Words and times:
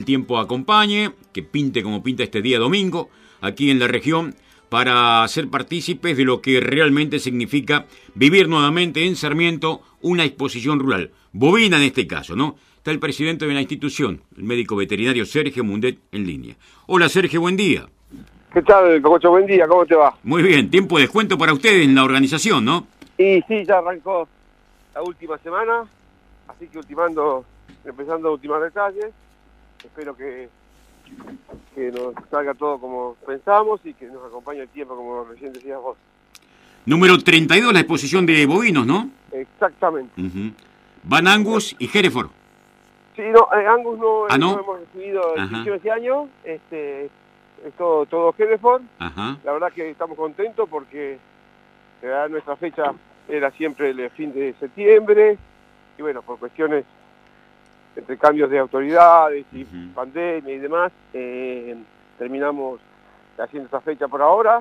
el 0.00 0.06
tiempo 0.06 0.38
acompañe, 0.38 1.12
que 1.32 1.44
pinte 1.44 1.80
como 1.80 2.02
pinta 2.02 2.24
este 2.24 2.42
día 2.42 2.58
domingo, 2.58 3.10
aquí 3.40 3.70
en 3.70 3.78
la 3.78 3.86
región, 3.86 4.34
para 4.68 5.26
ser 5.28 5.48
partícipes 5.48 6.16
de 6.16 6.24
lo 6.24 6.40
que 6.40 6.58
realmente 6.58 7.20
significa 7.20 7.86
vivir 8.16 8.48
nuevamente 8.48 9.06
en 9.06 9.14
Sarmiento 9.14 9.82
una 10.02 10.24
exposición 10.24 10.80
rural, 10.80 11.12
bovina 11.32 11.76
en 11.76 11.84
este 11.84 12.08
caso, 12.08 12.34
¿no? 12.34 12.56
Está 12.76 12.90
el 12.90 12.98
presidente 12.98 13.46
de 13.46 13.54
la 13.54 13.60
institución, 13.60 14.20
el 14.36 14.42
médico 14.42 14.74
veterinario 14.74 15.24
Sergio 15.24 15.62
Mundet, 15.62 15.98
en 16.10 16.26
línea. 16.26 16.56
Hola 16.88 17.08
Sergio, 17.08 17.40
buen 17.40 17.56
día. 17.56 17.86
¿Qué 18.52 18.62
tal, 18.62 19.00
Cococho? 19.00 19.30
Buen 19.30 19.46
día, 19.46 19.68
¿cómo 19.68 19.86
te 19.86 19.94
va? 19.94 20.16
Muy 20.24 20.42
bien, 20.42 20.70
tiempo 20.70 20.96
de 20.96 21.02
descuento 21.02 21.38
para 21.38 21.52
ustedes 21.52 21.84
en 21.84 21.94
la 21.94 22.02
organización, 22.02 22.64
¿no? 22.64 22.88
Y 23.16 23.40
sí, 23.42 23.64
ya 23.64 23.78
arrancó 23.78 24.26
la 24.92 25.02
última 25.02 25.38
semana, 25.38 25.84
así 26.48 26.66
que 26.66 26.78
ultimando, 26.78 27.44
empezando 27.84 28.30
a 28.30 28.32
ultimar 28.32 28.60
detalles. 28.60 29.12
Espero 29.84 30.16
que, 30.16 30.48
que 31.74 31.90
nos 31.92 32.14
salga 32.30 32.54
todo 32.54 32.78
como 32.78 33.14
pensamos 33.26 33.80
y 33.84 33.94
que 33.94 34.06
nos 34.06 34.24
acompañe 34.24 34.60
el 34.60 34.68
tiempo, 34.68 34.96
como 34.96 35.24
recién 35.24 35.52
decías 35.52 35.80
vos. 35.80 35.96
Número 36.86 37.16
32, 37.18 37.72
la 37.72 37.80
exposición 37.80 38.26
de 38.26 38.44
bovinos, 38.46 38.86
¿no? 38.86 39.10
Exactamente. 39.32 40.12
Van 41.04 41.26
Angus 41.28 41.74
y 41.78 41.88
Hereford. 41.96 42.28
Sí, 43.16 43.22
no, 43.32 43.46
eh, 43.58 43.66
Angus 43.66 43.98
no, 43.98 44.24
Ah, 44.28 44.36
¿no? 44.38 44.58
hemos 44.58 44.80
recibido 44.80 45.34
inscripción 45.36 45.76
este 45.76 45.90
año. 45.90 46.28
Este, 46.44 47.04
es 47.06 47.72
todo, 47.78 48.06
todo 48.06 48.34
Hereford. 48.36 48.82
Ajá. 48.98 49.38
La 49.44 49.52
verdad 49.52 49.72
que 49.72 49.90
estamos 49.90 50.16
contentos 50.16 50.68
porque 50.68 51.18
eh, 52.02 52.26
nuestra 52.28 52.56
fecha 52.56 52.92
era 53.28 53.50
siempre 53.52 53.90
el 53.90 54.10
fin 54.10 54.34
de 54.34 54.54
septiembre 54.60 55.38
y 55.96 56.02
bueno, 56.02 56.20
por 56.22 56.38
cuestiones 56.38 56.84
entre 57.96 58.18
cambios 58.18 58.50
de 58.50 58.58
autoridades 58.58 59.46
y 59.52 59.64
pandemia 59.94 60.54
y 60.54 60.58
demás, 60.58 60.92
eh, 61.12 61.76
terminamos 62.18 62.80
haciendo 63.38 63.68
esa 63.68 63.80
fecha 63.80 64.08
por 64.08 64.22
ahora, 64.22 64.60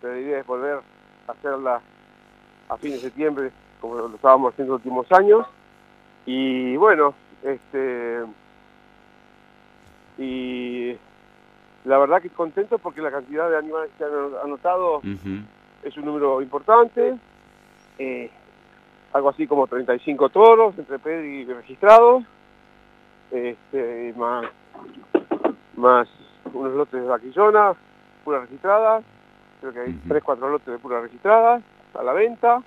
pero 0.00 0.14
la 0.14 0.20
idea 0.20 0.40
es 0.40 0.46
volver 0.46 0.80
a 1.26 1.32
hacerla 1.32 1.80
a 2.68 2.76
fin 2.76 2.92
de 2.92 2.98
septiembre 2.98 3.50
como 3.80 3.96
lo 3.96 4.14
estábamos 4.14 4.52
haciendo 4.52 4.74
los 4.74 4.80
últimos 4.80 5.10
años. 5.12 5.46
Y 6.24 6.76
bueno, 6.76 7.14
este 7.42 8.24
y 10.18 10.96
la 11.84 11.98
verdad 11.98 12.22
que 12.22 12.30
contento 12.30 12.78
porque 12.78 13.02
la 13.02 13.10
cantidad 13.10 13.50
de 13.50 13.58
animales 13.58 13.90
que 13.98 14.04
han 14.04 14.10
anotado 14.44 15.02
es 15.82 15.96
un 15.96 16.04
número 16.04 16.40
importante, 16.42 17.16
eh, 17.98 18.30
algo 19.12 19.28
así 19.28 19.46
como 19.46 19.66
35 19.66 20.28
toros 20.30 20.76
entre 20.78 20.98
pedi 20.98 21.42
y 21.42 21.44
registrados, 21.44 22.24
este, 23.30 24.12
más, 24.16 24.46
más 25.76 26.08
unos 26.52 26.72
lotes 26.74 27.00
de 27.00 27.06
vaquillona, 27.06 27.72
pura 28.24 28.40
registrada, 28.40 29.02
creo 29.60 29.72
que 29.72 29.80
hay 29.80 29.90
Ujú. 29.90 30.08
3, 30.08 30.22
4 30.24 30.48
lotes 30.50 30.66
de 30.66 30.78
pura 30.78 31.00
registrada 31.00 31.60
a 31.94 32.02
la 32.02 32.12
venta, 32.12 32.62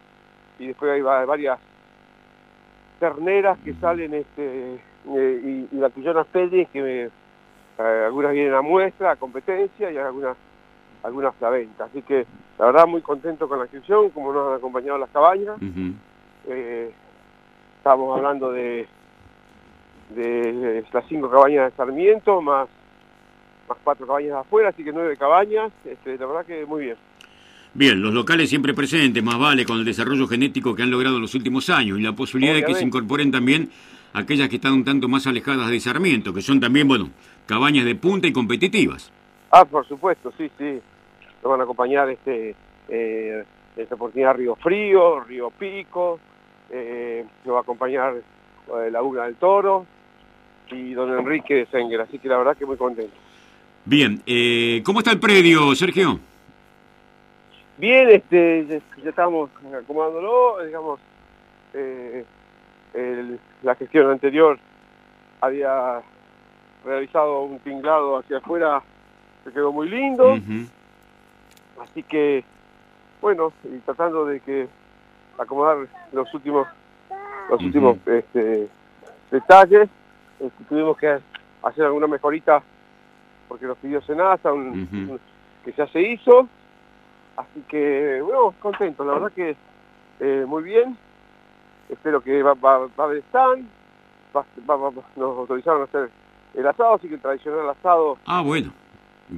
y 0.57 0.67
después 0.67 0.91
hay 0.91 1.01
va- 1.01 1.25
varias 1.25 1.59
terneras 2.99 3.57
que 3.59 3.73
salen 3.75 4.13
este 4.13 4.75
eh, 4.75 5.67
y, 5.71 5.75
y 5.75 5.79
vaquillonas 5.79 6.27
pedi 6.27 6.65
que 6.67 7.05
eh, 7.05 8.03
algunas 8.05 8.33
vienen 8.33 8.53
a 8.53 8.61
muestra, 8.61 9.11
a 9.11 9.15
competencia 9.15 9.89
y 9.91 9.97
algunas 9.97 10.35
algunas 11.03 11.33
a 11.33 11.45
la 11.45 11.49
venta. 11.51 11.85
Así 11.85 12.01
que 12.01 12.25
la 12.57 12.65
verdad 12.65 12.87
muy 12.87 13.01
contento 13.01 13.47
con 13.47 13.57
la 13.59 13.65
inscripción, 13.65 14.09
como 14.09 14.33
nos 14.33 14.49
han 14.49 14.55
acompañado 14.55 14.97
las 14.97 15.09
cabañas. 15.11 15.55
Eh, 16.47 16.91
estábamos 17.77 18.17
hablando 18.17 18.51
de, 18.51 18.85
de 20.09 20.83
las 20.91 21.05
cinco 21.07 21.29
cabañas 21.29 21.71
de 21.71 21.77
Sarmiento, 21.77 22.41
más, 22.41 22.67
más 23.67 23.77
cuatro 23.83 24.07
cabañas 24.07 24.31
de 24.31 24.39
afuera, 24.39 24.69
así 24.69 24.83
que 24.83 24.91
nueve 24.91 25.15
cabañas. 25.17 25.71
Este, 25.85 26.17
la 26.17 26.25
verdad 26.25 26.45
que 26.45 26.65
muy 26.65 26.85
bien. 26.85 26.97
Bien, 27.73 28.01
los 28.01 28.13
locales 28.13 28.49
siempre 28.49 28.73
presentes, 28.73 29.23
más 29.23 29.37
vale 29.37 29.63
con 29.63 29.77
el 29.77 29.85
desarrollo 29.85 30.27
genético 30.27 30.75
que 30.75 30.81
han 30.81 30.89
logrado 30.89 31.17
en 31.17 31.21
los 31.21 31.35
últimos 31.35 31.69
años 31.69 31.99
y 31.99 32.01
la 32.01 32.13
posibilidad 32.13 32.55
de 32.55 32.63
que 32.63 32.73
se 32.73 32.83
incorporen 32.83 33.31
también 33.31 33.69
aquellas 34.13 34.49
que 34.49 34.55
están 34.55 34.73
un 34.73 34.83
tanto 34.83 35.07
más 35.07 35.27
alejadas 35.27 35.69
de 35.69 35.79
Sarmiento, 35.79 36.33
que 36.33 36.41
son 36.41 36.59
también, 36.59 36.87
bueno, 36.87 37.09
cabañas 37.45 37.85
de 37.85 37.93
punta 37.93 38.27
y 38.27 38.33
competitivas. 38.33 39.11
Ah, 39.51 39.65
por 39.65 39.87
supuesto, 39.87 40.33
sí, 40.35 40.49
sí. 40.57 40.81
Nos 41.43 41.51
van 41.51 41.61
a 41.61 41.63
acompañar 41.63 42.09
este, 42.09 42.55
eh, 42.87 43.43
esta 43.77 43.95
oportunidad 43.95 44.35
Río 44.35 44.55
Frío, 44.55 45.19
Río 45.21 45.51
Pico, 45.51 46.19
eh, 46.71 47.23
nos 47.45 47.53
va 47.53 47.59
a 47.59 47.61
acompañar 47.61 48.15
eh, 48.15 48.91
Laguna 48.91 49.25
del 49.25 49.35
Toro 49.35 49.85
y 50.71 50.93
don 50.93 51.17
Enrique 51.17 51.67
Senger, 51.71 52.01
así 52.01 52.19
que 52.19 52.27
la 52.27 52.37
verdad 52.37 52.57
que 52.57 52.65
muy 52.65 52.77
contento. 52.77 53.13
Bien, 53.85 54.21
eh, 54.25 54.81
¿cómo 54.85 54.99
está 54.99 55.11
el 55.11 55.19
predio, 55.19 55.73
Sergio? 55.75 56.19
Bien, 57.77 58.09
este, 58.09 58.65
ya, 58.67 58.79
ya 59.03 59.09
estamos 59.09 59.49
acomodándolo, 59.73 60.65
digamos, 60.65 60.99
eh, 61.73 62.25
el- 62.93 63.39
la 63.63 63.75
gestión 63.75 64.11
anterior 64.11 64.59
había 65.41 66.01
realizado 66.83 67.43
un 67.43 67.59
tinglado 67.59 68.17
hacia 68.17 68.37
afuera 68.37 68.81
que 69.43 69.51
quedó 69.51 69.71
muy 69.71 69.87
lindo, 69.89 70.35
así 71.81 72.03
que, 72.03 72.43
bueno, 73.21 73.53
y 73.63 73.77
tratando 73.79 74.25
de 74.25 74.39
que 74.41 74.67
acomodar 75.37 75.77
los 76.11 76.33
últimos, 76.33 76.67
los 77.49 77.61
últimos 77.63 77.97
este, 78.05 78.67
detalles, 79.31 79.89
tuvimos 80.67 80.97
que 80.97 81.19
hacer 81.63 81.83
alguna 81.85 82.07
mejorita 82.07 82.63
porque 83.47 83.65
nos 83.65 83.77
pidió 83.77 84.01
Senasa, 84.01 84.53
un- 84.53 84.83
Ujú. 84.83 85.13
un- 85.13 85.19
que 85.63 85.71
ya 85.73 85.87
se 85.87 86.01
hizo, 86.01 86.47
Así 87.35 87.61
que, 87.69 88.19
bueno, 88.21 88.53
contento, 88.59 89.05
la 89.05 89.13
verdad 89.13 89.31
que 89.31 89.55
eh, 90.19 90.43
muy 90.45 90.61
bien. 90.61 90.97
Espero 91.87 92.19
que 92.21 92.43
va, 92.43 92.53
va, 92.53 92.79
va 92.79 92.89
a 92.97 93.03
haber 93.03 93.19
stand. 93.29 93.65
Va- 94.35 94.45
nos 95.15 95.37
autorizaron 95.37 95.81
a 95.81 95.85
hacer 95.85 96.09
el 96.53 96.67
asado, 96.67 96.95
así 96.95 97.07
que 97.07 97.15
el 97.15 97.21
tradicional 97.21 97.69
asado 97.69 98.17
Ah, 98.25 98.41
bueno. 98.41 98.73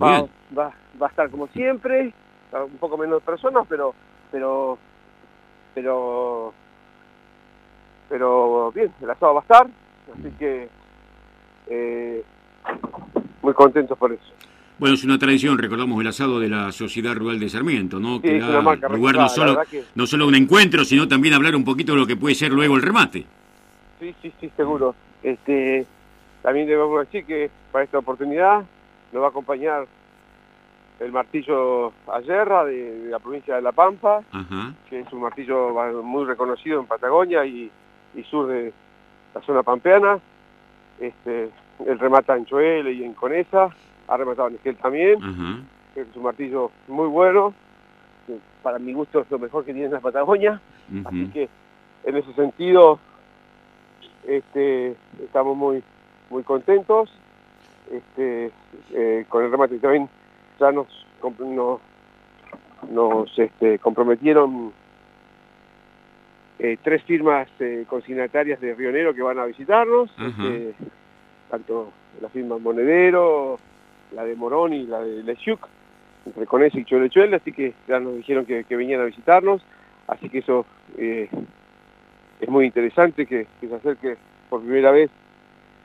va, 0.01 0.21
va, 0.57 0.73
va 0.99 1.05
a 1.05 1.09
estar 1.09 1.29
como 1.29 1.45
siempre. 1.49 2.11
Un 2.51 2.77
poco 2.79 2.97
menos 2.97 3.21
personas, 3.21 3.67
pero, 3.69 3.93
pero, 4.31 4.79
pero, 5.75 6.53
pero 8.09 8.71
bien, 8.71 8.91
el 9.01 9.09
asado 9.11 9.35
va 9.35 9.39
a 9.41 9.43
estar. 9.43 9.67
Así 10.11 10.31
que, 10.39 10.69
eh, 11.71 12.23
muy 13.41 13.53
contentos 13.53 13.97
por 13.97 14.11
eso. 14.11 14.23
Bueno, 14.77 14.95
es 14.95 15.03
una 15.03 15.17
tradición, 15.19 15.57
recordamos 15.59 16.01
el 16.01 16.07
asado 16.07 16.39
de 16.39 16.49
la 16.49 16.71
Sociedad 16.71 17.13
Rural 17.15 17.39
de 17.39 17.49
Sarmiento, 17.49 17.99
¿no? 17.99 18.15
Sí, 18.15 18.21
que 18.23 18.39
da 18.39 18.61
lugar 18.89 19.15
no 19.15 19.29
solo, 19.29 19.59
que- 19.69 19.83
no 19.95 20.07
solo 20.07 20.25
a 20.25 20.27
un 20.27 20.35
encuentro, 20.35 20.83
sino 20.83 21.07
también 21.07 21.33
hablar 21.35 21.55
un 21.55 21.63
poquito 21.63 21.93
de 21.93 21.99
lo 21.99 22.07
que 22.07 22.15
puede 22.17 22.33
ser 22.35 22.51
luego 22.51 22.75
el 22.75 22.81
remate. 22.81 23.25
Sí, 23.99 24.13
sí, 24.21 24.33
sí, 24.39 24.51
seguro. 24.57 24.95
Este, 25.21 25.85
también 26.41 26.65
debemos 26.67 26.99
decir 27.05 27.25
que 27.25 27.51
para 27.71 27.83
esta 27.85 27.99
oportunidad 27.99 28.63
nos 29.13 29.21
va 29.21 29.27
a 29.27 29.29
acompañar 29.29 29.85
el 30.99 31.11
martillo 31.11 31.93
Ayerra 32.11 32.65
de, 32.65 33.01
de 33.01 33.09
la 33.11 33.19
provincia 33.19 33.55
de 33.55 33.61
La 33.61 33.71
Pampa, 33.71 34.21
Ajá. 34.31 34.73
que 34.89 34.99
es 35.01 35.13
un 35.13 35.21
martillo 35.21 36.01
muy 36.03 36.25
reconocido 36.25 36.79
en 36.79 36.87
Patagonia 36.87 37.45
y, 37.45 37.69
y 38.15 38.23
sur 38.23 38.47
de 38.47 38.73
la 39.35 39.41
zona 39.41 39.61
pampeana. 39.61 40.19
Este, 40.99 41.49
él 41.87 41.99
remata 41.99 42.35
en 42.35 42.45
Choel 42.45 42.87
y 42.89 43.03
en 43.03 43.13
Conesa, 43.13 43.69
ha 44.07 44.17
rematado 44.17 44.49
en 44.49 44.55
Esquel 44.55 44.75
también, 44.77 45.23
Ajá. 45.23 45.59
es 45.95 46.07
un 46.15 46.23
martillo 46.23 46.71
muy 46.87 47.07
bueno, 47.07 47.53
que 48.27 48.37
para 48.61 48.79
mi 48.79 48.93
gusto 48.93 49.21
es 49.21 49.31
lo 49.31 49.39
mejor 49.39 49.65
que 49.65 49.73
tiene 49.73 49.87
en 49.87 49.93
la 49.93 49.99
Patagonia. 49.99 50.61
Así 51.05 51.27
que 51.27 51.47
en 52.03 52.17
ese 52.17 52.33
sentido 52.33 52.99
este, 54.27 54.95
estamos 55.23 55.55
muy 55.55 55.83
muy 56.29 56.43
contentos 56.43 57.09
este, 57.91 58.51
eh, 58.93 59.25
con 59.27 59.43
el 59.43 59.51
remate 59.51 59.79
también 59.79 60.09
ya 60.59 60.71
nos 60.71 60.87
nos, 61.43 61.79
nos, 62.89 63.39
este, 63.39 63.77
comprometieron 63.79 64.73
eh, 66.57 66.77
tres 66.83 67.03
firmas 67.03 67.47
eh, 67.59 67.85
consignatarias 67.87 68.59
de 68.59 68.73
Rionero 68.73 69.13
que 69.13 69.21
van 69.21 69.37
a 69.37 69.45
visitarnos 69.45 70.09
este, 70.19 70.73
tanto 71.51 71.91
la 72.21 72.29
firma 72.29 72.57
Monedero 72.57 73.59
la 74.15 74.23
de 74.23 74.35
Morón 74.35 74.73
y 74.73 74.85
la 74.85 74.99
de 74.99 75.23
Lesiuk 75.23 75.67
entre 76.25 76.45
Conesa 76.45 76.77
y 76.77 76.85
Cholechuel, 76.85 77.33
así 77.33 77.51
que 77.51 77.73
ya 77.87 77.99
nos 77.99 78.15
dijeron 78.15 78.45
que, 78.45 78.63
que 78.63 78.75
venían 78.75 79.01
a 79.01 79.05
visitarnos, 79.05 79.61
así 80.07 80.29
que 80.29 80.39
eso 80.39 80.65
eh, 80.97 81.29
es 82.39 82.49
muy 82.49 82.65
interesante 82.65 83.25
que, 83.25 83.47
se 83.59 83.75
acerque 83.75 84.17
por 84.49 84.61
primera 84.61 84.91
vez 84.91 85.09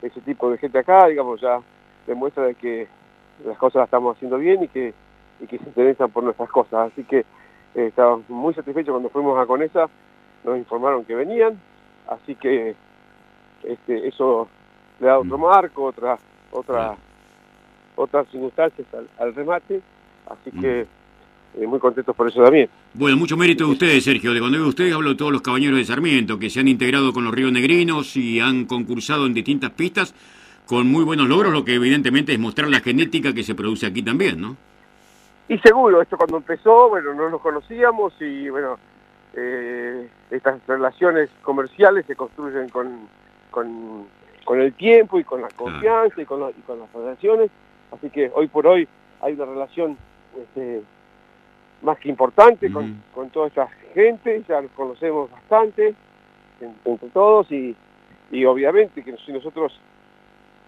ese 0.01 0.21
tipo 0.21 0.51
de 0.51 0.57
gente 0.57 0.77
acá, 0.77 1.07
digamos, 1.07 1.41
ya 1.41 1.59
demuestra 2.05 2.43
de 2.43 2.55
que 2.55 2.87
las 3.45 3.57
cosas 3.57 3.79
las 3.79 3.87
estamos 3.87 4.15
haciendo 4.15 4.37
bien 4.37 4.63
y 4.63 4.67
que, 4.67 4.93
y 5.39 5.47
que 5.47 5.57
se 5.57 5.65
interesan 5.65 6.11
por 6.11 6.23
nuestras 6.23 6.49
cosas, 6.49 6.91
así 6.91 7.03
que 7.03 7.19
eh, 7.19 7.87
estábamos 7.87 8.29
muy 8.29 8.53
satisfechos 8.53 8.91
cuando 8.91 9.09
fuimos 9.09 9.39
a 9.39 9.47
Conesa, 9.47 9.87
nos 10.43 10.57
informaron 10.57 11.03
que 11.05 11.15
venían, 11.15 11.59
así 12.07 12.35
que 12.35 12.75
este, 13.63 14.07
eso 14.07 14.47
le 14.99 15.07
da 15.07 15.19
otro 15.19 15.37
marco, 15.37 15.83
otra 15.83 16.17
otra, 16.51 16.95
otras 17.95 18.27
circunstancias 18.29 18.87
al, 19.17 19.35
remate, 19.35 19.81
así 20.29 20.51
que 20.59 20.87
eh, 21.55 21.67
muy 21.67 21.79
contentos 21.79 22.15
por 22.15 22.27
eso 22.27 22.41
también. 22.43 22.69
Bueno, 22.93 23.17
mucho 23.17 23.37
mérito 23.37 23.65
de 23.65 23.71
ustedes, 23.71 24.03
Sergio. 24.03 24.33
De 24.33 24.39
cuando 24.39 24.57
digo 24.57 24.69
ustedes, 24.69 24.93
hablo 24.93 25.09
de 25.09 25.15
todos 25.15 25.31
los 25.31 25.41
caballeros 25.41 25.77
de 25.77 25.85
Sarmiento, 25.85 26.39
que 26.39 26.49
se 26.49 26.59
han 26.59 26.67
integrado 26.67 27.13
con 27.13 27.23
los 27.23 27.33
Ríos 27.33 27.51
Negrinos 27.51 28.15
y 28.15 28.39
han 28.39 28.65
concursado 28.65 29.25
en 29.25 29.33
distintas 29.33 29.71
pistas 29.71 30.13
con 30.65 30.87
muy 30.87 31.03
buenos 31.03 31.29
logros, 31.29 31.53
lo 31.53 31.63
que 31.63 31.75
evidentemente 31.75 32.33
es 32.33 32.39
mostrar 32.39 32.69
la 32.69 32.81
genética 32.81 33.33
que 33.33 33.43
se 33.43 33.55
produce 33.55 33.85
aquí 33.85 34.03
también, 34.03 34.41
¿no? 34.41 34.57
Y 35.47 35.57
seguro, 35.59 36.01
esto 36.01 36.17
cuando 36.17 36.37
empezó, 36.37 36.89
bueno, 36.89 37.13
no 37.13 37.29
nos 37.29 37.39
conocíamos 37.39 38.13
y 38.19 38.49
bueno, 38.49 38.77
eh, 39.33 40.09
estas 40.29 40.59
relaciones 40.67 41.29
comerciales 41.41 42.05
se 42.05 42.17
construyen 42.17 42.67
con, 42.67 43.07
con, 43.49 44.05
el 44.61 44.73
tiempo 44.73 45.19
y 45.19 45.23
con 45.23 45.41
la 45.41 45.49
confianza 45.49 46.21
y, 46.21 46.25
con 46.25 46.49
y 46.49 46.61
con 46.61 46.79
las 46.79 46.91
relaciones, 46.93 47.51
así 47.91 48.09
que 48.09 48.31
hoy 48.33 48.47
por 48.47 48.65
hoy 48.65 48.87
hay 49.21 49.33
una 49.33 49.45
relación 49.45 49.97
este, 50.41 50.81
más 51.81 51.97
que 51.99 52.09
importante 52.09 52.71
con, 52.71 53.03
con, 53.13 53.29
toda 53.29 53.47
esta 53.47 53.67
gente, 53.93 54.43
ya 54.47 54.61
nos 54.61 54.71
conocemos 54.71 55.29
bastante 55.29 55.93
entre 56.85 57.09
todos 57.09 57.51
y, 57.51 57.75
y 58.31 58.45
obviamente 58.45 59.03
que 59.03 59.15
si 59.25 59.31
nosotros 59.31 59.77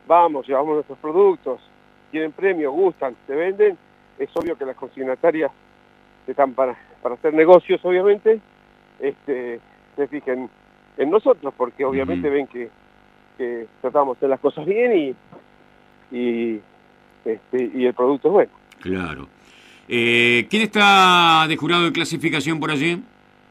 vamos, 0.07 0.47
llevamos 0.47 0.75
nuestros 0.75 0.97
productos, 0.99 1.61
tienen 2.11 2.31
premios, 2.31 2.73
gustan, 2.73 3.15
se 3.27 3.35
venden, 3.35 3.77
es 4.17 4.29
obvio 4.35 4.57
que 4.57 4.65
las 4.65 4.75
consignatarias 4.75 5.51
están 6.27 6.53
para, 6.53 6.75
para 7.01 7.15
hacer 7.15 7.33
negocios, 7.33 7.79
obviamente, 7.83 8.39
este, 8.99 9.59
se 9.95 10.07
fijen 10.07 10.49
en 10.97 11.09
nosotros, 11.09 11.53
porque 11.55 11.85
obviamente 11.85 12.29
ven 12.29 12.47
que, 12.47 12.69
tratamos 13.81 14.15
de 14.15 14.19
hacer 14.19 14.29
las 14.29 14.39
cosas 14.39 14.65
bien 14.65 15.15
y, 16.11 16.17
y, 16.17 16.61
este, 17.25 17.71
y 17.73 17.85
el 17.85 17.93
producto 17.93 18.27
es 18.29 18.33
bueno. 18.33 18.51
Claro. 18.79 19.27
Eh, 19.87 20.47
¿Quién 20.49 20.63
está 20.63 21.45
de 21.47 21.57
jurado 21.57 21.85
de 21.85 21.91
clasificación 21.91 22.59
por 22.59 22.71
allí? 22.71 23.01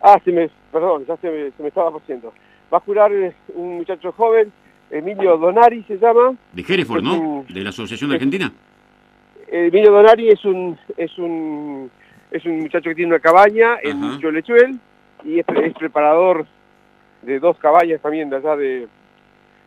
Ah, 0.00 0.18
sí 0.24 0.30
me, 0.32 0.48
perdón, 0.70 1.04
ya 1.06 1.16
se 1.16 1.30
me, 1.30 1.50
se 1.50 1.62
me 1.62 1.68
estaba 1.68 1.90
haciendo. 1.96 2.32
Va 2.72 2.78
a 2.78 2.80
jurar 2.80 3.12
eh, 3.12 3.34
un 3.54 3.78
muchacho 3.78 4.12
joven, 4.12 4.52
Emilio 4.90 5.36
Donari 5.36 5.82
se 5.84 5.98
llama. 5.98 6.34
De 6.52 6.62
Hereford, 6.62 7.02
¿no? 7.02 7.44
de 7.48 7.60
la 7.62 7.70
Asociación 7.70 8.12
Argentina. 8.12 8.52
Emilio 9.50 9.90
Donari 9.90 10.28
es 10.28 10.44
un, 10.44 10.78
es 10.96 11.16
un 11.18 11.90
es 12.30 12.44
un 12.44 12.60
muchacho 12.60 12.90
que 12.90 12.94
tiene 12.94 13.12
una 13.12 13.20
cabaña 13.20 13.78
en 13.82 14.20
Cholechuel 14.20 14.78
y 15.24 15.40
es, 15.40 15.46
preparador 15.78 16.46
de 17.22 17.38
dos 17.40 17.56
cabañas 17.58 18.00
también 18.00 18.30
de 18.30 18.36
allá 18.36 18.56
de, 18.56 18.88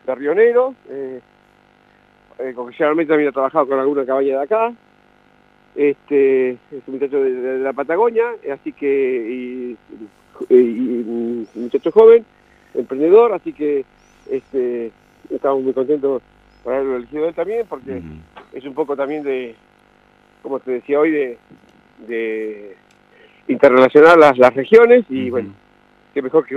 de 0.06 0.14
Rionero. 0.14 0.74
Eh, 0.88 1.20
eh, 2.38 2.54
generalmente 2.72 3.10
también 3.10 3.28
ha 3.28 3.32
trabajado 3.32 3.66
con 3.66 3.78
alguna 3.78 4.04
cabaña 4.04 4.38
de 4.38 4.42
acá 4.42 4.72
este 5.74 6.50
es 6.50 6.82
un 6.86 6.94
muchacho 6.94 7.22
de, 7.22 7.58
la 7.58 7.72
Patagonia, 7.72 8.24
así 8.52 8.72
que 8.72 8.86
y, 8.88 9.76
un 10.50 11.46
muchacho 11.54 11.90
joven, 11.92 12.24
emprendedor, 12.74 13.32
así 13.32 13.52
que 13.52 13.84
este 14.30 14.92
estamos 15.30 15.62
muy 15.62 15.72
contentos 15.72 16.22
por 16.62 16.74
haberlo 16.74 16.96
elegido 16.96 17.28
él 17.28 17.34
también, 17.34 17.66
porque 17.68 18.02
es 18.52 18.64
un 18.64 18.74
poco 18.74 18.96
también 18.96 19.22
de, 19.22 19.54
como 20.42 20.60
te 20.60 20.72
decía 20.72 21.00
hoy, 21.00 21.10
de, 21.10 21.38
de 22.06 22.76
interrelacionar 23.48 24.18
las, 24.18 24.36
las 24.36 24.54
regiones 24.54 25.04
y 25.08 25.30
bueno, 25.30 25.54
qué 26.12 26.22
mejor 26.22 26.44
que 26.44 26.56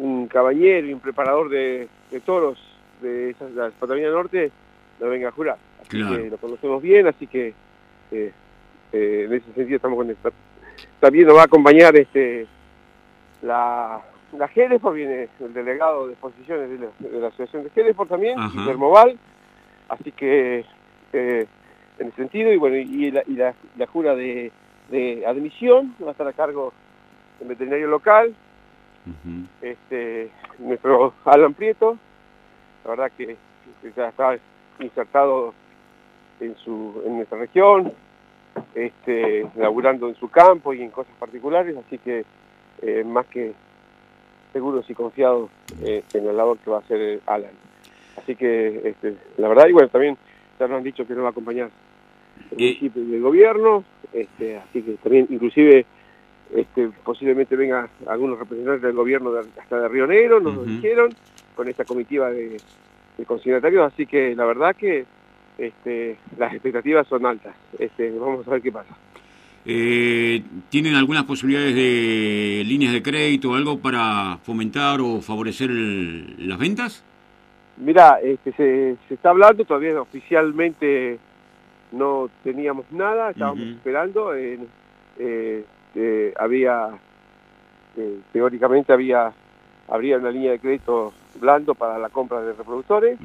un 0.00 0.26
cabañero 0.28 0.86
y 0.86 0.92
un 0.92 1.00
preparador 1.00 1.48
de, 1.50 1.88
toros 2.24 2.58
de 3.00 3.30
esas, 3.30 3.52
la 3.52 3.70
Patagonia 3.70 4.10
Norte 4.10 4.50
lo 4.98 5.08
venga 5.08 5.28
a 5.28 5.32
jurar. 5.32 5.58
Así 5.80 5.98
que 5.98 6.30
lo 6.30 6.36
conocemos 6.38 6.82
bien, 6.82 7.06
así 7.06 7.26
que 7.26 7.54
eh, 8.10 8.32
eh, 8.92 9.24
en 9.26 9.32
ese 9.32 9.52
sentido 9.52 9.76
estamos 9.76 9.96
con 9.96 10.10
esto. 10.10 10.32
También 10.98 11.26
nos 11.26 11.36
va 11.36 11.42
a 11.42 11.44
acompañar 11.44 11.94
este 11.96 12.46
la, 13.42 14.00
la 14.36 14.50
viene 14.92 15.28
el 15.40 15.54
delegado 15.54 16.06
de 16.06 16.12
exposiciones 16.12 16.70
de 16.70 17.20
la, 17.20 17.28
Asociación 17.28 17.64
de 17.64 17.70
Gedesport 17.70 18.10
también, 18.10 18.38
Termoval, 18.66 19.18
así 19.88 20.12
que 20.12 20.64
eh, 21.12 21.46
en 21.98 22.08
ese 22.08 22.16
sentido, 22.16 22.52
y 22.52 22.56
bueno, 22.56 22.76
y 22.76 23.10
la, 23.10 23.22
y 23.26 23.34
la, 23.34 23.86
jura 23.86 24.14
de, 24.14 24.52
de, 24.90 25.26
admisión 25.26 25.94
va 26.02 26.08
a 26.08 26.12
estar 26.12 26.26
a 26.26 26.32
cargo 26.32 26.72
del 27.38 27.48
veterinario 27.48 27.88
local, 27.88 28.34
este 29.62 30.30
nuestro 30.58 31.14
Alan 31.24 31.54
Prieto, 31.54 31.96
la 32.84 32.90
verdad 32.90 33.12
que, 33.16 33.36
que 33.82 33.92
ya 33.96 34.08
está 34.08 34.38
insertado 34.78 35.54
en, 36.40 36.56
su, 36.56 37.02
en 37.06 37.16
nuestra 37.16 37.38
región, 37.38 37.92
este, 38.74 39.46
laburando 39.56 40.08
en 40.08 40.14
su 40.16 40.28
campo 40.28 40.72
y 40.74 40.82
en 40.82 40.90
cosas 40.90 41.14
particulares, 41.18 41.76
así 41.76 41.98
que 41.98 42.24
eh, 42.82 43.04
más 43.04 43.26
que 43.26 43.52
seguros 44.52 44.88
y 44.88 44.94
confiados 44.94 45.50
eh, 45.82 46.02
en 46.14 46.26
la 46.26 46.32
labor 46.32 46.58
que 46.58 46.70
va 46.70 46.78
a 46.78 46.80
hacer 46.80 47.20
Alan. 47.26 47.52
Así 48.16 48.34
que 48.36 48.88
este, 48.88 49.16
la 49.36 49.48
verdad, 49.48 49.66
y 49.68 49.72
bueno, 49.72 49.88
también 49.88 50.16
ya 50.58 50.66
nos 50.66 50.78
han 50.78 50.84
dicho 50.84 51.06
que 51.06 51.14
nos 51.14 51.22
va 51.22 51.28
a 51.28 51.30
acompañar 51.30 51.70
el 52.50 52.64
equipo 52.64 53.00
del 53.00 53.20
gobierno, 53.20 53.84
este, 54.12 54.56
así 54.58 54.82
que 54.82 54.92
también 54.94 55.26
inclusive 55.30 55.86
este, 56.54 56.90
posiblemente 57.04 57.56
venga 57.56 57.88
algunos 58.06 58.38
representantes 58.38 58.82
del 58.82 58.94
gobierno 58.94 59.32
de, 59.32 59.40
hasta 59.60 59.80
de 59.80 59.88
Río 59.88 60.06
Negro, 60.06 60.40
nos 60.40 60.54
lo 60.54 60.64
dijeron, 60.64 61.10
con 61.54 61.68
esta 61.68 61.84
comitiva 61.84 62.30
de, 62.30 62.56
de 63.16 63.24
consignatarios, 63.24 63.92
así 63.92 64.06
que 64.06 64.34
la 64.34 64.44
verdad 64.44 64.74
que 64.74 65.04
este, 65.58 66.16
las 66.38 66.52
expectativas 66.52 67.06
son 67.06 67.26
altas. 67.26 67.54
Este, 67.78 68.10
vamos 68.10 68.46
a 68.46 68.50
ver 68.50 68.62
qué 68.62 68.72
pasa. 68.72 68.96
Eh, 69.66 70.42
¿Tienen 70.70 70.94
algunas 70.94 71.24
posibilidades 71.24 71.74
de 71.74 72.62
líneas 72.64 72.94
de 72.94 73.02
crédito 73.02 73.50
o 73.50 73.54
algo 73.54 73.78
para 73.78 74.38
fomentar 74.42 75.00
o 75.00 75.20
favorecer 75.20 75.70
las 75.70 76.58
ventas? 76.58 77.04
Mira, 77.76 78.18
este, 78.22 78.52
se, 78.52 78.96
está 79.10 79.30
hablando, 79.30 79.64
todavía 79.64 80.00
oficialmente 80.00 81.18
no 81.92 82.30
teníamos 82.42 82.86
nada, 82.90 83.30
estábamos 83.30 83.66
esperando. 83.66 84.34
Eh, 84.34 84.58
había, 86.38 86.88
eh, 87.96 88.20
teóricamente 88.32 88.92
había, 88.92 89.32
habría 89.88 90.18
una 90.18 90.30
línea 90.30 90.52
de 90.52 90.58
crédito 90.58 91.12
blando 91.40 91.74
para 91.74 91.98
la 91.98 92.08
compra 92.08 92.40
de 92.42 92.52
reproductores. 92.52 93.18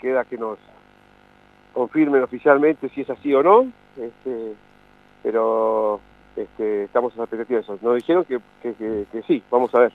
queda 0.00 0.24
que 0.24 0.38
nos 0.38 0.58
confirmen 1.72 2.22
oficialmente 2.22 2.88
si 2.90 3.02
es 3.02 3.10
así 3.10 3.32
o 3.32 3.42
no, 3.42 3.72
este, 3.96 4.54
pero 5.22 6.00
este, 6.36 6.84
estamos 6.84 7.12
a 7.14 7.18
la 7.18 7.24
expectativa 7.24 7.58
de 7.58 7.64
eso. 7.64 7.78
Nos 7.82 7.96
dijeron 7.96 8.24
que, 8.24 8.38
que, 8.62 9.22
sí, 9.26 9.42
vamos 9.50 9.74
a 9.74 9.80
ver, 9.80 9.92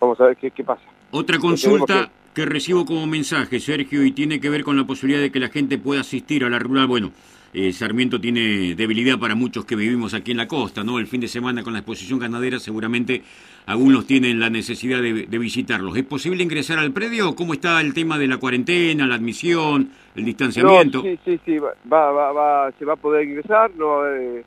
vamos 0.00 0.20
a 0.20 0.26
ver 0.26 0.36
qué, 0.36 0.64
pasa. 0.64 0.82
Otra 1.10 1.38
consulta 1.38 2.10
que... 2.34 2.44
recibo 2.44 2.84
como 2.84 3.06
mensaje, 3.06 3.60
Sergio, 3.60 4.04
y 4.04 4.12
tiene 4.12 4.40
que 4.40 4.50
ver 4.50 4.64
con 4.64 4.76
la 4.76 4.84
posibilidad 4.84 5.20
de 5.20 5.30
que 5.30 5.40
la 5.40 5.48
gente 5.48 5.78
pueda 5.78 6.00
asistir 6.00 6.44
a 6.44 6.48
la 6.48 6.58
rural. 6.58 6.86
Bueno, 6.86 7.10
eh, 7.52 7.72
Sarmiento 7.72 8.20
tiene 8.20 8.74
debilidad 8.76 9.18
para 9.18 9.34
muchos 9.34 9.64
que 9.64 9.74
vivimos 9.74 10.14
aquí 10.14 10.30
en 10.30 10.36
la 10.36 10.46
costa, 10.46 10.84
¿no? 10.84 10.98
El 11.00 11.08
fin 11.08 11.20
de 11.20 11.26
semana 11.26 11.64
con 11.64 11.72
la 11.72 11.80
exposición 11.80 12.20
ganadera 12.20 12.60
seguramente 12.60 13.22
algunos 13.66 14.06
tienen 14.06 14.38
la 14.38 14.50
necesidad 14.50 15.02
de, 15.02 15.38
visitarlos. 15.38 15.96
¿Es 15.96 16.04
posible 16.04 16.44
ingresar 16.44 16.78
al 16.78 16.92
predio? 16.92 17.34
¿Cómo 17.34 17.52
está 17.54 17.80
el 17.80 17.92
tema 17.92 18.18
de 18.18 18.28
la 18.28 18.36
cuarentena, 18.36 19.06
la 19.06 19.16
admisión, 19.16 19.90
el 20.14 20.24
distanciamiento? 20.24 21.02
sí, 21.02 21.18
sí, 21.24 21.40
sí, 21.44 21.58
va, 21.58 21.72
va, 22.12 22.32
va, 22.32 22.72
se 22.78 22.84
va 22.84 22.92
a 22.92 22.96
poder 22.96 23.28
ingresar, 23.28 23.72
no 23.76 23.86
va 23.88 23.96
a 23.96 24.08
haber, 24.08 24.44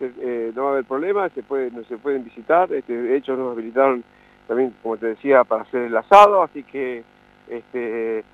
eh, 0.00 0.52
no 0.54 0.64
va 0.64 0.68
a 0.68 0.72
haber 0.72 0.84
problema, 0.84 1.28
se, 1.30 1.42
puede, 1.42 1.70
no 1.70 1.82
se 1.84 1.96
pueden 1.96 2.22
visitar. 2.24 2.70
Este, 2.72 2.92
de 2.92 3.16
hecho, 3.16 3.34
nos 3.34 3.52
habilitaron 3.52 4.04
también, 4.46 4.74
como 4.82 4.98
te 4.98 5.06
decía, 5.06 5.44
para 5.44 5.62
hacer 5.62 5.82
el 5.82 5.96
asado, 5.96 6.42
así 6.42 6.62
que... 6.64 7.02
este 7.48 8.24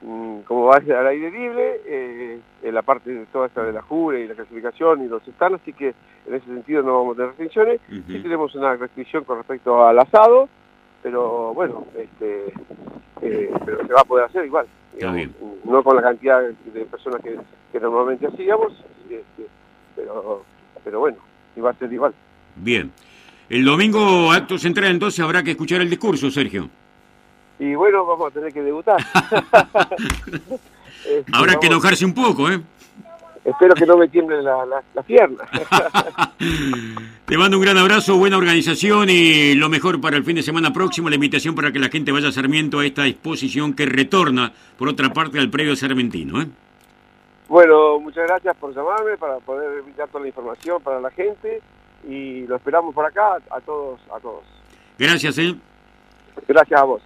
como 0.00 0.66
va 0.66 0.76
al 0.76 1.06
aire 1.06 1.30
libre, 1.30 1.80
eh, 1.86 2.40
en 2.62 2.74
la 2.74 2.82
parte 2.82 3.10
de 3.10 3.26
toda 3.26 3.46
esta 3.46 3.64
de 3.64 3.72
la 3.72 3.82
jure 3.82 4.20
y 4.20 4.28
la 4.28 4.34
clasificación 4.34 5.04
y 5.04 5.08
los 5.08 5.26
están, 5.26 5.54
así 5.54 5.72
que 5.72 5.94
en 6.26 6.34
ese 6.34 6.46
sentido 6.46 6.82
no 6.82 6.98
vamos 6.98 7.14
a 7.14 7.16
tener 7.16 7.28
restricciones. 7.30 7.80
Sí 7.88 8.20
tenemos 8.20 8.54
una 8.54 8.76
restricción 8.76 9.24
con 9.24 9.38
respecto 9.38 9.86
al 9.86 9.98
asado, 9.98 10.48
pero 11.02 11.54
bueno, 11.54 11.86
este, 11.96 12.52
eh, 13.22 13.50
pero 13.64 13.86
se 13.86 13.92
va 13.92 14.00
a 14.00 14.04
poder 14.04 14.26
hacer 14.26 14.44
igual. 14.44 14.66
no 15.64 15.82
con 15.82 15.96
la 15.96 16.02
cantidad 16.02 16.42
de 16.42 16.84
personas 16.84 17.20
que, 17.22 17.38
normalmente 17.80 18.26
hacíamos, 18.26 18.72
este, 19.10 19.46
pero, 19.94 20.44
pero 20.82 21.00
bueno, 21.00 21.18
iba 21.56 21.70
a 21.70 21.74
ser 21.74 21.92
igual. 21.92 22.14
Bien. 22.56 22.90
El 23.48 23.64
domingo, 23.64 24.32
acto 24.32 24.58
central, 24.58 24.90
entonces 24.90 25.20
habrá 25.20 25.42
que 25.42 25.52
escuchar 25.52 25.80
el 25.80 25.90
discurso, 25.90 26.30
Sergio. 26.30 26.68
Y 27.58 27.74
bueno, 27.74 28.04
vamos 28.04 28.30
a 28.30 28.34
tener 28.34 28.52
que 28.52 28.62
debutar. 28.62 28.98
Habrá 31.32 31.58
que 31.58 31.66
enojarse 31.68 32.04
un 32.04 32.14
poco, 32.14 32.50
¿eh? 32.50 32.60
espero 33.46 33.74
que 33.74 33.86
no 33.86 33.96
me 33.96 34.08
tiemblen 34.08 34.44
las 34.44 34.68
la, 34.94 35.02
piernas. 35.02 35.48
Te 37.24 37.38
mando 37.38 37.56
un 37.56 37.62
gran 37.62 37.78
abrazo, 37.78 38.18
buena 38.18 38.36
organización 38.36 39.08
y 39.08 39.54
lo 39.54 39.68
mejor 39.68 40.00
para 40.00 40.16
el 40.16 40.24
fin 40.24 40.36
de 40.36 40.42
semana 40.42 40.72
próximo, 40.72 41.08
la 41.08 41.14
invitación 41.14 41.54
para 41.54 41.72
que 41.72 41.78
la 41.78 41.88
gente 41.88 42.12
vaya 42.12 42.28
a 42.28 42.32
Sarmiento 42.32 42.80
a 42.80 42.86
esta 42.86 43.06
exposición 43.06 43.74
que 43.74 43.86
retorna, 43.86 44.52
por 44.76 44.88
otra 44.88 45.12
parte, 45.12 45.38
al 45.38 45.48
predio 45.48 45.76
Sarmentino. 45.76 46.42
¿eh? 46.42 46.46
Bueno, 47.48 48.00
muchas 48.00 48.26
gracias 48.26 48.56
por 48.56 48.74
llamarme 48.74 49.16
para 49.16 49.38
poder 49.38 49.78
enviar 49.78 50.08
toda 50.08 50.22
la 50.22 50.28
información 50.28 50.82
para 50.82 51.00
la 51.00 51.10
gente 51.10 51.62
y 52.08 52.46
lo 52.46 52.56
esperamos 52.56 52.94
por 52.94 53.06
acá 53.06 53.38
a 53.50 53.60
todos, 53.60 54.00
a 54.12 54.18
todos. 54.18 54.42
Gracias, 54.98 55.38
¿eh? 55.38 55.54
Gracias 56.48 56.80
a 56.80 56.84
vos. 56.84 57.02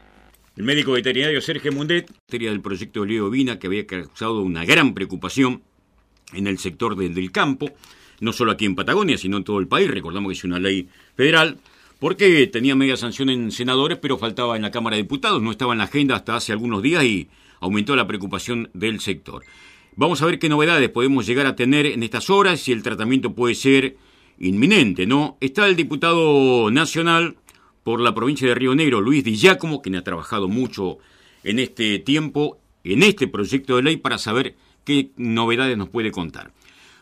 El 0.57 0.65
médico 0.65 0.93
veterinario 0.93 1.41
Sergio 1.41 1.73
Mundet, 1.73 2.11
materia 2.11 2.51
del 2.51 2.61
proyecto 2.61 3.03
de 3.03 3.07
Leo 3.07 3.31
Vina, 3.31 3.59
que 3.59 3.69
había 3.69 3.87
causado 3.87 4.43
una 4.43 4.65
gran 4.65 4.95
preocupación 4.95 5.63
en 6.33 6.49
el 6.49 6.59
sector 6.59 6.97
del, 6.97 7.31
campo, 7.31 7.71
no 8.21 8.33
solo 8.33 8.51
aquí 8.53 8.67
en 8.67 8.75
Patagonia, 8.75 9.17
sino 9.17 9.37
en 9.37 9.45
todo 9.45 9.61
el 9.61 9.69
país. 9.69 9.89
Recordamos 9.89 10.31
que 10.31 10.39
es 10.39 10.45
una 10.45 10.59
ley 10.59 10.89
federal, 11.17 11.59
porque 12.01 12.47
tenía 12.49 12.75
media 12.75 12.97
sanción 12.97 13.31
en 13.31 13.53
senadores, 13.53 13.99
pero 14.03 14.19
faltaba 14.19 14.57
en 14.57 14.63
la 14.63 14.73
Cámara 14.73 14.97
de 14.97 15.03
Diputados, 15.03 15.41
no 15.41 15.53
estaba 15.53 15.73
en 15.73 15.79
la 15.79 15.85
agenda 15.85 16.17
hasta 16.17 16.35
hace 16.35 16.53
algunos 16.53 16.83
días 16.83 17.05
y 17.05 17.29
aumentó 17.61 17.95
la 17.95 18.09
preocupación 18.09 18.71
del 18.75 19.01
sector. 19.01 19.45
Vamos 19.95 20.21
a 20.21 20.27
ver 20.27 20.41
qué 20.41 20.49
novedades 20.49 20.89
podemos 20.89 21.27
llegar 21.27 21.47
a 21.47 21.55
tener 21.57 21.87
en 21.87 22.03
estas 22.03 22.29
horas, 22.29 22.61
si 22.61 22.73
el 22.73 22.83
tratamiento 22.83 23.35
puede 23.35 23.55
ser 23.55 23.97
inminente, 24.41 25.07
¿no? 25.07 25.37
Está 25.41 25.69
el 25.69 25.77
diputado 25.77 26.71
nacional 26.73 27.37
por 27.83 28.01
la 28.01 28.15
provincia 28.15 28.49
de 28.49 28.55
Río 28.55 28.75
Negro, 28.75 29.01
Luis 29.01 29.25
Di 29.25 29.37
Giacomo, 29.37 29.83
quien 29.83 29.97
ha 29.97 30.03
trabajado 30.03 30.49
mucho 30.49 30.99
en 31.45 31.59
este 31.59 31.99
tiempo, 31.99 32.59
en 32.85 33.03
este 33.03 33.29
proyecto 33.29 33.77
de 33.77 33.83
ley, 33.83 33.97
para 33.97 34.19
saber 34.19 34.55
qué 34.85 35.11
novedades 35.17 35.77
nos 35.77 35.89
puede 35.89 36.11
contar. 36.11 36.51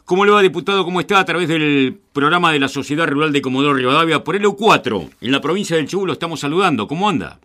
¿Cómo 0.04 0.24
le 0.24 0.32
va, 0.32 0.40
diputado? 0.40 0.84
¿Cómo 0.84 1.00
está? 1.00 1.20
A 1.20 1.24
través 1.24 1.48
del 1.48 1.98
programa 2.14 2.50
de 2.52 2.58
la 2.58 2.68
Sociedad 2.68 3.06
Rural 3.06 3.30
de 3.32 3.42
Comodoro 3.42 3.74
Rivadavia 3.74 4.24
por 4.24 4.36
el 4.36 4.44
EU4, 4.44 5.10
en 5.20 5.32
la 5.32 5.40
provincia 5.40 5.76
del 5.76 5.86
Chubut, 5.86 6.06
lo 6.06 6.12
estamos 6.14 6.40
saludando. 6.40 6.88
¿Cómo 6.88 7.08
anda? 7.08 7.38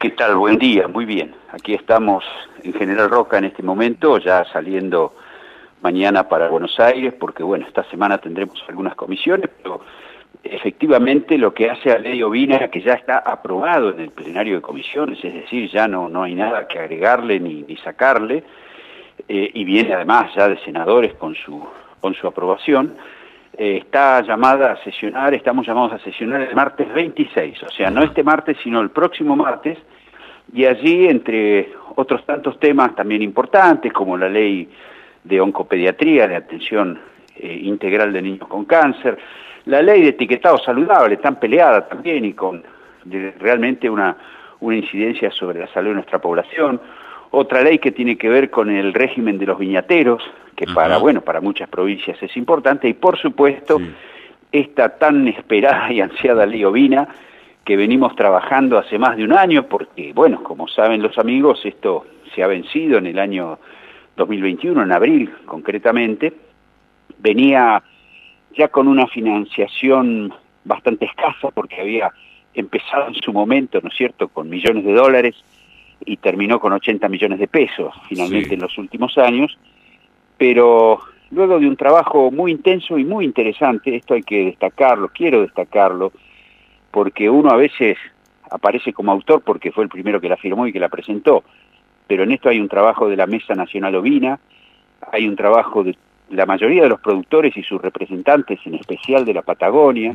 ¿Qué 0.00 0.10
tal? 0.10 0.36
Buen 0.36 0.58
día, 0.58 0.88
muy 0.88 1.04
bien. 1.04 1.34
Aquí 1.52 1.72
estamos 1.72 2.24
en 2.64 2.72
General 2.72 3.08
Roca 3.08 3.38
en 3.38 3.44
este 3.44 3.62
momento, 3.62 4.18
ya 4.18 4.44
saliendo 4.52 5.14
mañana 5.82 6.28
para 6.28 6.48
Buenos 6.48 6.78
Aires, 6.80 7.14
porque 7.14 7.42
bueno, 7.42 7.64
esta 7.66 7.88
semana 7.88 8.18
tendremos 8.18 8.60
algunas 8.68 8.96
comisiones, 8.96 9.48
pero 9.62 9.80
efectivamente 10.44 11.38
lo 11.38 11.52
que 11.52 11.70
hace 11.70 11.90
a 11.92 11.98
ley 11.98 12.22
Ovina, 12.22 12.68
que 12.68 12.80
ya 12.80 12.94
está 12.94 13.18
aprobado 13.18 13.90
en 13.90 14.00
el 14.00 14.10
plenario 14.10 14.56
de 14.56 14.62
comisiones, 14.62 15.22
es 15.24 15.34
decir, 15.34 15.70
ya 15.70 15.88
no, 15.88 16.08
no 16.08 16.22
hay 16.22 16.34
nada 16.34 16.66
que 16.66 16.78
agregarle 16.78 17.40
ni, 17.40 17.76
sacarle, 17.78 18.44
eh, 19.28 19.50
y 19.52 19.64
viene 19.64 19.94
además 19.94 20.32
ya 20.34 20.48
de 20.48 20.58
senadores 20.58 21.14
con 21.14 21.34
su, 21.34 21.66
con 22.00 22.14
su 22.14 22.26
aprobación, 22.26 22.96
eh, 23.56 23.78
está 23.78 24.20
llamada 24.22 24.72
a 24.72 24.84
sesionar, 24.84 25.34
estamos 25.34 25.66
llamados 25.66 25.92
a 25.92 25.98
sesionar 26.00 26.42
el 26.42 26.54
martes 26.54 26.92
26, 26.92 27.62
o 27.62 27.70
sea, 27.70 27.90
no 27.90 28.02
este 28.02 28.22
martes, 28.22 28.56
sino 28.62 28.80
el 28.80 28.90
próximo 28.90 29.34
martes, 29.34 29.78
y 30.52 30.64
allí, 30.64 31.06
entre 31.06 31.72
otros 31.96 32.24
tantos 32.24 32.60
temas 32.60 32.94
también 32.94 33.22
importantes, 33.22 33.92
como 33.92 34.16
la 34.16 34.28
ley 34.28 34.68
de 35.24 35.40
oncopediatría, 35.40 36.28
de 36.28 36.36
atención 36.36 37.00
eh, 37.36 37.60
integral 37.62 38.12
de 38.12 38.22
niños 38.22 38.46
con 38.48 38.64
cáncer, 38.64 39.18
la 39.66 39.82
ley 39.82 40.02
de 40.02 40.08
etiquetado 40.08 40.58
saludable, 40.58 41.16
tan 41.18 41.38
peleada 41.38 41.86
también 41.86 42.24
y 42.24 42.32
con 42.32 42.62
realmente 43.38 43.88
una, 43.90 44.16
una 44.60 44.76
incidencia 44.76 45.30
sobre 45.30 45.60
la 45.60 45.68
salud 45.68 45.90
de 45.90 45.94
nuestra 45.96 46.20
población, 46.20 46.80
otra 47.30 47.62
ley 47.62 47.78
que 47.78 47.92
tiene 47.92 48.16
que 48.16 48.28
ver 48.28 48.50
con 48.50 48.70
el 48.70 48.94
régimen 48.94 49.38
de 49.38 49.46
los 49.46 49.58
viñateros, 49.58 50.22
que 50.54 50.66
para, 50.66 50.98
bueno, 50.98 51.20
para 51.20 51.40
muchas 51.40 51.68
provincias 51.68 52.20
es 52.22 52.36
importante, 52.36 52.88
y 52.88 52.94
por 52.94 53.18
supuesto, 53.18 53.78
esta 54.50 54.96
tan 54.96 55.28
esperada 55.28 55.92
y 55.92 56.00
ansiada 56.00 56.46
ley 56.46 56.64
ovina, 56.64 57.08
que 57.64 57.76
venimos 57.76 58.14
trabajando 58.14 58.78
hace 58.78 58.98
más 58.98 59.16
de 59.16 59.24
un 59.24 59.32
año, 59.32 59.64
porque, 59.64 60.12
bueno, 60.14 60.42
como 60.42 60.68
saben 60.68 61.02
los 61.02 61.18
amigos, 61.18 61.60
esto 61.64 62.06
se 62.34 62.42
ha 62.42 62.46
vencido 62.46 62.98
en 62.98 63.06
el 63.06 63.18
año 63.18 63.58
2021, 64.16 64.84
en 64.84 64.92
abril 64.92 65.34
concretamente, 65.44 66.32
venía 67.18 67.82
ya 68.56 68.68
con 68.68 68.88
una 68.88 69.06
financiación 69.06 70.32
bastante 70.64 71.04
escasa 71.06 71.50
porque 71.50 71.80
había 71.80 72.12
empezado 72.54 73.08
en 73.08 73.14
su 73.14 73.32
momento, 73.32 73.80
¿no 73.82 73.88
es 73.88 73.96
cierto?, 73.96 74.28
con 74.28 74.48
millones 74.48 74.84
de 74.84 74.92
dólares 74.92 75.34
y 76.04 76.16
terminó 76.16 76.58
con 76.58 76.72
80 76.72 77.08
millones 77.08 77.38
de 77.38 77.48
pesos 77.48 77.94
finalmente 78.08 78.54
en 78.54 78.60
los 78.60 78.76
últimos 78.78 79.16
años, 79.18 79.56
pero 80.38 81.00
luego 81.30 81.58
de 81.58 81.66
un 81.66 81.76
trabajo 81.76 82.30
muy 82.30 82.52
intenso 82.52 82.98
y 82.98 83.04
muy 83.04 83.24
interesante, 83.24 83.96
esto 83.96 84.14
hay 84.14 84.22
que 84.22 84.46
destacarlo, 84.46 85.08
quiero 85.08 85.42
destacarlo, 85.42 86.12
porque 86.90 87.28
uno 87.28 87.50
a 87.50 87.56
veces 87.56 87.98
aparece 88.50 88.92
como 88.92 89.12
autor 89.12 89.42
porque 89.42 89.72
fue 89.72 89.84
el 89.84 89.90
primero 89.90 90.20
que 90.20 90.28
la 90.28 90.36
firmó 90.36 90.66
y 90.66 90.72
que 90.72 90.80
la 90.80 90.88
presentó, 90.88 91.44
pero 92.06 92.22
en 92.22 92.32
esto 92.32 92.48
hay 92.48 92.60
un 92.60 92.68
trabajo 92.68 93.08
de 93.08 93.16
la 93.16 93.26
Mesa 93.26 93.54
Nacional 93.54 93.96
Ovina, 93.96 94.38
hay 95.12 95.26
un 95.26 95.36
trabajo 95.36 95.82
de 95.82 95.96
la 96.30 96.46
mayoría 96.46 96.82
de 96.82 96.88
los 96.88 97.00
productores 97.00 97.56
y 97.56 97.62
sus 97.62 97.80
representantes, 97.80 98.58
en 98.64 98.74
especial 98.74 99.24
de 99.24 99.34
la 99.34 99.42
Patagonia. 99.42 100.12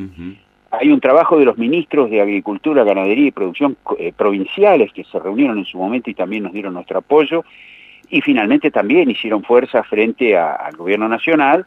Hay 0.70 0.90
un 0.90 1.00
trabajo 1.00 1.38
de 1.38 1.44
los 1.44 1.58
ministros 1.58 2.10
de 2.10 2.20
Agricultura, 2.20 2.84
Ganadería 2.84 3.26
y 3.26 3.30
Producción 3.30 3.76
eh, 3.98 4.12
provinciales 4.16 4.92
que 4.92 5.04
se 5.04 5.18
reunieron 5.18 5.58
en 5.58 5.64
su 5.64 5.78
momento 5.78 6.10
y 6.10 6.14
también 6.14 6.44
nos 6.44 6.52
dieron 6.52 6.74
nuestro 6.74 6.98
apoyo. 6.98 7.44
Y 8.08 8.20
finalmente 8.20 8.70
también 8.70 9.10
hicieron 9.10 9.42
fuerza 9.42 9.82
frente 9.82 10.36
al 10.36 10.76
gobierno 10.76 11.08
nacional, 11.08 11.66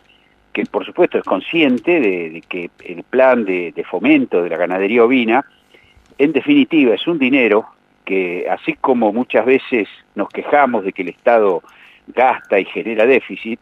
que 0.53 0.63
por 0.65 0.85
supuesto 0.85 1.17
es 1.17 1.23
consciente 1.23 1.99
de, 1.99 2.43
que 2.47 2.69
el 2.83 3.03
plan 3.03 3.45
de, 3.45 3.71
de 3.71 3.83
fomento 3.83 4.43
de 4.43 4.49
la 4.49 4.57
ganadería 4.57 5.03
ovina, 5.03 5.45
en 6.17 6.31
definitiva, 6.31 6.93
es 6.93 7.07
un 7.07 7.19
dinero 7.19 7.65
que 8.05 8.47
así 8.49 8.73
como 8.73 9.11
muchas 9.11 9.45
veces 9.45 9.89
nos 10.13 10.29
quejamos 10.29 10.85
de 10.85 10.93
que 10.93 11.01
el 11.01 11.09
Estado 11.09 11.61
gasta 12.07 12.59
y 12.59 12.65
genera 12.65 13.05
déficit, 13.05 13.59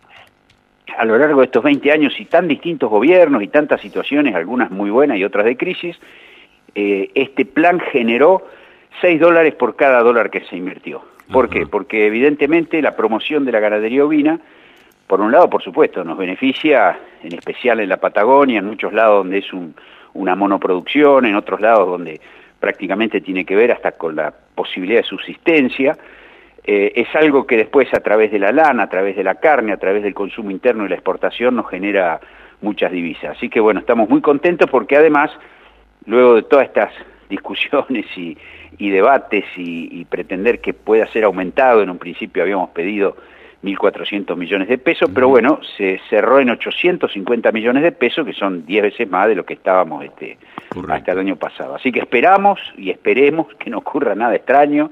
a 0.98 1.06
lo 1.06 1.18
largo 1.18 1.40
de 1.40 1.46
estos 1.46 1.63
20 1.63 1.92
años 1.92 2.20
y 2.20 2.25
tan 2.25 2.48
distintos 2.48 2.90
gobiernos 2.90 3.42
y 3.42 3.48
tantas 3.48 3.82
situaciones, 3.82 4.36
algunas 4.36 4.72
muy 4.72 4.90
buenas 4.90 5.18
y 5.18 5.24
otras 5.24 5.46
de 5.46 5.58
crisis, 5.58 6.00
eh, 6.75 7.10
este 7.16 7.46
plan 7.46 7.80
generó 7.80 8.48
6 9.02 9.20
dólares 9.20 9.56
por 9.56 9.75
cada 9.75 10.02
dólar 10.02 10.30
que 10.30 10.42
se 10.42 10.56
invirtió. 10.56 11.04
¿Por 11.32 11.50
qué? 11.50 11.66
Porque 11.66 12.06
evidentemente 12.06 12.82
la 12.82 12.96
promoción 12.96 13.46
de 13.46 13.52
la 13.52 13.60
ganadería 13.60 14.06
ovina, 14.06 14.40
por 15.08 15.22
un 15.22 15.32
lado, 15.32 15.50
por 15.50 15.63
supuesto, 15.63 16.04
nos 16.04 16.18
beneficia, 16.18 17.00
en 17.24 17.34
especial 17.34 17.80
en 17.80 17.90
la 17.90 17.98
Patagonia, 17.98 18.60
en 18.60 18.66
muchos 18.66 18.94
lados 18.94 19.24
donde 19.24 19.40
es 19.40 19.48
una 20.13 20.36
monoproducción, 20.36 21.25
en 21.25 21.36
otros 21.36 21.62
lados 21.62 21.88
donde 21.88 22.20
prácticamente 22.60 23.22
tiene 23.22 23.46
que 23.46 23.56
ver 23.56 23.72
hasta 23.72 23.94
con 23.94 24.16
la 24.16 24.34
posibilidad 24.56 25.02
de 25.02 25.08
subsistencia, 25.08 25.98
eh, 26.65 26.93
es 26.96 27.13
algo 27.15 27.46
que 27.46 27.58
después 27.58 27.93
a 27.93 28.00
través 28.00 28.32
de 28.32 28.39
la 28.39 28.51
lana, 28.51 28.84
a 28.84 28.89
través 28.89 29.15
de 29.17 29.24
la 29.24 29.36
carne, 29.36 29.74
a 29.74 29.77
través 29.77 30.03
del 30.03 30.13
consumo 30.13 30.50
interno 30.50 30.86
y 30.86 30.89
la 30.89 30.96
exportación 30.96 31.55
nos 31.55 31.70
genera 31.70 32.22
muchas 32.62 32.91
divisas. 32.91 33.36
Así 33.38 33.50
que 33.50 33.60
bueno, 33.60 33.82
estamos 33.82 34.10
muy 34.10 34.22
contentos 34.22 34.70
porque 34.70 34.96
además, 34.96 35.29
luego 36.05 36.36
de 36.36 36.43
todas 36.43 36.67
estas 36.67 36.93
discusiones 37.29 38.05
y, 38.15 38.38
debates 38.77 39.46
y, 39.55 40.05
pretender 40.05 40.60
que 40.60 40.74
pueda 40.74 41.08
ser 41.08 41.24
aumentado, 41.24 41.82
en 41.82 41.89
un 41.89 41.98
principio 41.98 42.43
habíamos 42.43 42.70
pedido 42.70 43.15
1.400 43.63 44.36
millones 44.36 44.67
de 44.67 44.77
pesos, 44.77 45.10
pero 45.13 45.29
bueno, 45.29 45.60
se 45.77 46.00
cerró 46.10 46.39
en 46.39 46.50
850 46.50 47.51
millones 47.51 47.82
de 47.82 47.91
pesos, 47.91 48.25
que 48.25 48.34
son 48.34 48.65
10 48.65 48.84
veces 48.84 49.10
más 49.10 49.27
de 49.27 49.36
lo 49.36 49.46
que 49.46 49.53
estábamos 49.53 50.03
este, 50.03 50.38
hasta 50.89 51.12
el 51.13 51.20
año 51.20 51.38
pasado. 51.38 51.75
Así 51.75 51.91
que 51.91 52.01
esperamos 52.01 52.60
y 52.77 52.89
esperemos 52.89 53.48
que 53.58 53.70
no 53.70 53.79
ocurra 53.79 54.15
nada 54.15 54.36
extraño, 54.36 54.91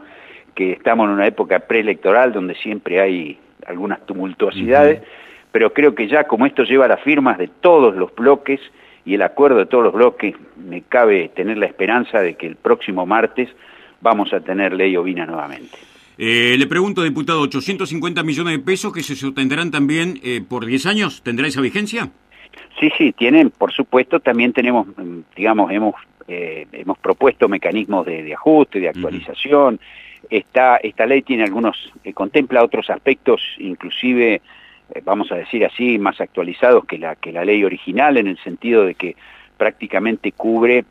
que 0.56 0.74
estamos 0.74 1.06
en 1.06 1.12
una 1.12 1.28
época 1.28 1.60
preelectoral 1.60 2.34
donde 2.34 2.56
siempre 2.56 3.02
hay 3.02 3.40
algunas 3.66 4.06
tumultuosidades, 4.06 5.02
pero 5.52 5.74
creo 5.74 5.96
que 5.96 6.08
ya 6.08 6.26
como 6.26 6.46
esto 6.46 6.64
lleva 6.64 6.88
las 6.88 7.02
firmas 7.02 7.38
de 7.38 7.48
todos 7.48 7.96
los 7.96 8.14
bloques 8.16 8.60
y 9.06 9.16
el 9.16 9.22
acuerdo 9.22 9.58
de 9.58 9.66
todos 9.66 9.84
los 9.84 9.94
bloques, 9.94 10.36
me 10.58 10.82
cabe 10.84 11.30
tener 11.30 11.58
la 11.58 11.66
esperanza 11.66 12.22
de 12.22 12.36
que 12.36 12.48
el 12.48 12.56
próximo 12.56 13.06
martes 13.06 13.50
vamos 14.00 14.34
a 14.34 14.40
tener 14.40 14.74
ley 14.74 14.96
ovina 14.96 15.26
nuevamente. 15.26 15.78
Eh, 16.18 16.56
le 16.58 16.68
pregunto, 16.68 17.02
diputado, 17.02 17.42
850 17.42 18.22
millones 18.24 18.54
de 18.54 18.60
pesos 18.60 18.94
que 18.94 19.02
se 19.02 19.16
sostendrán 19.16 19.72
también 19.72 20.20
eh, 20.24 20.42
por 20.48 20.66
10 20.66 20.86
años, 20.86 21.24
¿tendrá 21.24 21.48
esa 21.48 21.62
vigencia? 21.62 22.12
Sí, 22.80 22.92
sí, 22.98 23.12
tienen, 23.14 23.50
por 23.50 23.72
supuesto, 23.72 24.20
también 24.20 24.54
tenemos, 24.54 24.88
mm, 24.88 25.20
digamos, 25.36 25.72
hemos, 25.72 25.96
eh, 26.28 26.68
hemos 26.74 26.98
propuesto 27.00 27.48
mecanismos 27.48 28.06
de, 28.06 28.34
ajuste, 28.34 28.80
de 28.80 28.90
actualización, 28.90 29.80
esta, 30.32 30.78
esta 30.78 31.06
ley 31.06 31.22
tiene 31.22 31.44
algunos, 31.44 31.92
eh, 32.06 32.14
contempla 32.14 32.64
otros 32.64 32.90
aspectos, 32.90 33.42
inclusive, 33.60 34.42
eh, 34.96 35.02
vamos 35.04 35.30
a 35.32 35.36
decir 35.36 35.66
así, 35.66 36.00
más 36.00 36.22
actualizados 36.22 36.86
que 36.86 36.98
la, 36.98 37.18
que 37.18 37.34
la 37.34 37.44
ley 37.44 37.64
original, 37.66 38.18
en 38.18 38.28
el 38.28 38.38
sentido 38.40 38.86
de 38.86 38.96
que 38.96 39.18
prácticamente 39.58 40.32
cubre 40.32 40.86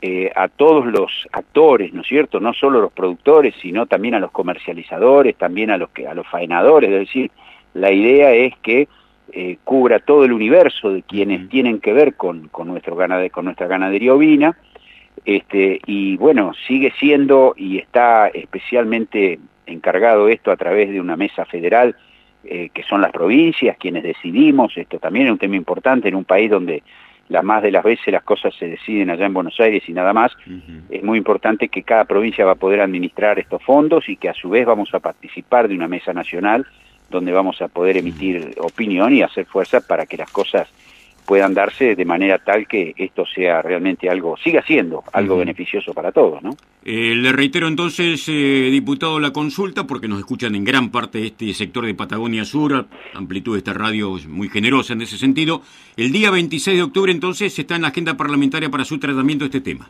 eh, 0.00 0.32
a 0.34 0.48
todos 0.48 0.86
los 0.86 1.28
actores, 1.30 1.92
¿no 1.92 2.00
es 2.00 2.08
cierto? 2.08 2.40
No 2.40 2.54
solo 2.54 2.80
los 2.80 2.92
productores, 2.92 3.54
sino 3.60 3.84
también 3.84 4.14
a 4.14 4.18
los 4.18 4.30
comercializadores, 4.30 5.36
también 5.36 5.70
a 5.70 5.76
los, 5.76 5.90
que, 5.90 6.08
a 6.08 6.14
los 6.14 6.26
faenadores, 6.26 6.90
es 6.90 7.00
decir, 7.00 7.30
la 7.74 7.92
idea 7.92 8.32
es 8.32 8.54
que 8.62 8.88
eh, 9.32 9.58
cubra 9.62 9.98
todo 9.98 10.24
el 10.24 10.32
universo 10.32 10.90
de 10.90 11.02
quienes 11.02 11.50
tienen 11.50 11.80
que 11.80 11.92
ver 11.92 12.14
con, 12.14 12.48
con, 12.48 12.68
nuestro 12.68 12.96
con 13.30 13.44
nuestra 13.44 13.66
ganadería 13.66 14.14
ovina, 14.14 14.56
este, 15.24 15.80
y 15.86 16.16
bueno, 16.16 16.52
sigue 16.66 16.92
siendo 16.98 17.54
y 17.56 17.78
está 17.78 18.28
especialmente 18.28 19.38
encargado 19.66 20.28
esto 20.28 20.50
a 20.50 20.56
través 20.56 20.90
de 20.90 21.00
una 21.00 21.16
mesa 21.16 21.44
federal, 21.44 21.96
eh, 22.44 22.70
que 22.72 22.82
son 22.84 23.00
las 23.00 23.10
provincias 23.10 23.76
quienes 23.76 24.04
decidimos, 24.04 24.76
esto 24.76 24.98
también 24.98 25.26
es 25.26 25.32
un 25.32 25.38
tema 25.38 25.56
importante 25.56 26.08
en 26.08 26.14
un 26.14 26.24
país 26.24 26.50
donde 26.50 26.82
la 27.28 27.42
más 27.42 27.62
de 27.62 27.72
las 27.72 27.82
veces 27.82 28.12
las 28.12 28.22
cosas 28.22 28.54
se 28.54 28.68
deciden 28.68 29.10
allá 29.10 29.26
en 29.26 29.34
Buenos 29.34 29.58
Aires 29.58 29.82
y 29.88 29.92
nada 29.92 30.12
más, 30.12 30.32
es 30.88 31.02
muy 31.02 31.18
importante 31.18 31.68
que 31.68 31.82
cada 31.82 32.04
provincia 32.04 32.44
va 32.44 32.52
a 32.52 32.56
poder 32.56 32.80
administrar 32.80 33.38
estos 33.40 33.62
fondos 33.64 34.08
y 34.08 34.16
que 34.16 34.28
a 34.28 34.34
su 34.34 34.48
vez 34.48 34.64
vamos 34.64 34.94
a 34.94 35.00
participar 35.00 35.66
de 35.66 35.74
una 35.74 35.88
mesa 35.88 36.12
nacional 36.12 36.64
donde 37.10 37.32
vamos 37.32 37.60
a 37.62 37.68
poder 37.68 37.96
emitir 37.96 38.54
opinión 38.58 39.12
y 39.12 39.22
hacer 39.22 39.46
fuerza 39.46 39.80
para 39.80 40.06
que 40.06 40.16
las 40.16 40.30
cosas 40.30 40.68
puedan 41.26 41.54
darse 41.54 41.94
de 41.94 42.04
manera 42.04 42.38
tal 42.38 42.66
que 42.66 42.94
esto 42.96 43.26
sea 43.26 43.60
realmente 43.60 44.08
algo, 44.08 44.36
siga 44.36 44.62
siendo 44.62 45.02
algo 45.12 45.36
beneficioso 45.36 45.92
para 45.92 46.12
todos, 46.12 46.42
¿no? 46.42 46.56
Eh, 46.84 47.14
le 47.16 47.32
reitero 47.32 47.66
entonces, 47.66 48.28
eh, 48.28 48.68
diputado, 48.70 49.18
la 49.18 49.32
consulta, 49.32 49.86
porque 49.86 50.06
nos 50.06 50.20
escuchan 50.20 50.54
en 50.54 50.64
gran 50.64 50.90
parte 50.90 51.18
de 51.18 51.26
este 51.26 51.52
sector 51.52 51.84
de 51.84 51.94
Patagonia 51.94 52.44
Sur, 52.44 52.86
amplitud 53.14 53.54
de 53.54 53.58
esta 53.58 53.72
radio 53.72 54.16
es 54.16 54.26
muy 54.28 54.48
generosa 54.48 54.92
en 54.92 55.02
ese 55.02 55.18
sentido. 55.18 55.62
El 55.96 56.12
día 56.12 56.30
26 56.30 56.76
de 56.76 56.82
octubre 56.84 57.10
entonces 57.10 57.58
está 57.58 57.74
en 57.74 57.82
la 57.82 57.88
agenda 57.88 58.16
parlamentaria 58.16 58.70
para 58.70 58.84
su 58.84 58.98
tratamiento 58.98 59.44
este 59.44 59.60
tema. 59.60 59.88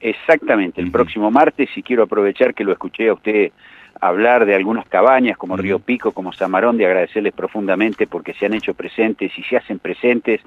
Exactamente, 0.00 0.80
el 0.80 0.90
próximo 0.90 1.30
martes, 1.30 1.70
y 1.74 1.82
quiero 1.82 2.04
aprovechar 2.04 2.54
que 2.54 2.62
lo 2.62 2.72
escuché 2.72 3.08
a 3.08 3.14
usted 3.14 3.52
hablar 4.00 4.46
de 4.46 4.54
algunas 4.54 4.86
cabañas 4.86 5.36
como 5.36 5.56
Río 5.56 5.78
Pico, 5.78 6.12
como 6.12 6.32
Samarón, 6.32 6.76
de 6.76 6.86
agradecerles 6.86 7.32
profundamente 7.32 8.06
porque 8.06 8.34
se 8.34 8.46
han 8.46 8.54
hecho 8.54 8.74
presentes 8.74 9.36
y 9.36 9.42
se 9.42 9.56
hacen 9.56 9.78
presentes 9.78 10.40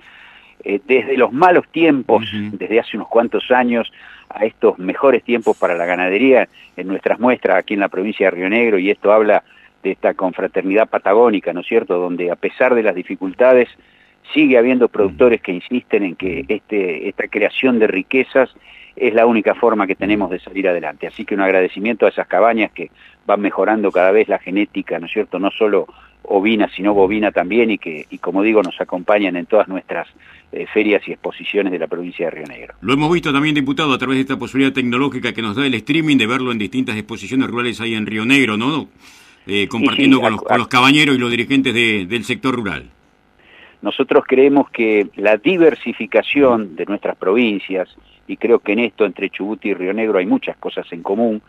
eh, 0.63 0.79
desde 0.85 1.17
los 1.17 1.33
malos 1.33 1.67
tiempos, 1.69 2.25
desde 2.31 2.79
hace 2.79 2.97
unos 2.97 3.07
cuantos 3.07 3.49
años, 3.51 3.91
a 4.29 4.45
estos 4.45 4.79
mejores 4.79 5.23
tiempos 5.23 5.57
para 5.57 5.75
la 5.75 5.85
ganadería 5.85 6.47
en 6.77 6.87
nuestras 6.87 7.19
muestras 7.19 7.57
aquí 7.57 7.73
en 7.73 7.81
la 7.81 7.89
provincia 7.89 8.27
de 8.27 8.31
Río 8.31 8.49
Negro, 8.49 8.77
y 8.77 8.89
esto 8.89 9.11
habla 9.11 9.43
de 9.83 9.91
esta 9.91 10.13
confraternidad 10.13 10.87
patagónica, 10.87 11.51
¿no 11.51 11.61
es 11.61 11.67
cierto?, 11.67 11.97
donde 11.97 12.31
a 12.31 12.35
pesar 12.35 12.75
de 12.75 12.83
las 12.83 12.95
dificultades 12.95 13.67
sigue 14.33 14.57
habiendo 14.57 14.87
productores 14.87 15.41
que 15.41 15.51
insisten 15.51 16.03
en 16.03 16.15
que 16.15 16.45
este, 16.47 17.09
esta 17.09 17.27
creación 17.27 17.79
de 17.79 17.87
riquezas 17.87 18.49
es 18.95 19.13
la 19.13 19.25
única 19.25 19.55
forma 19.55 19.87
que 19.87 19.95
tenemos 19.95 20.29
de 20.29 20.39
salir 20.39 20.67
adelante. 20.67 21.07
Así 21.07 21.25
que 21.25 21.33
un 21.33 21.41
agradecimiento 21.41 22.05
a 22.05 22.09
esas 22.09 22.27
cabañas 22.27 22.71
que 22.71 22.91
van 23.25 23.41
mejorando 23.41 23.91
cada 23.91 24.11
vez 24.11 24.27
la 24.27 24.39
genética, 24.39 24.99
¿no 24.99 25.05
es 25.05 25.13
cierto?, 25.13 25.39
no 25.39 25.51
solo 25.51 25.87
ovina, 26.23 26.69
sino 26.75 26.93
bovina 26.93 27.31
también, 27.31 27.71
y 27.71 27.77
que, 27.77 28.05
y 28.09 28.17
como 28.19 28.43
digo, 28.43 28.61
nos 28.61 28.79
acompañan 28.79 29.35
en 29.35 29.45
todas 29.45 29.67
nuestras 29.67 30.07
eh, 30.51 30.65
ferias 30.71 31.01
y 31.07 31.11
exposiciones 31.11 31.71
de 31.71 31.79
la 31.79 31.87
provincia 31.87 32.25
de 32.25 32.31
Río 32.31 32.45
Negro. 32.45 32.75
Lo 32.81 32.93
hemos 32.93 33.11
visto 33.11 33.33
también, 33.33 33.55
diputado, 33.55 33.93
a 33.93 33.97
través 33.97 34.17
de 34.17 34.21
esta 34.21 34.37
posibilidad 34.37 34.73
tecnológica 34.73 35.33
que 35.33 35.41
nos 35.41 35.55
da 35.55 35.65
el 35.65 35.73
streaming, 35.73 36.17
de 36.17 36.27
verlo 36.27 36.51
en 36.51 36.57
distintas 36.57 36.95
exposiciones 36.95 37.47
rurales 37.47 37.81
ahí 37.81 37.95
en 37.95 38.05
Río 38.05 38.25
Negro, 38.25 38.57
¿no? 38.57 38.87
Eh, 39.47 39.67
compartiendo 39.67 40.21
con, 40.21 40.33
los, 40.57 40.67
cabañeros 40.67 41.15
y 41.15 41.19
los 41.19 41.31
dirigentes 41.31 41.73
del 41.73 42.23
sector 42.23 42.55
rural. 42.55 42.91
Nosotros 43.81 44.23
creemos 44.27 44.69
que 44.69 45.07
la 45.15 45.37
diversificación 45.37 46.75
de 46.75 46.85
nuestras 46.85 47.17
provincias, 47.17 47.89
y 48.27 48.37
creo 48.37 48.59
que 48.59 48.73
en 48.73 48.79
esto 48.79 49.05
entre 49.05 49.31
Chubut 49.31 49.65
y 49.65 49.73
Río 49.73 49.93
Negro 49.93 50.19
hay 50.19 50.27
muchas 50.27 50.55
cosas 50.57 50.85
en 50.91 51.01
común, 51.01 51.41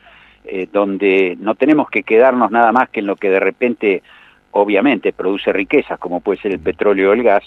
eh, 0.45 0.67
donde 0.73 1.37
no 1.41 1.55
tenemos 1.55 1.89
que 1.91 2.03
quedarnos 2.03 2.51
nada 2.51 2.73
más 2.73 2.89
que 2.89 3.01
en 3.01 3.07
lo 3.07 3.17
que 3.17 3.31
de 3.31 3.41
repente 3.41 4.03
obviamente 4.51 5.13
produce 5.13 5.53
riquezas, 5.53 5.99
como 5.99 6.21
puede 6.21 6.41
ser 6.41 6.53
el 6.53 6.61
petróleo 6.61 7.11
o 7.11 7.13
el 7.13 7.23
gas, 7.23 7.43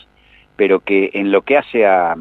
pero 0.55 0.79
que 0.79 1.11
en 1.13 1.31
lo 1.31 1.41
que 1.41 1.57
hace 1.57 1.85
a, 1.85 2.15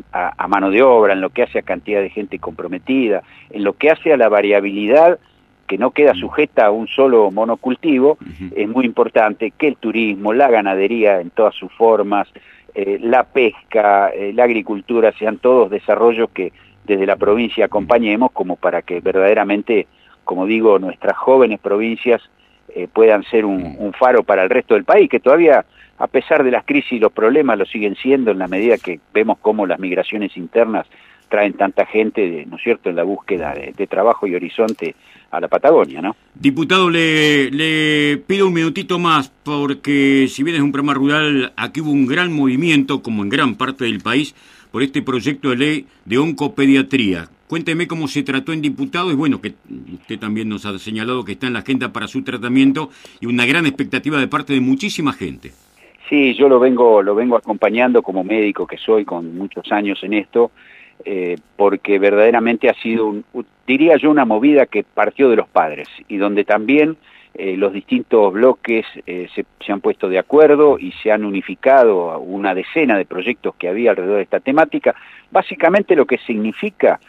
mano 0.49 0.71
de 0.71 0.83
obra, 0.83 1.13
en 1.13 1.21
lo 1.21 1.31
que 1.31 1.43
hace 1.43 1.61
a 1.61 1.63
cantidad 1.63 2.01
de 2.01 2.11
gente 2.11 2.39
comprometida, 2.39 3.23
en 3.51 3.65
lo 3.65 3.75
que 3.75 3.91
hace 3.91 4.13
a 4.13 4.17
la 4.17 4.29
variabilidad 4.29 5.19
que 5.67 5.79
no 5.79 5.93
queda 5.93 6.15
sujeta 6.15 6.67
a 6.67 6.71
un 6.71 6.89
solo 6.89 7.31
monocultivo, 7.31 8.19
es 8.55 8.69
muy 8.69 8.85
importante 8.85 9.51
que 9.53 9.69
el 9.69 9.77
turismo, 9.77 10.35
la 10.35 10.51
ganadería 10.51 11.21
en 11.21 11.31
todas 11.31 11.55
sus 11.55 11.73
formas, 11.73 12.29
eh, 12.75 12.99
la 13.01 13.25
pesca, 13.25 14.11
eh, 14.11 14.33
la 14.35 14.45
agricultura, 14.45 15.13
sean 15.13 15.39
todos 15.39 15.71
desarrollos 15.71 16.29
que 16.31 16.53
desde 16.85 17.07
la 17.07 17.17
provincia 17.17 17.67
acompañemos 17.67 18.33
como 18.33 18.57
para 18.57 18.83
que 18.83 19.01
verdaderamente, 19.01 19.87
como 20.25 20.47
digo, 20.47 20.79
nuestras 20.79 21.17
jóvenes 21.17 21.61
provincias 21.61 22.23
eh, 22.69 22.89
puedan 22.93 23.23
ser 23.25 23.45
un, 23.45 23.93
faro 23.99 24.23
para 24.25 24.43
el 24.43 24.51
resto 24.51 24.75
del 24.75 24.85
país, 24.85 25.09
que 25.09 25.21
todavía, 25.21 25.65
a 25.99 26.07
pesar 26.07 26.43
de 26.43 26.51
las 26.51 26.65
crisis 26.65 26.93
y 26.93 26.99
los 26.99 27.13
problemas, 27.13 27.59
lo 27.59 27.67
siguen 27.67 27.95
siendo 27.97 28.31
en 28.31 28.39
la 28.39 28.49
medida 28.49 28.79
que 28.79 29.01
vemos 29.13 29.39
cómo 29.41 29.67
las 29.67 29.79
migraciones 29.79 30.37
internas 30.37 30.87
traen 31.29 31.55
tanta 31.55 31.87
gente, 31.87 32.45
¿no 32.49 32.57
es 32.57 32.63
cierto?, 32.63 32.91
en 32.91 32.97
la 32.97 33.03
búsqueda 33.03 33.55
de, 33.55 33.87
trabajo 33.87 34.27
y 34.27 34.35
horizonte 34.35 34.95
a 35.31 35.41
la 35.41 35.49
Patagonia, 35.49 36.01
¿no? 36.01 36.17
Diputado, 36.35 36.91
le, 36.91 37.51
le, 37.51 38.19
pido 38.19 38.47
un 38.47 38.55
minutito 38.55 38.99
más, 38.99 39.33
porque 39.43 40.27
si 40.29 40.43
bien 40.43 40.57
es 40.57 40.63
un 40.63 40.73
programa 40.73 40.95
rural, 40.95 41.53
aquí 41.57 41.81
hubo 41.81 41.91
un 41.91 42.07
gran 42.07 42.33
movimiento, 42.33 43.03
como 43.03 43.23
en 43.23 43.29
gran 43.29 43.55
parte 43.57 43.85
del 43.85 44.01
país, 44.01 44.35
por 44.71 44.83
este 44.83 45.03
proyecto 45.03 45.51
de 45.51 45.57
ley 45.57 45.87
de 46.05 46.19
oncopediatría. 46.19 47.29
Cuénteme 47.49 47.87
cómo 47.87 48.09
se 48.09 48.23
trató 48.23 48.53
en 48.53 48.63
diputado 48.63 49.13
y 49.13 49.15
bueno, 49.15 49.41
que 49.41 49.53
usted 49.93 50.19
también 50.19 50.49
nos 50.49 50.65
ha 50.65 50.79
señalado 50.79 51.25
que 51.25 51.33
está 51.33 51.47
en 51.47 51.53
la 51.53 51.59
agenda 51.59 51.93
para 51.93 52.09
su 52.09 52.23
tratamiento 52.25 52.91
y 53.21 53.27
una 53.27 53.45
gran 53.45 53.67
expectativa 53.67 54.19
de 54.19 54.29
parte 54.29 54.55
de 54.55 54.61
muchísima 54.61 55.13
gente. 55.13 55.53
Sí, 56.09 56.35
yo 56.35 56.49
lo 56.49 56.59
vengo, 56.59 57.03
lo 57.03 57.15
vengo 57.15 57.37
acompañando 57.37 58.03
como 58.03 58.25
médico 58.25 58.67
que 58.67 58.79
soy 58.79 59.05
con 59.05 59.37
muchos 59.37 59.71
años 59.73 60.03
en 60.03 60.15
esto, 60.15 60.53
eh, 61.05 61.37
porque 61.57 61.99
verdaderamente 61.99 62.69
ha 62.69 62.75
sido, 62.75 63.15
diría 63.67 63.97
yo, 63.97 64.11
una 64.11 64.25
movida 64.25 64.67
que 64.67 64.83
partió 64.83 65.29
de 65.29 65.37
los 65.37 65.49
padres 65.49 65.89
y 66.09 66.17
donde 66.17 66.45
también 66.45 66.97
eh, 67.35 67.57
los 67.57 67.73
distintos 67.73 68.33
bloques 68.33 68.87
eh, 69.07 69.29
se, 69.35 69.45
se, 69.65 69.73
han 69.73 69.81
puesto 69.81 70.09
de 70.09 70.19
acuerdo 70.19 70.79
y 70.79 70.93
se 71.03 71.11
han 71.11 71.25
unificado 71.25 72.19
una 72.21 72.55
decena 72.55 72.97
de 72.97 73.07
proyectos 73.07 73.55
que 73.57 73.69
había 73.69 73.91
alrededor 73.91 74.19
de 74.19 74.23
esta 74.23 74.41
temática. 74.41 74.95
Básicamente 75.31 75.97
lo 75.97 76.07
que 76.07 76.19
significa 76.19 77.01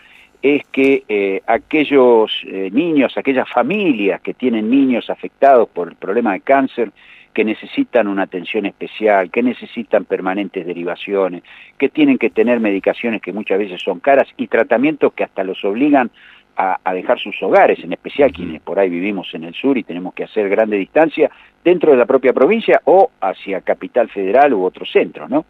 es 0.46 0.64
que 0.72 1.04
eh, 1.10 1.42
aquellos 1.48 2.32
eh, 2.46 2.70
niños, 2.72 3.18
aquellas 3.18 3.50
familias 3.50 4.22
que 4.22 4.36
tienen 4.36 4.70
niños 4.70 5.10
afectados 5.10 5.68
por 5.68 5.88
el 5.88 5.96
problema 5.96 6.34
de 6.34 6.42
cáncer, 6.42 6.92
que 7.34 7.44
necesitan 7.44 8.08
una 8.08 8.24
atención 8.24 8.68
especial, 8.68 9.32
que 9.32 9.42
necesitan 9.42 10.06
permanentes 10.06 10.64
derivaciones, 10.68 11.42
que 11.80 11.90
tienen 11.90 12.20
que 12.20 12.30
tener 12.30 12.60
medicaciones 12.60 13.24
que 13.24 13.34
muchas 13.34 13.58
veces 13.58 13.82
son 13.82 14.00
caras 14.00 14.28
y 14.38 14.46
tratamientos 14.46 15.14
que 15.14 15.24
hasta 15.24 15.44
los 15.44 15.66
obligan 15.66 16.12
a, 16.58 16.94
dejar 16.94 17.20
sus 17.20 17.42
hogares, 17.42 17.80
en 17.84 17.94
especial 17.94 18.32
quienes 18.32 18.62
por 18.62 18.78
ahí 18.78 18.90
vivimos 18.90 19.34
en 19.34 19.46
el 19.46 19.56
sur 19.56 19.80
y 19.80 19.84
tenemos 19.84 20.14
que 20.14 20.26
hacer 20.26 20.48
grande 20.48 20.78
distancia 20.78 21.32
dentro 21.64 21.92
de 21.92 21.98
la 21.98 22.06
propia 22.06 22.34
provincia 22.34 22.82
o 22.86 23.10
hacia 23.20 23.62
Capital 23.62 24.10
Federal 24.10 24.54
u 24.54 24.64
otro 24.64 24.86
centro, 24.86 25.28
¿no? 25.28 25.46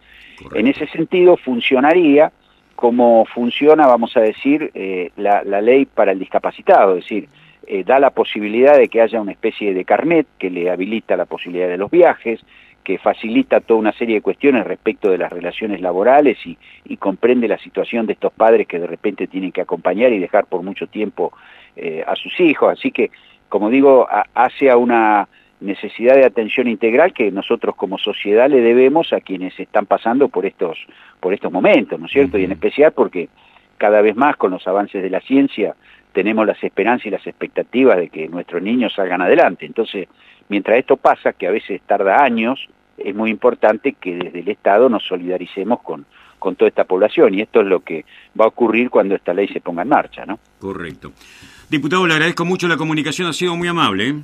En 0.56 0.68
ese 0.68 0.88
sentido 0.88 1.36
funcionaría 1.36 2.32
cómo 2.76 3.26
funciona, 3.26 3.88
vamos 3.88 4.16
a 4.18 4.22
decir, 4.22 4.72
eh, 4.74 5.12
la, 5.16 5.42
ley 5.62 5.86
para 5.86 6.12
el 6.12 6.20
discapacitado, 6.20 6.98
es 6.98 7.04
decir, 7.04 7.30
eh, 7.68 7.84
da 7.84 8.00
la 8.00 8.12
posibilidad 8.12 8.78
de 8.78 8.90
que 8.90 9.02
haya 9.02 9.22
una 9.22 9.32
especie 9.32 9.74
de 9.74 9.86
carnet 9.86 10.28
que 10.38 10.50
le 10.50 10.70
habilita 10.70 11.18
la 11.18 11.26
posibilidad 11.26 11.68
de 11.68 11.78
los 11.78 11.90
viajes, 11.90 12.42
que 12.84 13.00
facilita 13.00 13.62
toda 13.62 13.80
una 13.80 13.94
serie 13.94 14.16
de 14.16 14.22
cuestiones 14.22 14.66
respecto 14.66 15.10
de 15.10 15.18
las 15.18 15.32
relaciones 15.32 15.82
laborales 15.82 16.38
y, 16.46 16.58
comprende 16.98 17.48
la 17.48 17.58
situación 17.58 18.06
de 18.08 18.14
estos 18.14 18.32
padres 18.32 18.68
que 18.68 18.80
de 18.80 18.88
repente 18.88 19.28
tienen 19.28 19.52
que 19.52 19.62
acompañar 19.62 20.12
y 20.12 20.20
dejar 20.20 20.46
por 20.46 20.64
mucho 20.64 20.88
tiempo 20.88 21.34
eh, 21.76 22.04
a 22.08 22.16
sus 22.16 22.40
hijos. 22.40 22.72
Así 22.72 22.92
que, 22.92 23.12
como 23.50 23.70
digo, 23.70 24.08
hace 24.34 24.72
a 24.72 24.78
una 24.78 25.28
necesidad 25.60 26.16
de 26.16 26.26
atención 26.26 26.68
integral 26.68 27.14
que 27.14 27.32
nosotros 27.32 27.76
como 27.76 27.98
sociedad 27.98 28.50
le 28.50 28.62
debemos 28.62 29.14
a 29.14 29.22
quienes 29.22 29.58
están 29.60 29.86
pasando 29.86 30.28
por 30.30 30.46
estos, 30.46 30.78
por 31.20 31.34
estos 31.34 31.52
momentos, 31.52 32.00
¿no 32.00 32.08
es 32.08 32.12
cierto? 32.12 32.38
Y 32.38 32.44
en 32.44 32.52
especial 32.52 32.92
porque 32.92 33.30
cada 33.78 34.02
vez 34.02 34.16
más 34.16 34.36
con 34.38 34.52
los 34.52 34.68
avances 34.68 35.02
de 35.02 35.10
la 35.10 35.22
ciencia 35.22 35.76
tenemos 36.14 36.46
las 36.46 36.64
esperanzas 36.64 37.08
y 37.08 37.10
las 37.10 37.28
expectativas 37.28 37.98
de 37.98 38.10
que 38.10 38.28
nuestros 38.30 38.62
niños 38.62 38.94
salgan 38.94 39.22
adelante. 39.22 39.66
Entonces, 39.66 40.08
mientras 40.48 40.78
esto 40.78 40.96
pasa, 40.98 41.34
que 41.34 41.48
a 41.48 41.52
veces 41.52 41.82
tarda 41.86 42.24
años, 42.24 42.68
es 42.98 43.14
muy 43.14 43.30
importante 43.30 43.94
que 43.94 44.16
desde 44.16 44.40
el 44.40 44.48
Estado 44.48 44.88
nos 44.88 45.04
solidaricemos 45.04 45.82
con, 45.82 46.06
con 46.40 46.56
toda 46.56 46.70
esta 46.70 46.86
población 46.86 47.34
y 47.34 47.42
esto 47.42 47.62
es 47.62 47.68
lo 47.68 47.82
que 47.82 48.06
va 48.40 48.46
a 48.46 48.50
ocurrir 48.50 48.90
cuando 48.90 49.16
esta 49.16 49.34
ley 49.34 49.48
se 49.50 49.60
ponga 49.60 49.82
en 49.82 49.90
marcha, 49.90 50.26
¿no? 50.26 50.40
Correcto. 50.60 51.12
Diputado, 51.70 52.08
le 52.08 52.14
agradezco 52.14 52.46
mucho 52.46 52.68
la 52.68 52.78
comunicación, 52.78 53.28
ha 53.28 53.34
sido 53.34 53.56
muy 53.56 53.68
amable. 53.68 54.10
¿eh? 54.10 54.16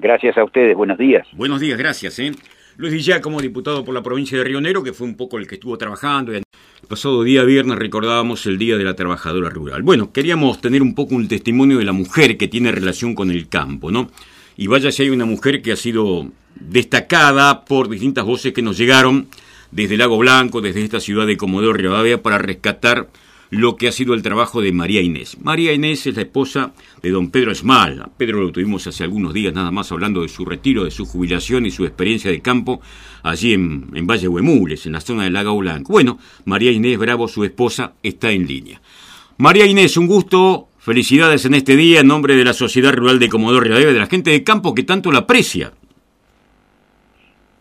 Gracias 0.00 0.38
a 0.38 0.44
ustedes, 0.44 0.76
buenos 0.76 0.96
días. 0.96 1.26
Buenos 1.32 1.60
días, 1.60 1.76
gracias. 1.76 2.20
¿eh? 2.20 2.30
Luis 2.76 3.10
como 3.20 3.40
diputado 3.40 3.84
por 3.84 3.92
la 3.92 4.00
provincia 4.00 4.38
de 4.38 4.44
Río 4.44 4.60
Negro, 4.60 4.84
que 4.84 4.92
fue 4.92 5.08
un 5.08 5.16
poco 5.16 5.38
el 5.38 5.48
que 5.48 5.56
estuvo 5.56 5.76
trabajando. 5.76 6.32
El 6.32 6.44
pasado 6.88 7.24
día 7.24 7.42
viernes 7.42 7.76
recordábamos 7.76 8.46
el 8.46 8.58
Día 8.58 8.76
de 8.76 8.84
la 8.84 8.94
Trabajadora 8.94 9.50
Rural. 9.50 9.82
Bueno, 9.82 10.12
queríamos 10.12 10.60
tener 10.60 10.82
un 10.82 10.94
poco 10.94 11.16
un 11.16 11.26
testimonio 11.26 11.78
de 11.78 11.84
la 11.84 11.90
mujer 11.90 12.36
que 12.36 12.46
tiene 12.46 12.70
relación 12.70 13.16
con 13.16 13.32
el 13.32 13.48
campo, 13.48 13.90
¿no? 13.90 14.08
Y 14.56 14.68
vaya 14.68 14.92
si 14.92 15.02
hay 15.02 15.10
una 15.10 15.24
mujer 15.24 15.62
que 15.62 15.72
ha 15.72 15.76
sido 15.76 16.28
destacada 16.54 17.64
por 17.64 17.88
distintas 17.88 18.24
voces 18.24 18.52
que 18.52 18.62
nos 18.62 18.78
llegaron 18.78 19.26
desde 19.72 19.96
Lago 19.96 20.16
Blanco, 20.18 20.60
desde 20.60 20.84
esta 20.84 21.00
ciudad 21.00 21.26
de 21.26 21.36
Comodoro 21.36 21.72
Rivadavia, 21.72 22.22
para 22.22 22.38
rescatar 22.38 23.08
lo 23.50 23.76
que 23.76 23.88
ha 23.88 23.92
sido 23.92 24.14
el 24.14 24.22
trabajo 24.22 24.60
de 24.60 24.72
María 24.72 25.00
Inés. 25.00 25.38
María 25.42 25.72
Inés 25.72 26.06
es 26.06 26.16
la 26.16 26.22
esposa 26.22 26.72
de 27.02 27.10
don 27.10 27.30
Pedro 27.30 27.52
Esmal. 27.52 28.10
Pedro 28.16 28.40
lo 28.40 28.52
tuvimos 28.52 28.86
hace 28.86 29.04
algunos 29.04 29.32
días 29.32 29.54
nada 29.54 29.70
más 29.70 29.90
hablando 29.90 30.22
de 30.22 30.28
su 30.28 30.44
retiro, 30.44 30.84
de 30.84 30.90
su 30.90 31.06
jubilación 31.06 31.66
y 31.66 31.70
su 31.70 31.84
experiencia 31.84 32.30
de 32.30 32.40
campo 32.40 32.80
allí 33.22 33.54
en, 33.54 33.90
en 33.94 34.06
Valle 34.06 34.28
Huemules, 34.28 34.86
en 34.86 34.92
la 34.92 35.00
zona 35.00 35.24
del 35.24 35.32
Lago 35.32 35.56
Blanco. 35.56 35.92
Bueno, 35.92 36.18
María 36.44 36.70
Inés 36.70 36.98
Bravo, 36.98 37.28
su 37.28 37.44
esposa, 37.44 37.92
está 38.02 38.30
en 38.30 38.46
línea. 38.46 38.80
María 39.38 39.66
Inés, 39.66 39.96
un 39.96 40.06
gusto, 40.06 40.68
felicidades 40.78 41.44
en 41.44 41.54
este 41.54 41.76
día 41.76 42.00
en 42.00 42.08
nombre 42.08 42.36
de 42.36 42.44
la 42.44 42.52
Sociedad 42.52 42.92
Rural 42.92 43.18
de 43.18 43.28
Comodoro 43.28 43.60
Rivadavia, 43.60 43.92
de 43.92 43.98
la 44.00 44.06
gente 44.06 44.30
de 44.30 44.44
campo 44.44 44.74
que 44.74 44.82
tanto 44.82 45.10
la 45.12 45.20
aprecia. 45.20 45.72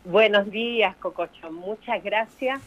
Buenos 0.06 0.50
días, 0.50 0.96
Cococho. 0.98 1.52
Muchas 1.52 2.04
gracias. 2.04 2.62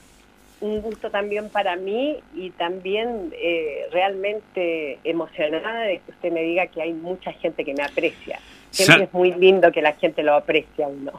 Un 0.60 0.82
gusto 0.82 1.10
también 1.10 1.48
para 1.48 1.76
mí 1.76 2.16
y 2.34 2.50
también 2.50 3.32
eh, 3.32 3.86
realmente 3.92 4.98
emocionada 5.04 5.82
de 5.82 6.00
que 6.04 6.10
usted 6.12 6.32
me 6.32 6.42
diga 6.42 6.66
que 6.66 6.82
hay 6.82 6.92
mucha 6.92 7.32
gente 7.32 7.64
que 7.64 7.72
me 7.72 7.82
aprecia. 7.82 8.38
Siempre 8.70 9.04
es 9.04 9.12
muy 9.14 9.32
lindo 9.32 9.72
que 9.72 9.82
la 9.82 9.94
gente 9.94 10.22
lo 10.22 10.34
aprecie 10.34 10.84
a 10.84 10.88
uno. 10.88 11.12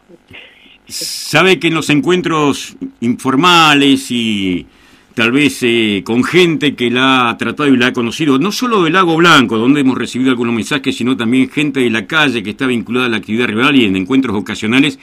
Sabe 0.87 1.59
que 1.59 1.67
en 1.67 1.73
los 1.73 1.89
encuentros 1.89 2.75
informales 2.99 4.11
y 4.11 4.67
tal 5.15 5.31
vez 5.31 5.59
eh, 5.63 6.03
con 6.05 6.23
gente 6.23 6.75
que 6.75 6.89
la 6.89 7.29
ha 7.29 7.37
tratado 7.37 7.69
y 7.69 7.77
la 7.77 7.87
ha 7.87 7.93
conocido, 7.93 8.39
no 8.39 8.51
solo 8.51 8.83
del 8.83 8.93
Lago 8.93 9.15
Blanco, 9.15 9.57
donde 9.57 9.81
hemos 9.81 9.97
recibido 9.97 10.31
algunos 10.31 10.53
mensajes, 10.53 10.95
sino 10.95 11.17
también 11.17 11.49
gente 11.49 11.79
de 11.79 11.89
la 11.89 12.05
calle 12.07 12.43
que 12.43 12.51
está 12.51 12.67
vinculada 12.67 13.07
a 13.07 13.09
la 13.09 13.17
actividad 13.17 13.47
rival 13.47 13.75
y 13.75 13.85
en 13.85 13.95
encuentros 13.95 14.35
ocasionales, 14.35 14.99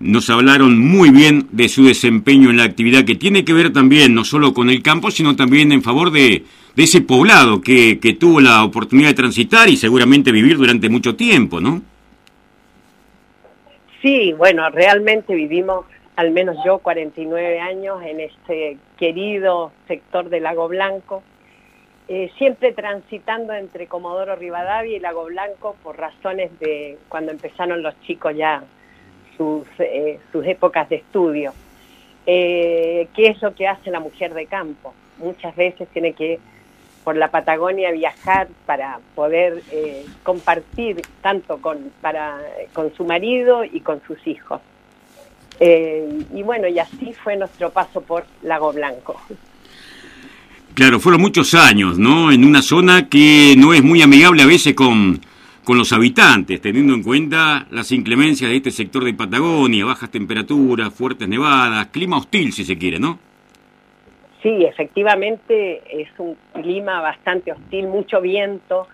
nos 0.00 0.28
hablaron 0.30 0.78
muy 0.78 1.10
bien 1.10 1.46
de 1.52 1.68
su 1.68 1.84
desempeño 1.84 2.50
en 2.50 2.56
la 2.56 2.64
actividad 2.64 3.04
que 3.04 3.14
tiene 3.14 3.44
que 3.44 3.52
ver 3.52 3.72
también 3.72 4.14
no 4.14 4.24
solo 4.24 4.52
con 4.52 4.70
el 4.70 4.82
campo, 4.82 5.10
sino 5.10 5.36
también 5.36 5.72
en 5.72 5.82
favor 5.82 6.10
de, 6.10 6.44
ese 6.76 7.00
poblado 7.00 7.60
que, 7.60 7.98
que, 8.00 8.14
tuvo 8.14 8.40
la 8.40 8.64
oportunidad 8.64 9.08
de 9.08 9.14
transitar 9.14 9.68
y 9.68 9.76
seguramente 9.76 10.32
vivir 10.32 10.56
durante 10.56 10.88
mucho 10.88 11.14
tiempo, 11.14 11.60
¿no? 11.60 11.82
Sí, 14.02 14.34
bueno, 14.34 14.68
realmente 14.68 15.34
vivimos, 15.34 15.86
al 16.16 16.30
menos 16.32 16.56
yo, 16.64 16.78
49 16.78 17.60
años 17.60 18.02
en 18.02 18.20
este 18.20 18.76
querido 18.98 19.72
sector 19.88 20.28
del 20.28 20.42
Lago 20.42 20.68
Blanco, 20.68 21.22
eh, 22.08 22.30
siempre 22.36 22.72
transitando 22.72 23.54
entre 23.54 23.86
Comodoro 23.86 24.36
Rivadavia 24.36 24.94
y 24.94 25.00
Lago 25.00 25.24
Blanco 25.24 25.76
por 25.82 25.96
razones 25.96 26.50
de 26.60 26.98
cuando 27.08 27.32
empezaron 27.32 27.82
los 27.82 27.98
chicos 28.02 28.36
ya 28.36 28.62
sus, 29.36 29.66
eh, 29.78 30.18
sus 30.32 30.46
épocas 30.46 30.88
de 30.88 30.96
estudio. 30.96 31.52
Eh, 32.26 33.08
¿Qué 33.14 33.28
es 33.28 33.42
lo 33.42 33.54
que 33.54 33.68
hace 33.68 33.90
la 33.90 34.00
mujer 34.00 34.34
de 34.34 34.46
campo? 34.46 34.94
Muchas 35.18 35.54
veces 35.54 35.88
tiene 35.92 36.12
que 36.12 36.38
por 37.04 37.16
la 37.16 37.30
Patagonia 37.30 37.90
viajar 37.90 38.48
para 38.64 38.98
poder 39.14 39.62
eh, 39.70 40.06
compartir 40.22 41.02
tanto 41.20 41.58
con, 41.58 41.92
para, 42.00 42.40
con 42.72 42.94
su 42.94 43.04
marido 43.04 43.62
y 43.64 43.80
con 43.80 44.00
sus 44.06 44.26
hijos. 44.26 44.60
y 45.60 46.42
bueno, 46.42 46.66
y 46.66 46.78
así 46.78 47.12
fue 47.12 47.36
nuestro 47.36 47.70
paso 47.70 48.00
por 48.00 48.24
Lago 48.42 48.72
Blanco. 48.72 49.20
Claro, 50.74 50.98
fueron 50.98 51.20
muchos 51.20 51.54
años, 51.54 51.98
¿no? 51.98 52.32
En 52.32 52.44
una 52.44 52.60
zona 52.60 53.08
que 53.08 53.54
no 53.56 53.72
es 53.72 53.82
muy 53.82 54.02
amigable 54.02 54.42
a 54.42 54.46
veces 54.46 54.74
con, 54.74 55.20
con 55.64 55.78
los 55.78 55.92
habitantes, 55.92 56.60
teniendo 56.60 56.94
en 56.94 57.02
cuenta 57.02 57.66
las 57.70 57.90
inclemencias 57.90 58.50
de 58.50 58.56
este 58.58 58.70
sector 58.70 59.02
de 59.02 59.14
Patagonia, 59.14 59.84
bajas 59.84 60.10
temperaturas, 60.10 60.92
fuertes 60.92 61.26
nevadas, 61.26 61.86
clima 61.86 62.18
hostil 62.18 62.52
si 62.52 62.64
se 62.64 62.76
quiere, 62.76 62.98
¿no? 62.98 63.18
Sí, 64.42 64.64
efectivamente 64.64 65.82
es 66.02 66.08
un 66.18 66.36
clima 66.52 67.00
bastante 67.00 67.50
hostil, 67.52 67.88
mucho 67.88 68.20
viento, 68.20 68.86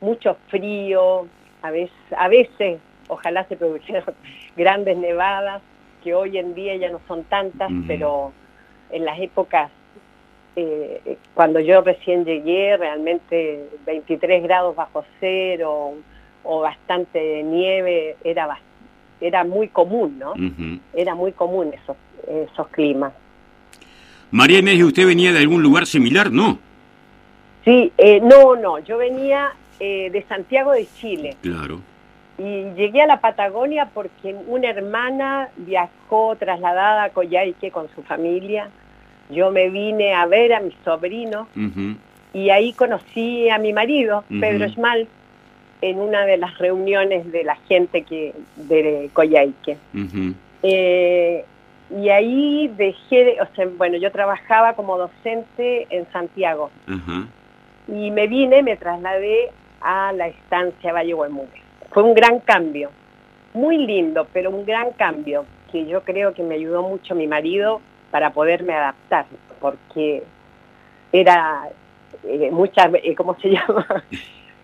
mucho 0.00 0.36
frío, 0.48 1.28
a 1.62 1.70
veces, 1.70 1.96
a 2.16 2.28
veces 2.28 2.80
ojalá 3.06 3.44
se 3.44 3.56
produjeran 3.56 4.02
grandes 4.56 4.96
nevadas, 4.98 5.62
que 6.02 6.14
hoy 6.14 6.36
en 6.36 6.54
día 6.54 6.76
ya 6.76 6.90
no 6.90 7.00
son 7.06 7.24
tantas, 7.24 7.70
pero 7.86 8.32
en 8.90 9.04
las 9.04 9.20
épocas 9.20 9.70
eh, 10.60 11.18
cuando 11.34 11.60
yo 11.60 11.82
recién 11.82 12.24
llegué, 12.24 12.76
realmente 12.76 13.68
23 13.86 14.42
grados 14.42 14.74
bajo 14.74 15.04
cero 15.20 15.94
o 16.42 16.60
bastante 16.60 17.42
nieve 17.44 18.16
era, 18.24 18.58
era 19.20 19.44
muy 19.44 19.68
común, 19.68 20.18
¿no? 20.18 20.34
Era 20.94 21.14
muy 21.14 21.32
común 21.32 21.72
esos, 21.72 21.96
esos 22.26 22.68
climas. 22.68 23.12
María 24.30 24.58
Inés, 24.58 24.82
¿usted 24.82 25.06
venía 25.06 25.32
de 25.32 25.38
algún 25.38 25.62
lugar 25.62 25.86
similar? 25.86 26.32
No. 26.32 26.58
Sí, 27.64 27.92
eh, 27.96 28.20
no, 28.20 28.56
no, 28.56 28.80
yo 28.80 28.98
venía 28.98 29.52
eh, 29.78 30.10
de 30.10 30.22
Santiago 30.24 30.72
de 30.72 30.86
Chile. 30.86 31.36
Claro. 31.40 31.80
Y 32.36 32.64
llegué 32.74 33.02
a 33.02 33.06
la 33.06 33.20
Patagonia 33.20 33.90
porque 33.94 34.34
una 34.46 34.70
hermana 34.70 35.50
viajó 35.56 36.34
trasladada 36.36 37.04
a 37.04 37.10
Coyhaique 37.10 37.70
con 37.70 37.88
su 37.94 38.02
familia 38.02 38.70
yo 39.30 39.50
me 39.50 39.68
vine 39.68 40.14
a 40.14 40.26
ver 40.26 40.52
a 40.54 40.60
mi 40.60 40.74
sobrino 40.84 41.48
y 42.32 42.50
ahí 42.50 42.72
conocí 42.72 43.48
a 43.48 43.58
mi 43.58 43.72
marido, 43.72 44.24
Pedro 44.40 44.66
Esmal, 44.66 45.08
en 45.80 46.00
una 46.00 46.24
de 46.26 46.36
las 46.36 46.58
reuniones 46.58 47.30
de 47.30 47.44
la 47.44 47.56
gente 47.68 48.02
que 48.02 48.34
de 48.56 49.10
Coyhaique. 49.12 49.76
Eh, 50.62 51.44
y 51.90 52.08
ahí 52.10 52.68
dejé, 52.76 53.40
o 53.40 53.46
sea, 53.54 53.66
bueno, 53.76 53.96
yo 53.96 54.12
trabajaba 54.12 54.74
como 54.74 54.98
docente 54.98 55.86
en 55.90 56.06
Santiago. 56.12 56.70
Y 57.88 58.10
me 58.10 58.26
vine, 58.26 58.62
me 58.62 58.76
trasladé 58.76 59.50
a 59.80 60.12
la 60.12 60.28
estancia 60.28 60.92
Valle 60.92 61.14
Huemules. 61.14 61.62
Fue 61.90 62.02
un 62.02 62.14
gran 62.14 62.40
cambio, 62.40 62.90
muy 63.54 63.78
lindo, 63.78 64.26
pero 64.32 64.50
un 64.50 64.66
gran 64.66 64.92
cambio 64.92 65.46
que 65.72 65.86
yo 65.86 66.02
creo 66.02 66.34
que 66.34 66.42
me 66.42 66.56
ayudó 66.56 66.82
mucho 66.82 67.14
mi 67.14 67.26
marido 67.26 67.80
para 68.10 68.30
poderme 68.30 68.74
adaptar, 68.74 69.26
porque 69.60 70.22
era 71.12 71.68
eh, 72.24 72.50
mucha, 72.50 72.90
eh, 73.02 73.14
¿cómo 73.14 73.36
se 73.40 73.50
llama? 73.50 74.04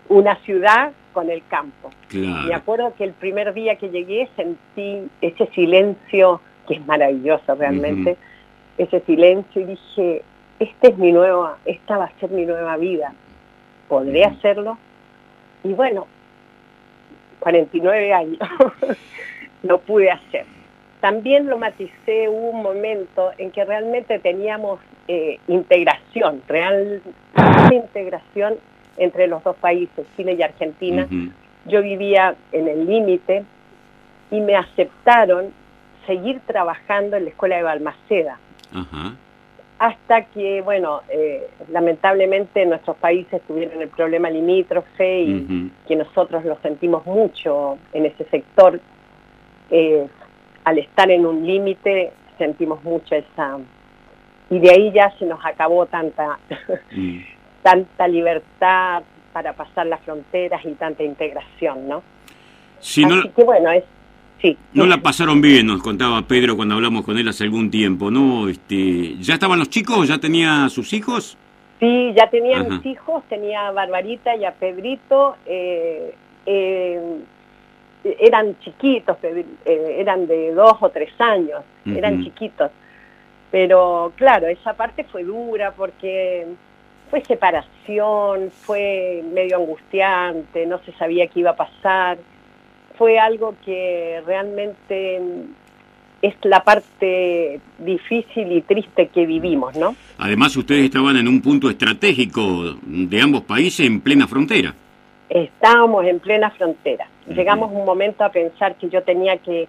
Una 0.09 0.35
ciudad 0.37 0.91
con 1.13 1.29
el 1.29 1.45
campo. 1.47 1.89
Me 2.11 2.53
acuerdo 2.53 2.93
que 2.95 3.05
el 3.05 3.13
primer 3.13 3.53
día 3.53 3.77
que 3.77 3.89
llegué 3.89 4.29
sentí 4.35 5.09
ese 5.21 5.47
silencio, 5.47 6.41
que 6.67 6.75
es 6.75 6.85
maravilloso 6.85 7.55
realmente, 7.55 8.17
ese 8.77 8.99
silencio 9.01 9.61
y 9.61 9.65
dije, 9.65 10.23
esta 10.59 10.89
es 10.89 10.97
mi 10.97 11.11
nueva, 11.11 11.57
esta 11.65 11.97
va 11.97 12.05
a 12.05 12.19
ser 12.19 12.29
mi 12.29 12.45
nueva 12.45 12.77
vida. 12.77 13.13
¿Podré 13.87 14.25
hacerlo? 14.25 14.77
Y 15.63 15.73
bueno, 15.73 16.05
49 17.39 18.13
años, 18.13 18.39
no 19.63 19.77
pude 19.79 20.11
hacer 20.11 20.45
también 21.05 21.45
lo 21.45 21.59
maticé, 21.59 22.27
un 22.29 22.63
momento 22.63 23.29
en 23.37 23.51
que 23.51 23.63
realmente 23.63 24.17
teníamos 24.17 24.79
eh, 25.07 25.39
integración, 25.47 26.41
real 26.47 26.99
integración 27.71 28.55
entre 28.97 29.27
los 29.27 29.43
dos 29.43 29.55
países, 29.57 30.03
Chile 30.17 30.33
y 30.33 30.41
Argentina. 30.41 31.07
Yo 31.67 31.83
vivía 31.83 32.33
en 32.51 32.67
el 32.67 32.87
límite 32.87 33.45
y 34.31 34.41
me 34.41 34.55
aceptaron 34.55 35.53
seguir 36.07 36.39
trabajando 36.47 37.17
en 37.17 37.25
la 37.25 37.29
escuela 37.29 37.57
de 37.57 37.61
Balmaceda. 37.61 38.39
Hasta 39.77 40.23
que, 40.23 40.61
bueno, 40.61 41.01
eh, 41.09 41.47
lamentablemente 41.71 42.65
nuestros 42.65 42.97
países 42.97 43.43
tuvieron 43.43 43.79
el 43.79 43.89
problema 43.89 44.31
limítrofe 44.31 45.21
y 45.21 45.71
que 45.87 45.95
nosotros 45.97 46.43
lo 46.45 46.57
sentimos 46.63 47.05
mucho 47.05 47.77
en 47.93 48.07
ese 48.07 48.23
sector. 48.31 48.79
Eh, 49.69 50.07
al 50.65 50.79
estar 50.79 51.09
en 51.09 51.25
un 51.25 51.45
límite 51.45 52.11
sentimos 52.37 52.83
mucho 52.83 53.15
esa... 53.15 53.57
Y 54.49 54.59
de 54.59 54.69
ahí 54.69 54.91
ya 54.91 55.11
se 55.17 55.25
nos 55.25 55.43
acabó 55.43 55.87
tanta, 55.87 56.37
mm. 56.91 57.17
tanta 57.63 58.07
libertad 58.07 59.03
para 59.33 59.53
pasar 59.53 59.87
las 59.87 60.01
fronteras 60.01 60.63
y 60.65 60.73
tanta 60.73 61.03
integración, 61.03 61.87
¿no? 61.87 62.03
Así 62.79 63.03
que 63.35 63.43
bueno, 63.43 63.71
es... 63.71 63.83
Sí. 64.41 64.55
No 64.73 64.85
la 64.85 64.97
pasaron 64.97 65.41
bien, 65.41 65.65
nos 65.65 65.81
contaba 65.81 66.21
Pedro 66.23 66.55
cuando 66.55 66.75
hablamos 66.75 67.03
con 67.05 67.17
él 67.17 67.27
hace 67.27 67.45
algún 67.45 67.71
tiempo, 67.71 68.11
¿no? 68.11 68.49
Este, 68.49 69.15
¿Ya 69.15 69.35
estaban 69.35 69.57
los 69.57 69.69
chicos? 69.69 70.07
¿Ya 70.07 70.19
tenía 70.19 70.69
sus 70.69 70.93
hijos? 70.93 71.37
Sí, 71.79 72.13
ya 72.15 72.29
tenía 72.29 72.61
mis 72.61 72.85
hijos, 72.85 73.23
tenía 73.27 73.67
a 73.67 73.71
Barbarita 73.71 74.35
y 74.35 74.45
a 74.45 74.53
Pedrito. 74.53 75.37
Eh, 75.45 76.15
eh, 76.45 77.19
eran 78.19 78.57
chiquitos, 78.59 79.17
eh, 79.23 79.45
eran 79.97 80.27
de 80.27 80.53
dos 80.53 80.75
o 80.79 80.89
tres 80.89 81.09
años, 81.19 81.63
eran 81.85 82.23
chiquitos. 82.23 82.71
Pero 83.51 84.11
claro, 84.15 84.47
esa 84.47 84.73
parte 84.73 85.03
fue 85.05 85.23
dura 85.23 85.71
porque 85.71 86.45
fue 87.09 87.23
separación, 87.23 88.51
fue 88.51 89.23
medio 89.33 89.57
angustiante, 89.57 90.65
no 90.65 90.79
se 90.79 90.91
sabía 90.93 91.27
qué 91.27 91.39
iba 91.39 91.51
a 91.51 91.55
pasar. 91.55 92.17
fue 92.97 93.19
algo 93.19 93.55
que 93.65 94.21
realmente 94.25 95.21
es 96.21 96.35
la 96.43 96.63
parte 96.63 97.59
difícil 97.79 98.51
y 98.51 98.61
triste 98.61 99.07
que 99.07 99.25
vivimos, 99.25 99.75
¿no? 99.75 99.95
Además, 100.17 100.55
ustedes 100.55 100.85
estaban 100.85 101.17
en 101.17 101.27
un 101.27 101.41
punto 101.41 101.69
estratégico 101.69 102.75
de 102.83 103.21
ambos 103.21 103.41
países 103.41 103.85
en 103.85 103.99
plena 103.99 104.27
frontera. 104.27 104.73
Estábamos 105.27 106.05
en 106.05 106.19
plena 106.19 106.49
frontera. 106.51 107.07
Llegamos 107.27 107.71
un 107.71 107.85
momento 107.85 108.23
a 108.23 108.29
pensar 108.29 108.75
que 108.75 108.89
yo 108.89 109.03
tenía 109.03 109.37
que, 109.37 109.67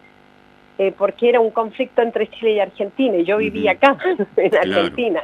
eh, 0.78 0.92
porque 0.96 1.28
era 1.28 1.40
un 1.40 1.50
conflicto 1.50 2.02
entre 2.02 2.28
Chile 2.28 2.52
y 2.52 2.60
Argentina, 2.60 3.16
y 3.16 3.24
yo 3.24 3.38
vivía 3.38 3.72
acá, 3.72 3.96
en 4.36 4.56
Argentina. 4.56 5.22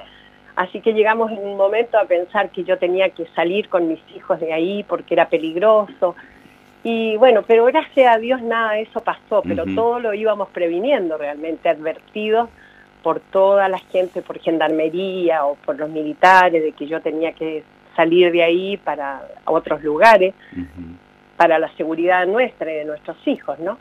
Así 0.57 0.81
que 0.81 0.93
llegamos 0.93 1.31
en 1.31 1.39
un 1.39 1.57
momento 1.57 1.99
a 1.99 2.05
pensar 2.05 2.51
que 2.51 2.65
yo 2.65 2.79
tenía 2.79 3.09
que 3.11 3.27
salir 3.35 3.69
con 3.69 3.89
mis 3.89 4.01
hijos 4.15 4.39
de 4.39 4.53
ahí 4.53 4.85
porque 4.87 5.15
era 5.15 5.29
peligroso. 5.29 6.15
Y 6.85 7.17
bueno, 7.17 7.43
pero 7.47 7.65
gracias 7.65 8.15
a 8.15 8.19
Dios 8.19 8.43
nada 8.43 8.73
de 8.73 8.83
eso 8.83 9.01
pasó, 9.01 9.43
pero 9.43 9.65
todo 9.75 10.01
lo 10.01 10.13
íbamos 10.15 10.49
previniendo 10.49 11.17
realmente, 11.17 11.69
advertidos 11.69 12.49
por 13.03 13.21
toda 13.21 13.69
la 13.69 13.79
gente, 13.79 14.21
por 14.21 14.39
gendarmería 14.41 15.45
o 15.45 15.55
por 15.57 15.79
los 15.79 15.89
militares, 15.89 16.63
de 16.63 16.73
que 16.73 16.87
yo 16.87 17.01
tenía 17.01 17.33
que 17.33 17.63
salir 17.97 18.33
de 18.33 18.43
ahí 18.43 18.77
para 18.79 19.23
otros 19.45 19.83
lugares, 19.83 20.35
para 21.43 21.59
la 21.59 21.75
seguridad 21.77 22.25
nuestra 22.25 22.71
y 22.71 22.77
de 22.77 22.85
nuestros 22.85 23.17
hijos, 23.27 23.59
¿no? 23.59 23.77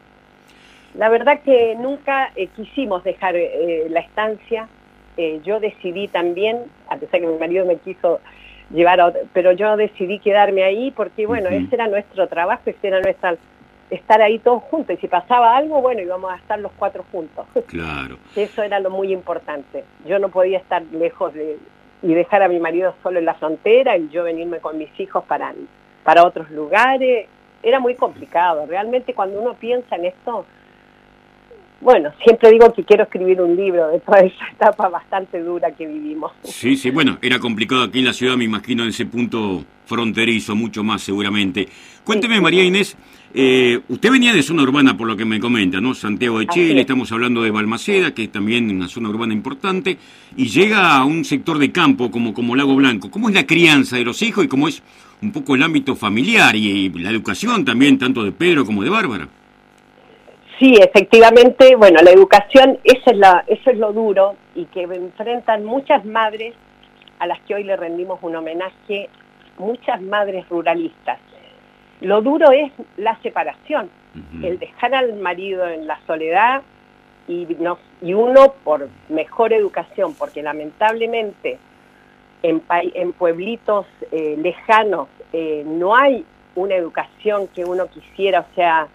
La 0.95 1.09
verdad 1.09 1.41
que 1.43 1.75
nunca 1.75 2.31
eh, 2.35 2.47
quisimos 2.47 3.03
dejar 3.03 3.35
eh, 3.35 3.85
la 3.87 3.99
estancia, 3.99 4.67
eh, 5.15 5.41
yo 5.43 5.59
decidí 5.59 6.07
también, 6.07 6.63
a 6.89 6.97
pesar 6.97 7.19
que 7.19 7.27
mi 7.27 7.37
marido 7.37 7.63
me 7.67 7.75
quiso 7.75 8.19
llevar 8.71 8.99
a 8.99 9.13
pero 9.31 9.51
yo 9.51 9.77
decidí 9.77 10.17
quedarme 10.17 10.63
ahí 10.63 10.89
porque, 10.89 11.27
bueno, 11.27 11.49
ese 11.49 11.75
era 11.75 11.85
nuestro 11.85 12.27
trabajo, 12.27 12.63
ese 12.65 12.87
era 12.87 12.99
nuestra 12.99 13.35
estar 13.91 14.23
ahí 14.23 14.39
todos 14.39 14.63
juntos 14.63 14.95
y 14.97 15.01
si 15.01 15.07
pasaba 15.07 15.55
algo, 15.55 15.81
bueno, 15.81 16.01
íbamos 16.01 16.31
a 16.31 16.37
estar 16.37 16.57
los 16.57 16.71
cuatro 16.71 17.05
juntos. 17.11 17.45
Claro. 17.67 18.17
Eso 18.35 18.63
era 18.63 18.79
lo 18.79 18.89
muy 18.89 19.13
importante. 19.13 19.83
Yo 20.07 20.17
no 20.17 20.29
podía 20.29 20.57
estar 20.57 20.81
lejos 20.91 21.31
de 21.35 21.59
y 22.01 22.15
dejar 22.15 22.41
a 22.41 22.47
mi 22.47 22.59
marido 22.59 22.95
solo 23.03 23.19
en 23.19 23.25
la 23.25 23.35
frontera 23.35 23.95
y 23.97 24.09
yo 24.09 24.23
venirme 24.23 24.57
con 24.59 24.79
mis 24.79 24.99
hijos 24.99 25.23
para, 25.25 25.53
para 26.03 26.25
otros 26.25 26.49
lugares. 26.51 27.27
Era 27.63 27.79
muy 27.79 27.95
complicado. 27.95 28.65
Realmente 28.65 29.13
cuando 29.13 29.39
uno 29.39 29.53
piensa 29.53 29.95
en 29.95 30.05
esto, 30.05 30.45
bueno, 31.81 32.11
siempre 32.23 32.51
digo 32.51 32.71
que 32.73 32.83
quiero 32.83 33.03
escribir 33.03 33.41
un 33.41 33.55
libro 33.55 33.87
de 33.89 33.99
toda 33.99 34.19
esa 34.19 34.47
etapa 34.53 34.87
bastante 34.87 35.39
dura 35.41 35.71
que 35.71 35.87
vivimos. 35.87 36.31
Sí, 36.43 36.77
sí, 36.77 36.91
bueno, 36.91 37.17
era 37.21 37.39
complicado 37.39 37.83
aquí 37.83 37.99
en 37.99 38.05
la 38.05 38.13
ciudad, 38.13 38.37
me 38.37 38.43
imagino, 38.43 38.83
en 38.83 38.89
ese 38.89 39.07
punto 39.07 39.63
fronterizo, 39.85 40.55
mucho 40.55 40.83
más 40.83 41.01
seguramente. 41.01 41.67
Cuénteme, 42.03 42.39
María 42.39 42.63
Inés, 42.63 42.95
eh, 43.33 43.79
usted 43.89 44.11
venía 44.11 44.31
de 44.31 44.43
zona 44.43 44.61
urbana, 44.61 44.95
por 44.95 45.07
lo 45.07 45.17
que 45.17 45.25
me 45.25 45.39
comenta, 45.39 45.81
¿no? 45.81 45.95
Santiago 45.95 46.39
de 46.39 46.47
Chile, 46.47 46.81
estamos 46.81 47.11
hablando 47.11 47.41
de 47.41 47.49
Balmaceda, 47.49 48.13
que 48.13 48.25
es 48.25 48.31
también 48.31 48.69
una 48.69 48.87
zona 48.87 49.09
urbana 49.09 49.33
importante, 49.33 49.97
y 50.37 50.45
llega 50.49 50.95
a 50.95 51.03
un 51.03 51.25
sector 51.25 51.57
de 51.57 51.71
campo 51.71 52.11
como, 52.11 52.33
como 52.33 52.55
Lago 52.55 52.75
Blanco. 52.75 53.09
¿Cómo 53.09 53.27
es 53.29 53.35
la 53.35 53.47
crianza 53.47 53.97
de 53.97 54.05
los 54.05 54.21
hijos 54.21 54.45
y 54.45 54.47
cómo 54.47 54.67
es 54.67 54.83
un 55.21 55.31
poco 55.31 55.55
el 55.55 55.63
ámbito 55.63 55.95
familiar 55.95 56.55
y 56.55 56.89
la 56.89 57.09
educación 57.09 57.63
también, 57.63 57.97
tanto 57.97 58.23
de 58.23 58.31
Pedro 58.31 58.65
como 58.65 58.83
de 58.83 58.89
Bárbara? 58.89 59.27
Sí, 60.61 60.75
efectivamente, 60.79 61.75
bueno, 61.75 62.01
la 62.03 62.11
educación, 62.11 62.77
eso 62.83 63.01
es, 63.09 63.17
la, 63.17 63.43
eso 63.47 63.71
es 63.71 63.79
lo 63.79 63.93
duro 63.93 64.35
y 64.53 64.65
que 64.65 64.83
enfrentan 64.83 65.65
muchas 65.65 66.05
madres 66.05 66.53
a 67.17 67.25
las 67.25 67.39
que 67.41 67.55
hoy 67.55 67.63
le 67.63 67.75
rendimos 67.75 68.19
un 68.21 68.35
homenaje, 68.35 69.09
muchas 69.57 69.99
madres 70.03 70.47
ruralistas. 70.49 71.19
Lo 72.01 72.21
duro 72.21 72.51
es 72.51 72.71
la 72.97 73.19
separación, 73.23 73.89
el 74.43 74.59
dejar 74.59 74.93
al 74.93 75.15
marido 75.15 75.67
en 75.67 75.87
la 75.87 75.99
soledad 76.05 76.61
y, 77.27 77.47
no, 77.59 77.79
y 78.01 78.13
uno 78.13 78.53
por 78.63 78.87
mejor 79.09 79.53
educación, 79.53 80.13
porque 80.13 80.43
lamentablemente 80.43 81.57
en, 82.43 82.61
en 82.69 83.13
pueblitos 83.13 83.85
eh, 84.11 84.35
lejanos 84.37 85.07
eh, 85.33 85.63
no 85.65 85.95
hay 85.95 86.25
una 86.55 86.75
educación 86.75 87.47
que 87.47 87.63
uno 87.63 87.87
quisiera, 87.87 88.41
o 88.41 88.55
sea, 88.55 88.87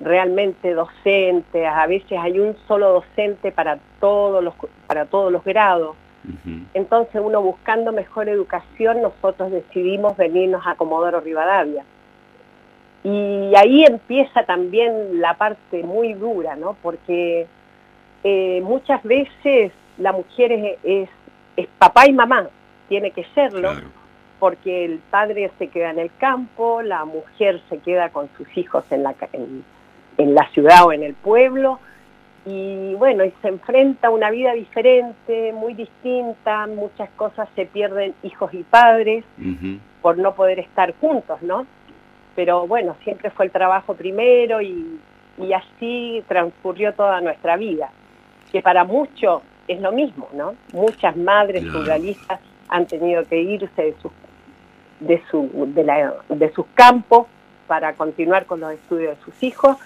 realmente 0.00 0.72
docentes, 0.74 1.66
a 1.66 1.86
veces 1.86 2.18
hay 2.18 2.38
un 2.38 2.56
solo 2.68 2.92
docente 2.92 3.50
para 3.50 3.78
todos 4.00 4.44
los, 4.44 4.54
para 4.86 5.06
todos 5.06 5.32
los 5.32 5.42
grados. 5.44 5.96
Entonces 6.74 7.22
uno 7.24 7.40
buscando 7.40 7.90
mejor 7.90 8.28
educación, 8.28 9.00
nosotros 9.00 9.50
decidimos 9.50 10.16
venirnos 10.16 10.66
a 10.66 10.74
Comodoro 10.74 11.20
Rivadavia. 11.20 11.84
Y 13.02 13.52
ahí 13.56 13.84
empieza 13.84 14.44
también 14.44 15.20
la 15.20 15.34
parte 15.38 15.82
muy 15.82 16.12
dura, 16.12 16.54
¿no? 16.54 16.76
Porque 16.82 17.46
eh, 18.24 18.60
muchas 18.62 19.02
veces 19.04 19.72
la 19.96 20.12
mujer 20.12 20.76
es, 20.82 21.08
es, 21.56 21.66
papá 21.78 22.06
y 22.06 22.12
mamá, 22.12 22.48
tiene 22.88 23.10
que 23.10 23.24
serlo, 23.34 23.72
porque 24.38 24.84
el 24.84 24.98
padre 25.10 25.50
se 25.58 25.68
queda 25.68 25.90
en 25.90 25.98
el 25.98 26.10
campo, 26.18 26.82
la 26.82 27.04
mujer 27.04 27.60
se 27.68 27.78
queda 27.78 28.10
con 28.10 28.28
sus 28.36 28.46
hijos 28.56 28.84
en 28.90 29.02
la, 29.02 29.14
en, 29.32 29.64
en 30.16 30.34
la 30.34 30.48
ciudad 30.50 30.86
o 30.86 30.92
en 30.92 31.02
el 31.02 31.14
pueblo, 31.14 31.80
y 32.46 32.94
bueno, 32.94 33.24
y 33.24 33.32
se 33.42 33.48
enfrenta 33.48 34.08
a 34.08 34.10
una 34.10 34.30
vida 34.30 34.52
diferente, 34.52 35.52
muy 35.52 35.74
distinta, 35.74 36.66
muchas 36.66 37.10
cosas 37.10 37.48
se 37.54 37.66
pierden 37.66 38.14
hijos 38.22 38.54
y 38.54 38.62
padres 38.62 39.24
por 40.00 40.16
no 40.16 40.34
poder 40.34 40.58
estar 40.58 40.94
juntos, 40.98 41.42
¿no? 41.42 41.66
Pero 42.34 42.66
bueno, 42.66 42.96
siempre 43.04 43.30
fue 43.30 43.46
el 43.46 43.50
trabajo 43.50 43.94
primero 43.94 44.62
y, 44.62 44.98
y 45.36 45.52
así 45.52 46.24
transcurrió 46.26 46.94
toda 46.94 47.20
nuestra 47.20 47.56
vida, 47.56 47.90
que 48.50 48.62
para 48.62 48.84
muchos 48.84 49.42
es 49.66 49.80
lo 49.80 49.92
mismo, 49.92 50.28
¿no? 50.32 50.54
Muchas 50.72 51.16
madres 51.16 51.70
ruralistas 51.70 52.40
han 52.68 52.86
tenido 52.86 53.24
que 53.24 53.40
irse 53.40 53.82
de 53.82 53.94
sus, 54.00 54.12
de, 55.00 55.22
su, 55.30 55.72
de, 55.74 55.84
la, 55.84 56.14
de 56.28 56.52
sus 56.52 56.66
campos 56.74 57.26
para 57.66 57.94
continuar 57.94 58.46
con 58.46 58.60
los 58.60 58.72
estudios 58.72 59.18
de 59.18 59.24
sus 59.24 59.42
hijos 59.42 59.76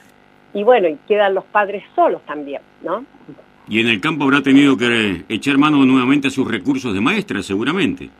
y 0.54 0.62
bueno, 0.62 0.88
y 0.88 0.96
quedan 1.08 1.34
los 1.34 1.44
padres 1.44 1.82
solos 1.94 2.22
también, 2.26 2.60
¿no? 2.82 3.04
Y 3.68 3.80
en 3.80 3.88
el 3.88 4.00
campo 4.00 4.24
habrá 4.24 4.42
tenido 4.42 4.76
que 4.76 5.24
echar 5.28 5.56
mano 5.56 5.84
nuevamente 5.84 6.28
a 6.28 6.30
sus 6.30 6.50
recursos 6.50 6.92
de 6.92 7.00
maestra, 7.00 7.42
seguramente. 7.42 8.10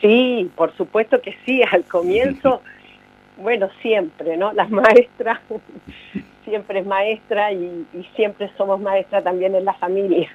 Sí, 0.00 0.50
por 0.56 0.74
supuesto 0.76 1.20
que 1.20 1.36
sí, 1.44 1.62
al 1.62 1.84
comienzo, 1.84 2.60
bueno, 3.36 3.68
siempre, 3.82 4.36
¿no? 4.36 4.52
Las 4.52 4.70
maestras, 4.70 5.40
siempre 6.44 6.80
es 6.80 6.86
maestra 6.86 7.52
y, 7.52 7.86
siempre 8.16 8.50
somos 8.56 8.80
maestra 8.80 9.22
también 9.22 9.54
en 9.54 9.64
la 9.64 9.74
familia. 9.74 10.30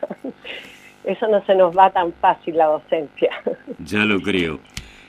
Eso 1.03 1.27
no 1.27 1.43
se 1.45 1.55
nos 1.55 1.75
va 1.77 1.89
tan 1.91 2.13
fácil 2.13 2.57
la 2.57 2.65
docencia. 2.65 3.31
Ya 3.85 4.05
lo 4.05 4.19
creo. 4.19 4.59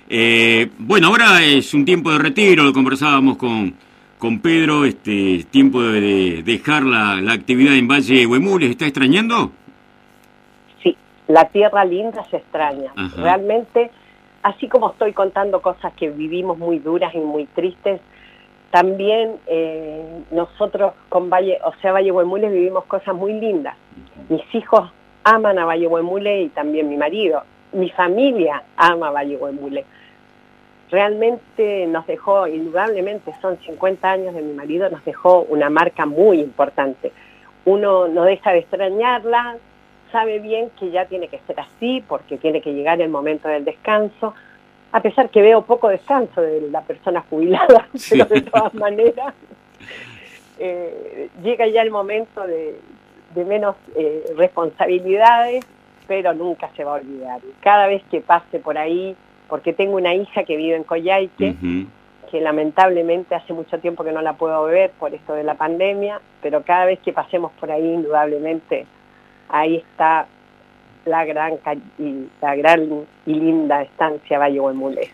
Eh, 0.08 0.70
bueno, 0.78 1.08
ahora 1.08 1.42
es 1.42 1.74
un 1.74 1.84
tiempo 1.84 2.10
de 2.12 2.18
retiro, 2.18 2.62
lo 2.62 2.72
conversábamos 2.72 3.36
con 3.36 3.74
con 4.20 4.40
Pedro, 4.40 4.84
este 4.84 5.44
tiempo 5.50 5.82
de, 5.82 6.42
dejar 6.44 6.82
la, 6.82 7.32
actividad 7.32 7.74
en 7.74 7.88
Valle 7.88 8.26
Huemules, 8.26 8.70
¿está 8.70 8.84
extrañando? 8.84 9.50
Sí, 10.82 10.94
la 11.26 11.46
tierra 11.46 11.84
linda 11.86 12.22
se 12.30 12.36
extraña. 12.36 12.92
Realmente, 13.16 13.90
así 14.42 14.68
como 14.68 14.90
estoy 14.90 15.14
contando 15.14 15.62
cosas 15.62 15.94
que 15.94 16.10
vivimos 16.10 16.58
muy 16.58 16.78
duras 16.78 17.14
y 17.14 17.18
muy 17.18 17.46
tristes, 17.46 18.02
también 18.70 19.36
eh, 19.46 20.22
nosotros 20.30 20.92
con 21.08 21.30
Valle, 21.30 21.58
o 21.64 21.72
sea, 21.80 21.92
Valle 21.92 22.12
Huemules 22.12 22.52
vivimos 22.52 22.84
cosas 22.84 23.14
muy 23.16 23.32
lindas. 23.32 23.74
Mis 24.28 24.44
hijos 24.54 24.92
aman 25.30 25.58
a 25.58 25.64
Valle 25.64 25.86
Huemules 25.86 26.46
y 26.46 26.48
también 26.48 26.88
mi 26.88 26.96
marido. 26.96 27.44
Mi 27.72 27.90
familia 27.90 28.64
ama 28.76 29.10
Valle 29.10 29.36
Huemules 29.36 29.84
realmente 30.90 31.86
nos 31.86 32.04
dejó, 32.06 32.48
indudablemente 32.48 33.32
son 33.40 33.58
50 33.58 34.10
años 34.10 34.34
de 34.34 34.42
mi 34.42 34.52
marido, 34.54 34.90
nos 34.90 35.04
dejó 35.04 35.42
una 35.42 35.70
marca 35.70 36.04
muy 36.04 36.40
importante. 36.40 37.12
Uno 37.64 38.08
no 38.08 38.24
deja 38.24 38.52
de 38.52 38.58
extrañarla, 38.58 39.56
sabe 40.10 40.40
bien 40.40 40.70
que 40.78 40.90
ya 40.90 41.06
tiene 41.06 41.28
que 41.28 41.38
ser 41.46 41.60
así 41.60 42.02
porque 42.08 42.38
tiene 42.38 42.60
que 42.60 42.74
llegar 42.74 43.00
el 43.00 43.08
momento 43.08 43.48
del 43.48 43.64
descanso, 43.64 44.34
a 44.90 45.00
pesar 45.00 45.30
que 45.30 45.42
veo 45.42 45.62
poco 45.62 45.88
descanso 45.88 46.40
de 46.40 46.68
la 46.70 46.80
persona 46.82 47.24
jubilada, 47.30 47.86
pero 48.10 48.24
de 48.24 48.40
todas 48.40 48.74
maneras 48.74 49.34
eh, 50.58 51.28
llega 51.42 51.68
ya 51.68 51.82
el 51.82 51.92
momento 51.92 52.44
de, 52.44 52.74
menos 53.34 53.76
eh, 53.96 54.24
responsabilidades, 54.36 55.64
pero 56.06 56.34
nunca 56.34 56.70
se 56.76 56.84
va 56.84 56.92
a 56.92 57.00
olvidar. 57.00 57.40
Cada 57.60 57.86
vez 57.86 58.02
que 58.10 58.20
pase 58.20 58.58
por 58.58 58.76
ahí, 58.76 59.16
porque 59.48 59.72
tengo 59.72 59.96
una 59.96 60.14
hija 60.14 60.44
que 60.44 60.56
vive 60.56 60.76
en 60.76 60.84
Coyhaique, 60.84 61.56
que 62.30 62.40
lamentablemente 62.40 63.34
hace 63.34 63.52
mucho 63.52 63.78
tiempo 63.78 64.04
que 64.04 64.12
no 64.12 64.22
la 64.22 64.34
puedo 64.34 64.64
ver 64.64 64.90
por 64.92 65.14
esto 65.14 65.34
de 65.34 65.44
la 65.44 65.54
pandemia, 65.54 66.20
pero 66.42 66.62
cada 66.62 66.86
vez 66.86 67.00
que 67.00 67.12
pasemos 67.12 67.52
por 67.58 67.70
ahí, 67.70 67.92
indudablemente, 67.92 68.86
ahí 69.48 69.76
está 69.76 70.26
la 71.04 71.24
gran 71.24 71.58
y, 71.98 72.28
la 72.40 72.54
gran 72.56 73.06
y 73.26 73.34
linda 73.34 73.82
estancia 73.82 74.38
Valle 74.38 74.60
Huemulé. 74.60 75.10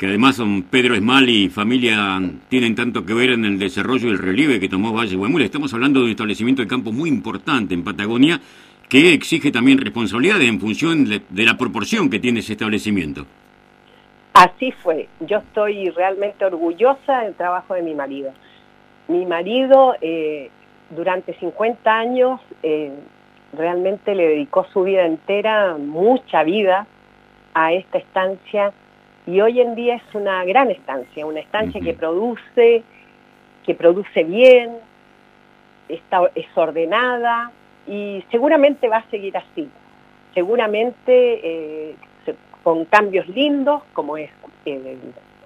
Que 0.00 0.06
además 0.06 0.36
son 0.36 0.62
Pedro 0.62 0.94
Esmal 0.94 1.28
y 1.28 1.50
familia 1.50 2.18
tienen 2.48 2.74
tanto 2.74 3.04
que 3.04 3.12
ver 3.12 3.32
en 3.32 3.44
el 3.44 3.58
desarrollo 3.58 4.08
y 4.08 4.12
el 4.12 4.18
relieve 4.18 4.58
que 4.58 4.66
tomó 4.66 4.94
Valle 4.94 5.14
Huemul. 5.14 5.42
Estamos 5.42 5.74
hablando 5.74 6.00
de 6.00 6.06
un 6.06 6.10
establecimiento 6.12 6.62
de 6.62 6.68
campo 6.68 6.90
muy 6.90 7.10
importante 7.10 7.74
en 7.74 7.84
Patagonia 7.84 8.40
que 8.88 9.12
exige 9.12 9.52
también 9.52 9.76
responsabilidades 9.76 10.48
en 10.48 10.58
función 10.58 11.04
de, 11.04 11.44
la 11.44 11.58
proporción 11.58 12.08
que 12.08 12.18
tiene 12.18 12.40
ese 12.40 12.54
establecimiento. 12.54 13.26
Así 14.32 14.72
fue. 14.72 15.06
Yo 15.20 15.36
estoy 15.36 15.90
realmente 15.90 16.46
orgullosa 16.46 17.20
del 17.20 17.34
trabajo 17.34 17.74
de 17.74 17.82
mi 17.82 17.94
marido. 17.94 18.32
Mi 19.06 19.26
marido 19.26 19.96
eh, 20.00 20.48
durante 20.88 21.34
50 21.34 21.94
años 21.94 22.40
eh, 22.62 22.90
realmente 23.52 24.14
le 24.14 24.28
dedicó 24.28 24.66
su 24.72 24.82
vida 24.82 25.04
entera, 25.04 25.76
mucha 25.76 26.42
vida, 26.42 26.86
a 27.52 27.74
esta 27.74 27.98
estancia 27.98 28.72
y 29.30 29.40
hoy 29.40 29.60
en 29.60 29.76
día 29.76 29.94
es 29.94 30.14
una 30.14 30.44
gran 30.44 30.70
estancia, 30.72 31.24
una 31.24 31.38
estancia 31.38 31.80
que 31.80 31.94
produce, 31.94 32.82
que 33.64 33.74
produce 33.76 34.24
bien, 34.24 34.78
está, 35.88 36.22
es 36.34 36.46
ordenada 36.56 37.52
y 37.86 38.24
seguramente 38.32 38.88
va 38.88 38.98
a 38.98 39.10
seguir 39.10 39.36
así. 39.36 39.68
Seguramente 40.34 41.12
eh, 41.12 41.94
con 42.64 42.84
cambios 42.86 43.28
lindos, 43.28 43.84
como 43.92 44.16
es, 44.16 44.30
eh, 44.64 44.96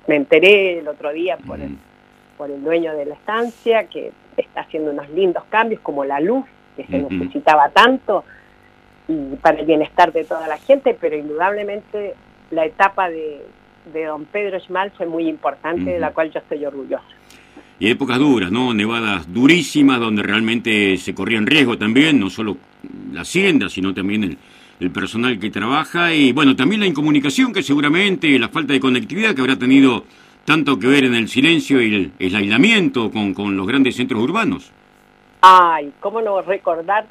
me 0.07 0.17
enteré 0.17 0.79
el 0.79 0.89
otro 0.89 1.13
día 1.13 1.37
por 1.37 1.61
el, 1.61 1.77
por 2.39 2.51
el 2.51 2.65
dueño 2.65 2.95
de 2.97 3.05
la 3.05 3.15
estancia, 3.15 3.85
que 3.85 4.13
está 4.39 4.63
haciendo 4.63 4.93
unos 4.93 5.11
lindos 5.11 5.45
cambios, 5.51 5.83
como 5.83 6.07
la 6.07 6.21
luz, 6.21 6.47
que 6.75 6.87
se 6.87 6.99
necesitaba 7.01 7.69
tanto, 7.69 8.25
y 9.09 9.37
para 9.37 9.59
el 9.61 9.67
bienestar 9.67 10.11
de 10.11 10.25
toda 10.25 10.49
la 10.49 10.57
gente, 10.57 10.97
pero 10.99 11.17
indudablemente 11.17 12.15
la 12.51 12.65
etapa 12.65 13.11
de, 13.11 13.43
de 13.93 14.05
don 14.05 14.25
Pedro 14.27 14.59
Schmal 14.61 14.91
fue 14.93 15.07
muy 15.07 15.29
importante, 15.29 15.93
de 15.93 15.99
la 15.99 16.13
cual 16.13 16.33
yo 16.33 16.41
estoy 16.41 16.65
orgullosa. 16.65 17.05
Y 17.79 17.91
épocas 17.91 18.19
duras, 18.19 18.51
¿no? 18.51 18.73
Nevadas 18.73 19.33
durísimas, 19.33 19.99
donde 19.99 20.23
realmente 20.23 20.97
se 20.97 21.15
corrían 21.15 21.47
riesgo 21.47 21.77
también, 21.77 22.21
no 22.21 22.31
solo 22.31 22.57
la 23.13 23.23
hacienda, 23.23 23.69
sino 23.69 23.93
también 23.93 24.25
el, 24.25 24.39
el 24.81 24.91
personal 24.91 25.39
que 25.39 25.51
trabaja, 25.51 26.15
y 26.15 26.33
bueno, 26.33 26.57
también 26.57 26.81
la 26.81 26.87
incomunicación, 26.87 27.53
que 27.53 27.63
seguramente 27.63 28.39
la 28.39 28.49
falta 28.49 28.73
de 28.73 28.81
conectividad 28.81 29.35
que 29.35 29.41
habrá 29.41 29.57
tenido 29.57 30.05
tanto 30.45 30.79
que 30.79 30.87
ver 30.87 31.05
en 31.05 31.15
el 31.15 31.29
silencio 31.29 31.81
y 31.81 32.13
el, 32.19 32.35
aislamiento 32.35 33.11
con, 33.11 33.35
con, 33.35 33.57
los 33.57 33.67
grandes 33.67 33.97
centros 33.97 34.23
urbanos. 34.23 34.71
Ay, 35.41 35.93
cómo 36.01 36.21
no 36.21 36.41
recordar, 36.43 37.07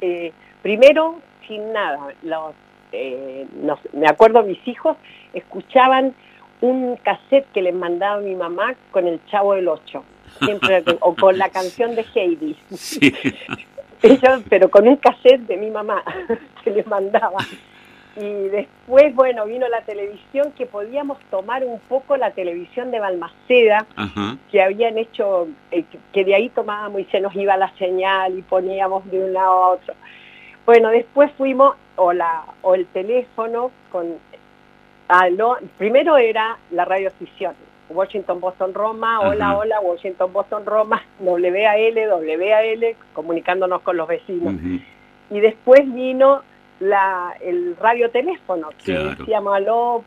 eh, 0.00 0.32
primero, 0.62 1.20
sin 1.46 1.72
nada, 1.72 2.08
los, 2.22 2.54
eh, 2.92 3.46
me 3.92 4.06
acuerdo 4.06 4.42
mis 4.42 4.66
hijos 4.66 4.96
escuchaban 5.32 6.14
un 6.60 6.96
cassette 6.96 7.46
que 7.52 7.62
les 7.62 7.74
mandaba 7.74 8.20
mi 8.20 8.34
mamá 8.34 8.74
con 8.90 9.06
el 9.06 9.20
Chavo 9.26 9.54
del 9.54 9.68
Ocho, 9.68 10.04
siempre, 10.40 10.82
o 11.00 11.14
con 11.14 11.38
la 11.38 11.48
canción 11.50 11.94
de 11.94 12.04
Heidi. 12.14 12.56
pero 14.48 14.70
con 14.70 14.88
un 14.88 14.96
cassette 14.96 15.42
de 15.42 15.56
mi 15.56 15.70
mamá 15.70 16.02
que 16.64 16.70
les 16.70 16.86
mandaba. 16.86 17.38
Y 18.20 18.48
después, 18.48 19.14
bueno, 19.14 19.46
vino 19.46 19.68
la 19.68 19.82
televisión 19.82 20.52
que 20.56 20.66
podíamos 20.66 21.18
tomar 21.30 21.64
un 21.64 21.78
poco 21.78 22.16
la 22.16 22.32
televisión 22.32 22.90
de 22.90 22.98
Balmaceda, 22.98 23.86
que 24.50 24.60
habían 24.60 24.98
hecho, 24.98 25.46
eh, 25.70 25.84
que 26.12 26.24
de 26.24 26.34
ahí 26.34 26.48
tomábamos 26.48 27.02
y 27.02 27.04
se 27.04 27.20
nos 27.20 27.32
iba 27.36 27.56
la 27.56 27.72
señal 27.76 28.36
y 28.36 28.42
poníamos 28.42 29.08
de 29.08 29.22
un 29.22 29.32
lado 29.32 29.50
a 29.50 29.68
otro. 29.68 29.94
Bueno, 30.66 30.88
después 30.88 31.30
fuimos, 31.38 31.76
o, 31.94 32.12
la, 32.12 32.42
o 32.62 32.74
el 32.74 32.86
teléfono 32.86 33.70
con 33.92 34.16
Aló, 35.08 35.56
primero 35.78 36.18
era 36.18 36.58
la 36.70 36.84
radioficción, 36.84 37.54
Washington, 37.88 38.40
Boston, 38.40 38.74
Roma, 38.74 39.20
hola, 39.20 39.56
hola, 39.56 39.80
Washington, 39.80 40.32
Boston, 40.32 40.66
Roma, 40.66 41.02
WAL, 41.20 41.42
WAL, 41.44 42.96
comunicándonos 43.14 43.80
con 43.82 43.96
los 43.96 44.06
vecinos. 44.06 44.54
Y 45.30 45.40
después 45.40 45.80
vino 45.94 46.42
la, 46.80 47.34
el 47.40 47.76
radioteléfono, 47.76 48.68
que 48.84 48.92
decíamos, 48.92 49.54
aló, 49.56 50.04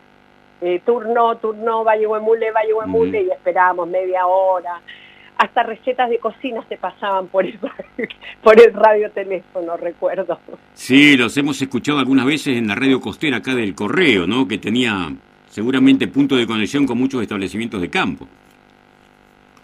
eh, 0.61 0.81
turno, 0.85 1.35
turno, 1.37 1.83
Valle 1.83 2.05
Huemule, 2.05 2.51
Valle 2.51 2.73
Huemule, 2.73 3.23
y 3.23 3.31
esperábamos 3.31 3.87
media 3.87 4.27
hora 4.27 4.81
hasta 5.41 5.63
recetas 5.63 6.07
de 6.07 6.19
cocina 6.19 6.63
se 6.69 6.77
pasaban 6.77 7.27
por 7.27 7.43
el, 7.43 7.57
por 8.43 8.61
el 8.61 8.71
radioteléfono, 8.71 9.75
recuerdo. 9.75 10.39
Sí, 10.75 11.17
los 11.17 11.35
hemos 11.35 11.59
escuchado 11.59 11.97
algunas 11.97 12.27
veces 12.27 12.57
en 12.57 12.67
la 12.67 12.75
radio 12.75 13.01
costera 13.01 13.37
acá 13.37 13.55
del 13.55 13.73
Correo, 13.73 14.27
¿no? 14.27 14.47
Que 14.47 14.59
tenía 14.59 15.11
seguramente 15.49 16.07
punto 16.07 16.35
de 16.35 16.45
conexión 16.45 16.85
con 16.85 16.99
muchos 16.99 17.23
establecimientos 17.23 17.81
de 17.81 17.89
campo. 17.89 18.27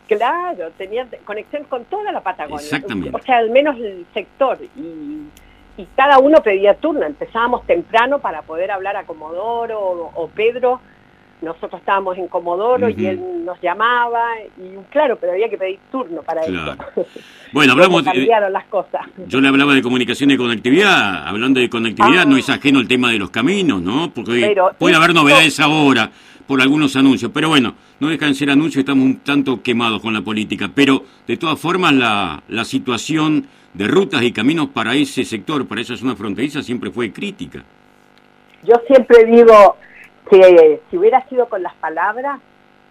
Claro, 0.08 0.72
tenía 0.80 1.08
conexión 1.24 1.66
con 1.66 1.86
toda 1.86 2.12
la 2.12 2.22
Patagonia. 2.22 2.63
Exactamente. 2.63 3.16
O 3.16 3.22
sea, 3.22 3.38
al 3.38 3.52
menos 3.52 3.78
el 3.78 4.04
sector. 4.16 4.58
Y, 4.76 5.28
y 5.80 5.88
cada 5.96 6.18
uno 6.18 6.42
pedía 6.42 6.74
turno. 6.74 7.06
Empezábamos 7.06 7.68
temprano 7.68 8.18
para 8.18 8.42
poder 8.42 8.72
hablar 8.72 8.96
a 8.96 9.04
Comodoro 9.04 9.80
o 9.80 10.28
Pedro 10.30 10.82
nosotros 11.41 11.80
estábamos 11.80 12.17
en 12.17 12.28
Comodoro 12.28 12.89
y 12.89 13.06
él 13.06 13.45
nos 13.45 13.62
llamaba 13.62 14.26
y 14.58 14.76
claro, 14.89 15.17
pero 15.19 15.34
había 15.34 15.50
que 15.50 15.58
pedir 15.58 15.80
turno 15.91 16.23
para 16.23 16.41
eso. 16.41 16.76
Bueno, 17.52 17.71
hablamos 17.73 18.04
cambiaron 18.04 18.52
las 18.52 18.65
cosas. 18.65 19.02
Yo 19.28 19.39
le 19.39 19.47
hablaba 19.47 19.73
de 19.73 19.82
comunicación 19.82 20.32
y 20.32 20.38
conectividad, 20.38 21.28
hablando 21.28 21.60
de 21.60 21.69
conectividad 21.69 22.26
no 22.26 22.38
es 22.38 22.50
ajeno 22.50 22.80
el 22.80 22.88
tema 22.88 23.12
de 23.12 23.19
los 23.19 23.30
caminos, 23.30 23.82
¿no? 23.82 24.12
Porque 24.13 24.56
puede 24.78 24.95
haber 24.95 25.13
novedades 25.13 25.60
ahora 25.60 26.10
por 26.47 26.62
algunos 26.62 26.95
anuncios, 26.95 27.30
pero 27.34 27.50
bueno, 27.50 27.76
no 28.00 28.08
dejan 28.08 28.30
de 28.30 28.36
ser 28.36 28.50
anuncios, 28.50 28.80
estamos 28.80 29.04
un 29.04 29.17
tanto 29.17 29.62
quemados 29.62 30.02
con 30.02 30.13
la 30.13 30.21
política, 30.21 30.71
pero 30.73 31.04
de 31.28 31.36
todas 31.36 31.60
formas 31.60 31.93
la, 31.93 32.41
la 32.47 32.63
situación 32.63 33.45
de 33.73 33.88
rutas 33.88 34.23
y 34.23 34.32
caminos 34.32 34.69
para 34.69 34.95
ese 34.95 35.23
sector, 35.26 35.67
para 35.67 35.82
esa 35.82 35.97
zona 35.97 36.15
fronteriza 36.15 36.63
siempre 36.63 36.89
fue 36.89 37.12
crítica. 37.12 37.63
Yo 38.63 38.76
siempre 38.88 39.26
digo, 39.26 39.78
que 40.30 40.82
si 40.90 40.98
hubiera 40.98 41.28
sido 41.28 41.48
con 41.48 41.63
las 41.63 41.74
palabras, 41.76 42.40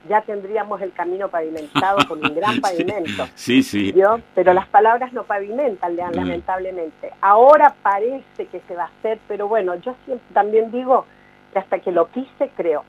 ya 0.08 0.22
tendríamos 0.22 0.80
el 0.80 0.92
camino 0.92 1.28
pavimentado 1.28 1.98
con 2.08 2.24
un 2.24 2.34
gran 2.34 2.60
pavimento. 2.60 3.26
Sí, 3.34 3.62
sí. 3.62 3.94
Pero 4.34 4.52
las 4.52 4.66
palabras 4.68 5.12
no 5.12 5.24
pavimentan, 5.24 5.94
mm. 5.94 6.14
lamentablemente. 6.14 7.12
Ahora 7.20 7.74
parece 7.82 8.46
que 8.46 8.60
se 8.66 8.74
va 8.74 8.84
a 8.84 8.90
hacer, 8.98 9.18
pero 9.28 9.48
bueno, 9.48 9.74
yo 9.76 9.94
siempre 10.04 10.26
también 10.32 10.70
digo 10.70 11.06
que 11.52 11.58
hasta 11.58 11.78
que 11.78 11.92
lo 11.92 12.08
quise, 12.10 12.50
creo, 12.56 12.84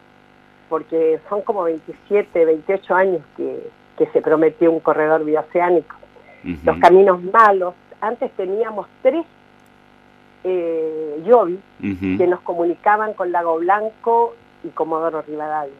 porque 0.69 1.19
son 1.29 1.41
como 1.41 1.63
27, 1.63 2.45
28 2.45 2.95
años 2.95 3.21
que, 3.35 3.69
que 3.97 4.07
se 4.07 4.21
prometió 4.21 4.71
un 4.71 4.79
corredor 4.79 5.23
bioceánico. 5.23 5.95
Los 6.63 6.77
caminos 6.77 7.21
malos, 7.23 7.73
antes 7.99 8.31
teníamos 8.33 8.87
tres 9.01 9.25
eh, 10.47 11.23
Yobi, 11.25 11.59
que 12.17 12.27
nos 12.27 12.39
comunicaban 12.41 13.13
con 13.13 13.31
Lago 13.31 13.57
Blanco 13.57 14.35
y 14.63 14.69
Comodoro 14.69 15.21
Rivadavia. 15.21 15.75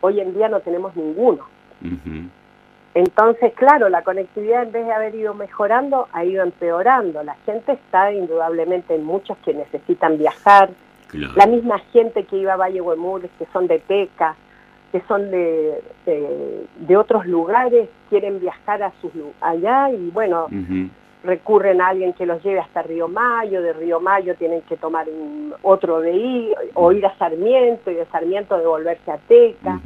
Hoy 0.00 0.20
en 0.20 0.34
día 0.34 0.48
no 0.48 0.60
tenemos 0.60 0.94
ninguno. 0.94 1.44
Entonces, 2.94 3.52
claro, 3.54 3.88
la 3.88 4.02
conectividad 4.02 4.62
en 4.62 4.72
vez 4.72 4.86
de 4.86 4.92
haber 4.92 5.14
ido 5.14 5.34
mejorando, 5.34 6.08
ha 6.12 6.24
ido 6.24 6.42
empeorando. 6.42 7.22
La 7.22 7.34
gente 7.46 7.72
está 7.72 8.12
indudablemente 8.12 8.94
en 8.94 9.04
muchos 9.04 9.36
que 9.38 9.54
necesitan 9.54 10.18
viajar. 10.18 10.70
La 11.36 11.46
misma 11.46 11.78
gente 11.92 12.24
que 12.24 12.36
iba 12.36 12.54
a 12.54 12.56
Valle 12.56 12.80
Huemures, 12.80 13.30
que 13.38 13.46
son 13.52 13.66
de 13.66 13.78
Teca, 13.78 14.36
que 14.92 15.00
son 15.08 15.30
de, 15.30 15.82
de, 16.06 16.96
otros 16.96 17.26
lugares, 17.26 17.88
quieren 18.10 18.40
viajar 18.40 18.82
a 18.82 18.92
sus 19.00 19.12
allá 19.40 19.90
y 19.90 20.10
bueno, 20.10 20.48
recurren 21.24 21.80
a 21.80 21.88
alguien 21.88 22.12
que 22.12 22.26
los 22.26 22.42
lleve 22.44 22.60
hasta 22.60 22.82
Río 22.82 23.08
Mayo, 23.08 23.62
de 23.62 23.72
Río 23.72 23.98
Mayo 24.00 24.34
tienen 24.36 24.60
que 24.62 24.76
tomar 24.76 25.06
otro 25.62 26.00
de 26.00 26.10
ahí, 26.10 26.52
o 26.74 26.92
ir 26.92 27.04
a 27.06 27.16
Sarmiento, 27.16 27.90
y 27.90 27.94
de 27.94 28.04
Sarmiento 28.06 28.58
devolverse 28.58 29.10
a 29.10 29.18
Teca. 29.18 29.80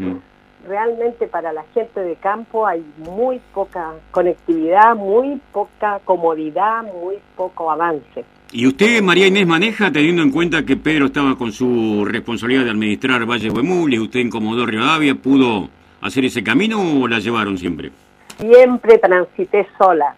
Realmente 0.66 1.28
para 1.28 1.52
la 1.52 1.62
gente 1.72 2.00
de 2.00 2.16
campo 2.16 2.66
hay 2.66 2.84
muy 2.98 3.40
poca 3.54 3.94
conectividad, 4.10 4.96
muy 4.96 5.40
poca 5.52 6.00
comodidad, 6.04 6.82
muy 6.82 7.16
poco 7.36 7.70
avance. 7.70 8.24
¿Y 8.50 8.66
usted, 8.66 9.00
María 9.02 9.28
Inés, 9.28 9.46
maneja 9.46 9.92
teniendo 9.92 10.22
en 10.22 10.32
cuenta 10.32 10.64
que 10.64 10.76
Pedro 10.76 11.06
estaba 11.06 11.36
con 11.36 11.52
su 11.52 12.04
responsabilidad 12.04 12.64
de 12.64 12.70
administrar 12.70 13.24
Valle 13.24 13.50
Huemul 13.50 13.94
y 13.94 13.98
usted 13.98 14.20
en 14.20 14.30
Comodoro 14.30 14.66
Rivadavia, 14.66 15.14
pudo 15.14 15.68
hacer 16.00 16.24
ese 16.24 16.42
camino 16.42 16.80
o 17.02 17.06
la 17.06 17.20
llevaron 17.20 17.56
siempre? 17.56 17.92
Siempre 18.38 18.98
transité 18.98 19.66
sola 19.78 20.14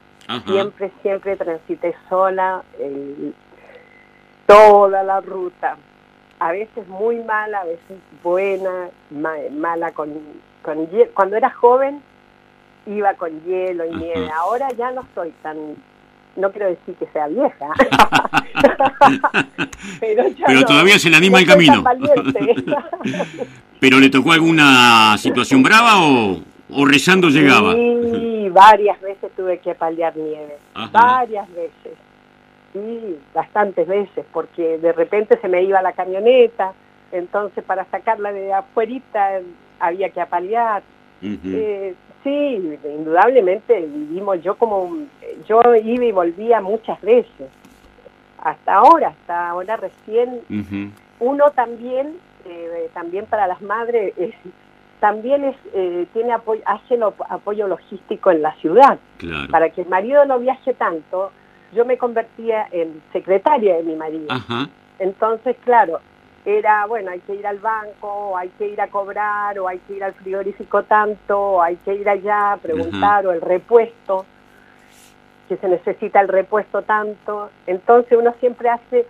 Siempre, 0.46 0.92
siempre 1.02 1.36
transité 1.36 1.94
sola 2.08 2.62
toda 4.46 5.02
la 5.02 5.20
ruta. 5.20 5.76
A 6.38 6.52
veces 6.52 6.86
muy 6.88 7.16
mala, 7.16 7.60
a 7.60 7.64
veces 7.64 7.98
buena, 8.22 8.88
mala 9.10 9.92
con, 9.92 10.10
con 10.62 10.88
Cuando 11.14 11.36
era 11.36 11.50
joven 11.50 12.02
iba 12.86 13.14
con 13.14 13.42
hielo 13.44 13.84
y 13.84 13.94
nieve. 13.94 14.30
Ahora 14.30 14.68
ya 14.76 14.90
no 14.92 15.06
soy 15.14 15.32
tan 15.42 15.76
no 16.36 16.50
quiero 16.52 16.68
decir 16.68 16.94
que 16.94 17.06
sea 17.12 17.26
vieja, 17.26 17.66
pero, 20.46 20.64
todavía 20.64 20.98
se 20.98 21.10
le 21.10 21.16
anima 21.16 21.40
el 21.40 21.46
camino. 21.46 21.84
¿Pero 23.80 23.98
le 23.98 24.10
tocó 24.10 24.32
alguna 24.32 25.16
situación 25.18 25.62
brava 25.62 26.00
o, 26.00 26.40
o 26.70 26.84
rezando 26.86 27.28
llegaba? 27.28 27.74
Sí, 27.74 28.29
varias 28.52 29.00
veces 29.00 29.30
tuve 29.36 29.58
que 29.58 29.74
paliar 29.74 30.16
nieve, 30.16 30.58
varias 30.92 31.48
veces. 31.52 31.96
Sí, 32.72 33.18
bastantes 33.34 33.88
veces, 33.88 34.24
porque 34.32 34.78
de 34.78 34.92
repente 34.92 35.38
se 35.40 35.48
me 35.48 35.62
iba 35.62 35.82
la 35.82 35.92
camioneta, 35.92 36.72
entonces 37.10 37.64
para 37.64 37.84
sacarla 37.86 38.32
de 38.32 38.52
afuerita 38.52 39.40
había 39.80 40.10
que 40.10 40.20
apalear. 40.20 40.82
Eh, 41.22 41.94
sí, 42.22 42.78
indudablemente 42.84 43.80
vivimos, 43.80 44.42
yo 44.42 44.54
como, 44.56 44.98
yo 45.48 45.60
iba 45.74 46.04
y 46.04 46.12
volvía 46.12 46.60
muchas 46.60 47.00
veces, 47.00 47.50
hasta 48.42 48.74
ahora, 48.74 49.08
hasta 49.08 49.50
ahora 49.50 49.76
recién, 49.76 50.40
uno 51.18 51.50
también, 51.50 52.16
eh, 52.46 52.88
también 52.94 53.26
para 53.26 53.46
las 53.46 53.60
madres, 53.60 54.14
también 55.00 55.44
es, 55.44 55.56
eh, 55.74 56.06
tiene 56.12 56.32
apoyo, 56.32 56.62
hace 56.66 56.94
el 56.94 57.02
apoyo 57.02 57.66
logístico 57.66 58.30
en 58.30 58.42
la 58.42 58.52
ciudad, 58.56 58.98
para 59.50 59.70
que 59.70 59.82
el 59.82 59.88
marido 59.88 60.24
no 60.26 60.38
viaje 60.38 60.74
tanto, 60.74 61.32
yo 61.72 61.84
me 61.84 61.98
convertía 61.98 62.68
en 62.70 63.02
secretaria 63.12 63.76
de 63.76 63.82
mi 63.82 63.96
marido. 63.96 64.28
Entonces, 64.98 65.56
claro, 65.64 66.00
era, 66.44 66.86
bueno, 66.86 67.10
hay 67.10 67.20
que 67.20 67.34
ir 67.34 67.46
al 67.46 67.58
banco, 67.58 68.08
o 68.08 68.36
hay 68.36 68.48
que 68.58 68.68
ir 68.68 68.80
a 68.80 68.88
cobrar, 68.88 69.58
o 69.58 69.68
hay 69.68 69.78
que 69.80 69.94
ir 69.94 70.04
al 70.04 70.14
frigorífico 70.14 70.82
tanto, 70.84 71.38
o 71.38 71.62
hay 71.62 71.76
que 71.76 71.94
ir 71.94 72.08
allá 72.08 72.52
a 72.52 72.56
preguntar, 72.56 73.26
o 73.26 73.32
el 73.32 73.40
repuesto, 73.40 74.24
que 75.48 75.56
se 75.56 75.68
necesita 75.68 76.20
el 76.20 76.28
repuesto 76.28 76.82
tanto. 76.82 77.50
Entonces 77.66 78.16
uno 78.18 78.34
siempre 78.40 78.68
hace, 78.68 79.06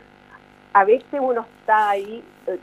a 0.73 0.85
veces 0.85 1.21
uno 1.21 1.47
está 1.61 1.91
ahí, 1.91 2.23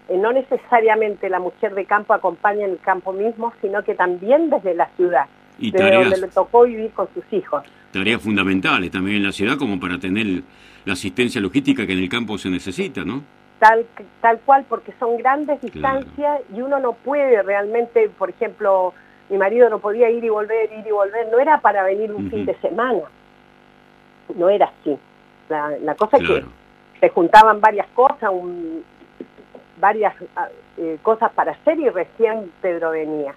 no 0.10 0.32
necesariamente 0.32 1.30
la 1.30 1.40
mujer 1.40 1.74
de 1.76 1.86
campo 1.86 2.14
acompaña 2.14 2.66
en 2.66 2.72
el 2.72 2.80
campo 2.80 3.14
mismo, 3.14 3.54
sino 3.62 3.84
que 3.84 3.96
también 3.96 4.50
desde 4.50 4.74
la 4.74 4.88
ciudad, 4.96 5.26
y 5.60 5.72
desde 5.72 5.96
donde 5.96 6.18
le 6.18 6.28
tocó 6.28 6.64
vivir 6.64 6.92
con 6.92 7.08
sus 7.14 7.24
hijos. 7.32 7.64
Tareas 7.92 8.22
fundamentales 8.22 8.92
también 8.92 9.18
en 9.18 9.24
la 9.24 9.32
ciudad 9.32 9.58
como 9.58 9.80
para 9.80 9.98
tener 9.98 10.44
la 10.86 10.94
asistencia 10.94 11.42
logística 11.42 11.86
que 11.86 11.94
en 11.94 12.00
el 12.00 12.10
campo 12.10 12.38
se 12.38 12.50
necesita, 12.50 13.04
¿no? 13.04 13.24
tal, 13.60 13.86
tal 14.22 14.40
cual, 14.40 14.66
porque 14.68 14.94
son 15.00 15.18
grandes 15.18 15.62
distancias 15.62 16.42
y 16.54 16.62
uno 16.62 16.80
no 16.80 16.94
puede 16.94 17.42
realmente, 17.44 18.10
por 18.10 18.30
ejemplo, 18.30 18.94
mi 19.30 19.38
marido 19.38 19.70
no 19.70 19.80
podía 19.80 20.10
ir 20.10 20.24
y 20.24 20.30
volver, 20.30 20.72
ir 20.72 20.86
y 20.86 20.92
volver, 20.92 21.28
no 21.32 21.40
era 21.40 21.60
para 21.60 21.84
venir 21.84 22.12
un 22.12 22.30
fin 22.30 22.46
de 22.46 22.56
semana, 22.60 23.04
no 24.36 24.50
era 24.50 24.72
así. 24.80 24.98
La, 25.50 25.96
cosa 25.96 26.18
es 26.18 26.28
que 26.28 26.44
se 27.00 27.10
juntaban 27.10 27.62
varias 27.62 27.88
cosas, 27.94 28.32
varias 29.80 30.14
ah, 30.36 30.48
eh, 30.78 30.98
cosas 31.04 31.32
para 31.34 31.54
hacer 31.54 31.80
y 31.80 31.90
recién 31.90 32.52
Pedro 32.62 32.92
venía. 32.92 33.34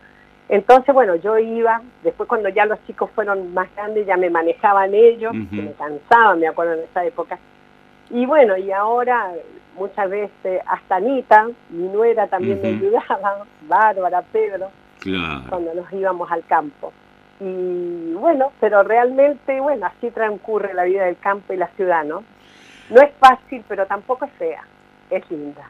Entonces, 0.49 0.93
bueno, 0.93 1.15
yo 1.15 1.39
iba, 1.39 1.81
después 2.03 2.29
cuando 2.29 2.49
ya 2.49 2.67
los 2.67 2.85
chicos 2.87 3.09
fueron 3.15 3.55
más 3.55 3.73
grandes, 3.77 4.05
ya 4.05 4.17
me 4.17 4.31
manejaban 4.31 4.93
ellos, 4.95 5.33
me 5.33 5.73
cansaban, 5.75 6.41
me 6.41 6.49
acuerdo 6.49 6.73
en 6.73 6.81
esa 6.81 7.05
época. 7.05 7.39
Y 8.11 8.27
bueno, 8.27 8.57
y 8.57 8.73
ahora 8.73 9.31
muchas 9.77 10.11
veces 10.11 10.61
hasta 10.67 10.97
Anita, 10.97 11.47
mi 11.69 11.87
nuera 11.87 12.27
también 12.27 12.61
me 12.61 12.69
ayudaba, 12.69 13.47
Bárbara, 13.69 14.23
Pedro, 14.33 14.71
cuando 15.49 15.73
nos 15.73 15.93
íbamos 15.93 16.31
al 16.33 16.45
campo. 16.47 16.93
Y 17.39 18.13
bueno, 18.15 18.53
pero 18.59 18.83
realmente, 18.83 19.61
bueno, 19.61 19.87
así 19.87 20.11
transcurre 20.11 20.75
la 20.75 20.83
vida 20.83 21.05
del 21.05 21.17
campo 21.19 21.53
y 21.53 21.59
la 21.59 21.69
ciudad, 21.69 22.05
¿no? 22.05 22.25
No 22.91 23.01
es 23.01 23.13
fácil, 23.21 23.65
pero 23.69 23.87
tampoco 23.87 24.25
es 24.25 24.33
fea. 24.33 24.65
Es 25.11 25.29
linda. 25.29 25.69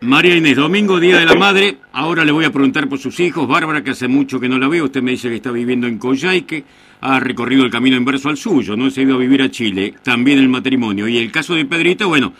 María 0.00 0.36
Inés, 0.36 0.56
domingo, 0.56 1.00
Día 1.00 1.18
de 1.18 1.26
la 1.26 1.34
Madre. 1.34 1.78
Ahora 1.92 2.24
le 2.24 2.30
voy 2.30 2.44
a 2.44 2.52
preguntar 2.52 2.88
por 2.88 2.98
sus 3.00 3.18
hijos. 3.18 3.48
Bárbara, 3.48 3.82
que 3.82 3.90
hace 3.90 4.06
mucho 4.06 4.38
que 4.38 4.48
no 4.48 4.58
la 4.58 4.68
veo. 4.68 4.84
Usted 4.84 5.02
me 5.02 5.10
dice 5.10 5.28
que 5.28 5.36
está 5.36 5.50
viviendo 5.50 5.88
en 5.88 5.98
Coyhaique. 5.98 6.62
Ha 7.00 7.18
recorrido 7.18 7.64
el 7.64 7.70
camino 7.70 7.96
inverso 7.96 8.28
al 8.28 8.36
suyo, 8.36 8.76
¿no? 8.76 8.88
Se 8.90 9.00
ha 9.00 9.04
ido 9.04 9.16
a 9.16 9.18
vivir 9.18 9.42
a 9.42 9.50
Chile. 9.50 9.94
También 10.04 10.38
el 10.38 10.48
matrimonio. 10.48 11.08
Y 11.08 11.18
el 11.18 11.32
caso 11.32 11.54
de 11.54 11.64
Pedrito, 11.64 12.08
bueno, 12.08 12.32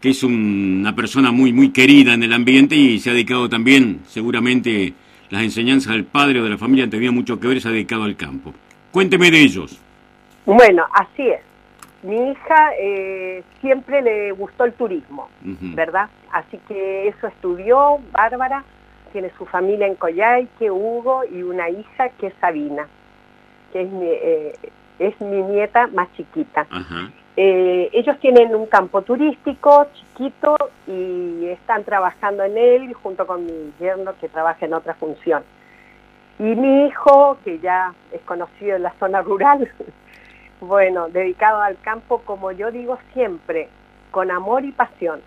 que 0.00 0.10
es 0.10 0.24
una 0.24 0.92
persona 0.96 1.30
muy, 1.30 1.52
muy 1.52 1.70
querida 1.70 2.14
en 2.14 2.24
el 2.24 2.32
ambiente 2.32 2.74
y 2.74 2.98
se 2.98 3.10
ha 3.10 3.12
dedicado 3.12 3.48
también, 3.48 4.00
seguramente, 4.08 4.92
las 5.30 5.42
enseñanzas 5.42 5.92
del 5.92 6.04
padre 6.04 6.40
o 6.40 6.44
de 6.44 6.50
la 6.50 6.58
familia 6.58 6.84
han 6.84 6.90
tenido 6.90 7.12
mucho 7.12 7.38
que 7.38 7.46
ver, 7.46 7.60
se 7.60 7.68
ha 7.68 7.70
dedicado 7.70 8.02
al 8.02 8.16
campo. 8.16 8.52
Cuénteme 8.90 9.30
de 9.30 9.40
ellos. 9.40 9.78
Bueno, 10.44 10.84
así 10.92 11.22
es. 11.22 11.51
Mi 12.02 12.30
hija 12.30 12.72
eh, 12.80 13.44
siempre 13.60 14.02
le 14.02 14.32
gustó 14.32 14.64
el 14.64 14.72
turismo, 14.72 15.28
¿verdad? 15.40 16.08
Así 16.32 16.58
que 16.66 17.08
eso 17.08 17.28
estudió, 17.28 18.00
Bárbara, 18.10 18.64
tiene 19.12 19.30
su 19.38 19.46
familia 19.46 19.86
en 19.86 19.94
Coyhaique, 19.94 20.70
Hugo 20.70 21.22
y 21.24 21.42
una 21.42 21.70
hija 21.70 22.08
que 22.18 22.28
es 22.28 22.34
Sabina, 22.40 22.88
que 23.72 23.82
es 23.82 23.90
mi, 23.90 24.06
eh, 24.06 24.52
es 24.98 25.20
mi 25.20 25.42
nieta 25.42 25.86
más 25.88 26.12
chiquita. 26.16 26.66
Eh, 27.36 27.88
ellos 27.92 28.18
tienen 28.18 28.54
un 28.54 28.66
campo 28.66 29.02
turístico 29.02 29.86
chiquito 29.94 30.56
y 30.86 31.46
están 31.46 31.84
trabajando 31.84 32.42
en 32.42 32.58
él 32.58 32.92
junto 32.94 33.26
con 33.26 33.46
mi 33.46 33.72
yerno 33.80 34.12
que 34.20 34.28
trabaja 34.28 34.66
en 34.66 34.74
otra 34.74 34.94
función. 34.94 35.42
Y 36.38 36.42
mi 36.42 36.86
hijo, 36.86 37.38
que 37.44 37.58
ya 37.60 37.94
es 38.10 38.20
conocido 38.22 38.76
en 38.76 38.82
la 38.82 38.92
zona 38.98 39.22
rural, 39.22 39.70
bueno, 40.62 41.08
dedicado 41.08 41.60
al 41.60 41.78
campo, 41.80 42.22
como 42.24 42.52
yo 42.52 42.70
digo 42.70 42.98
siempre, 43.12 43.68
con 44.10 44.30
amor 44.30 44.64
y 44.64 44.72
pasión, 44.72 45.20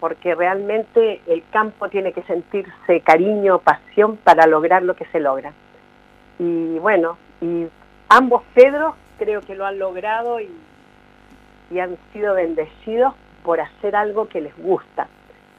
porque 0.00 0.34
realmente 0.34 1.20
el 1.26 1.42
campo 1.50 1.88
tiene 1.88 2.12
que 2.12 2.22
sentirse 2.22 3.00
cariño, 3.00 3.58
pasión 3.58 4.16
para 4.16 4.46
lograr 4.46 4.82
lo 4.82 4.94
que 4.94 5.06
se 5.06 5.20
logra. 5.20 5.52
Y 6.38 6.78
bueno, 6.78 7.18
y 7.40 7.66
ambos 8.08 8.42
Pedros 8.54 8.94
creo 9.18 9.40
que 9.40 9.54
lo 9.54 9.66
han 9.66 9.78
logrado 9.78 10.40
y 10.40 10.50
y 11.70 11.80
han 11.80 11.96
sido 12.12 12.34
bendecidos 12.34 13.14
por 13.42 13.60
hacer 13.60 13.96
algo 13.96 14.28
que 14.28 14.40
les 14.40 14.56
gusta. 14.56 15.08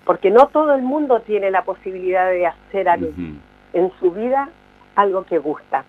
Porque 0.06 0.30
no 0.30 0.48
todo 0.48 0.74
el 0.74 0.82
mundo 0.82 1.22
tiene 1.22 1.52
la 1.52 1.64
posibilidad 1.64 2.30
de 2.30 2.48
hacer 2.48 2.88
algo 2.88 3.10
en 3.74 3.92
su 4.00 4.12
vida 4.12 4.50
algo 4.96 5.26
que 5.26 5.40
gusta. 5.40 5.84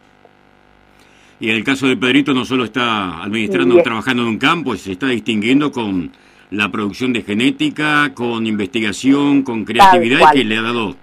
Y 1.39 1.51
en 1.51 1.57
el 1.57 1.64
caso 1.64 1.87
de 1.87 1.97
Pedrito 1.97 2.32
no 2.32 2.45
solo 2.45 2.64
está 2.64 3.22
administrando, 3.22 3.82
trabajando 3.82 4.22
en 4.22 4.28
un 4.28 4.39
campo, 4.39 4.74
se 4.76 4.93
está 4.93 5.09
distinguiendo 5.09 5.70
con 5.70 6.11
la 6.51 6.70
producción 6.70 7.12
de 7.12 7.22
genética, 7.22 8.12
con 8.14 8.47
investigación, 8.47 9.43
con 9.43 9.64
creatividad 9.64 10.32
que 10.32 10.45
le 10.45 10.57
ha 10.57 10.62
dado 10.62 10.95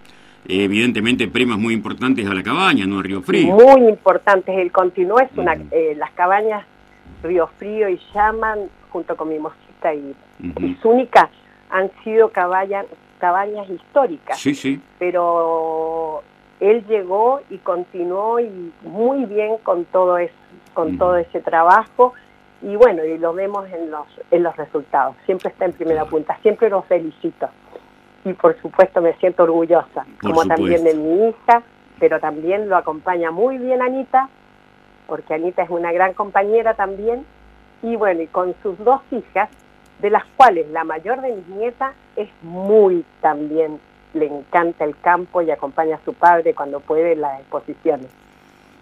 evidentemente 0.47 1.27
premios 1.27 1.57
muy 1.59 1.73
importantes 1.73 2.27
a 2.27 2.33
la 2.33 2.43
cabaña, 2.43 2.85
¿no? 2.85 2.99
A 2.99 3.03
Río 3.03 3.21
Frío. 3.21 3.55
Muy 3.55 3.89
importantes. 3.89 4.57
El 4.57 4.71
continuo 4.71 5.19
es 5.19 5.29
una, 5.37 5.53
eh, 5.71 5.95
las 5.97 6.11
cabañas 6.11 6.65
Río 7.23 7.49
Frío 7.57 7.89
y 7.89 7.99
Llaman 8.13 8.69
junto 8.89 9.15
con 9.15 9.29
mi 9.29 9.39
mosquita 9.39 9.93
y, 9.93 10.15
Zúnica, 10.81 11.29
han 11.69 11.91
sido 12.03 12.29
cabañas, 12.29 12.85
cabañas 13.19 13.69
históricas. 13.69 14.39
Sí, 14.39 14.53
sí. 14.53 14.79
Pero 14.99 16.23
él 16.63 16.85
llegó 16.87 17.41
y 17.49 17.57
continuó 17.57 18.39
y 18.39 18.71
muy 18.83 19.25
bien 19.25 19.57
con 19.63 19.83
todo 19.85 20.17
eso, 20.17 20.33
con 20.73 20.97
todo 20.97 21.17
ese 21.17 21.41
trabajo. 21.41 22.13
Y 22.61 22.77
bueno, 22.77 23.03
y 23.03 23.17
lo 23.17 23.33
vemos 23.33 23.69
en 23.69 23.91
los 23.91 24.07
en 24.31 24.43
los 24.43 24.55
resultados. 24.55 25.15
Siempre 25.25 25.49
está 25.49 25.65
en 25.65 25.73
primera 25.73 26.05
punta, 26.05 26.37
siempre 26.41 26.69
lo 26.69 26.81
felicito. 26.83 27.49
Y 28.23 28.31
por 28.33 28.59
supuesto 28.61 29.01
me 29.01 29.13
siento 29.15 29.43
orgullosa, 29.43 30.05
como 30.21 30.45
también 30.45 30.85
de 30.85 30.93
mi 30.93 31.27
hija, 31.27 31.61
pero 31.99 32.21
también 32.21 32.69
lo 32.69 32.77
acompaña 32.77 33.31
muy 33.31 33.57
bien 33.57 33.81
Anita, 33.81 34.29
porque 35.07 35.33
Anita 35.33 35.63
es 35.63 35.69
una 35.69 35.91
gran 35.91 36.13
compañera 36.13 36.73
también. 36.75 37.25
Y 37.81 37.97
bueno, 37.97 38.21
y 38.21 38.27
con 38.27 38.55
sus 38.63 38.77
dos 38.77 39.01
hijas, 39.11 39.49
de 39.99 40.09
las 40.09 40.23
cuales 40.37 40.69
la 40.69 40.85
mayor 40.85 41.19
de 41.19 41.35
mis 41.35 41.47
nietas 41.49 41.93
es 42.15 42.29
muy 42.41 43.03
también, 43.19 43.81
le 44.13 44.27
encanta 44.27 44.85
el 44.85 44.97
campo 44.99 45.41
y 45.41 45.51
acompaña 45.51 45.95
a 45.95 46.05
su 46.05 46.13
padre 46.13 46.53
cuando 46.53 46.79
puede 46.79 47.13
en 47.13 47.21
las 47.21 47.39
exposiciones. 47.39 48.07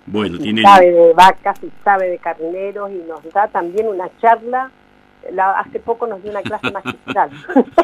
Bueno, 0.06 0.38
tiene... 0.38 0.64
Sabe 0.64 0.92
de 0.92 1.14
vacas 1.14 1.64
y 1.64 1.72
sabe 1.84 2.10
de 2.10 2.18
carneros 2.18 2.92
y 2.92 3.04
nos 3.08 3.24
da 3.32 3.48
también 3.48 3.88
una 3.88 4.10
charla 4.20 4.72
la, 5.32 5.52
hace 5.60 5.80
poco 5.80 6.08
nos 6.08 6.22
dio 6.22 6.32
una 6.32 6.42
clase 6.42 6.72
magistral. 6.72 7.30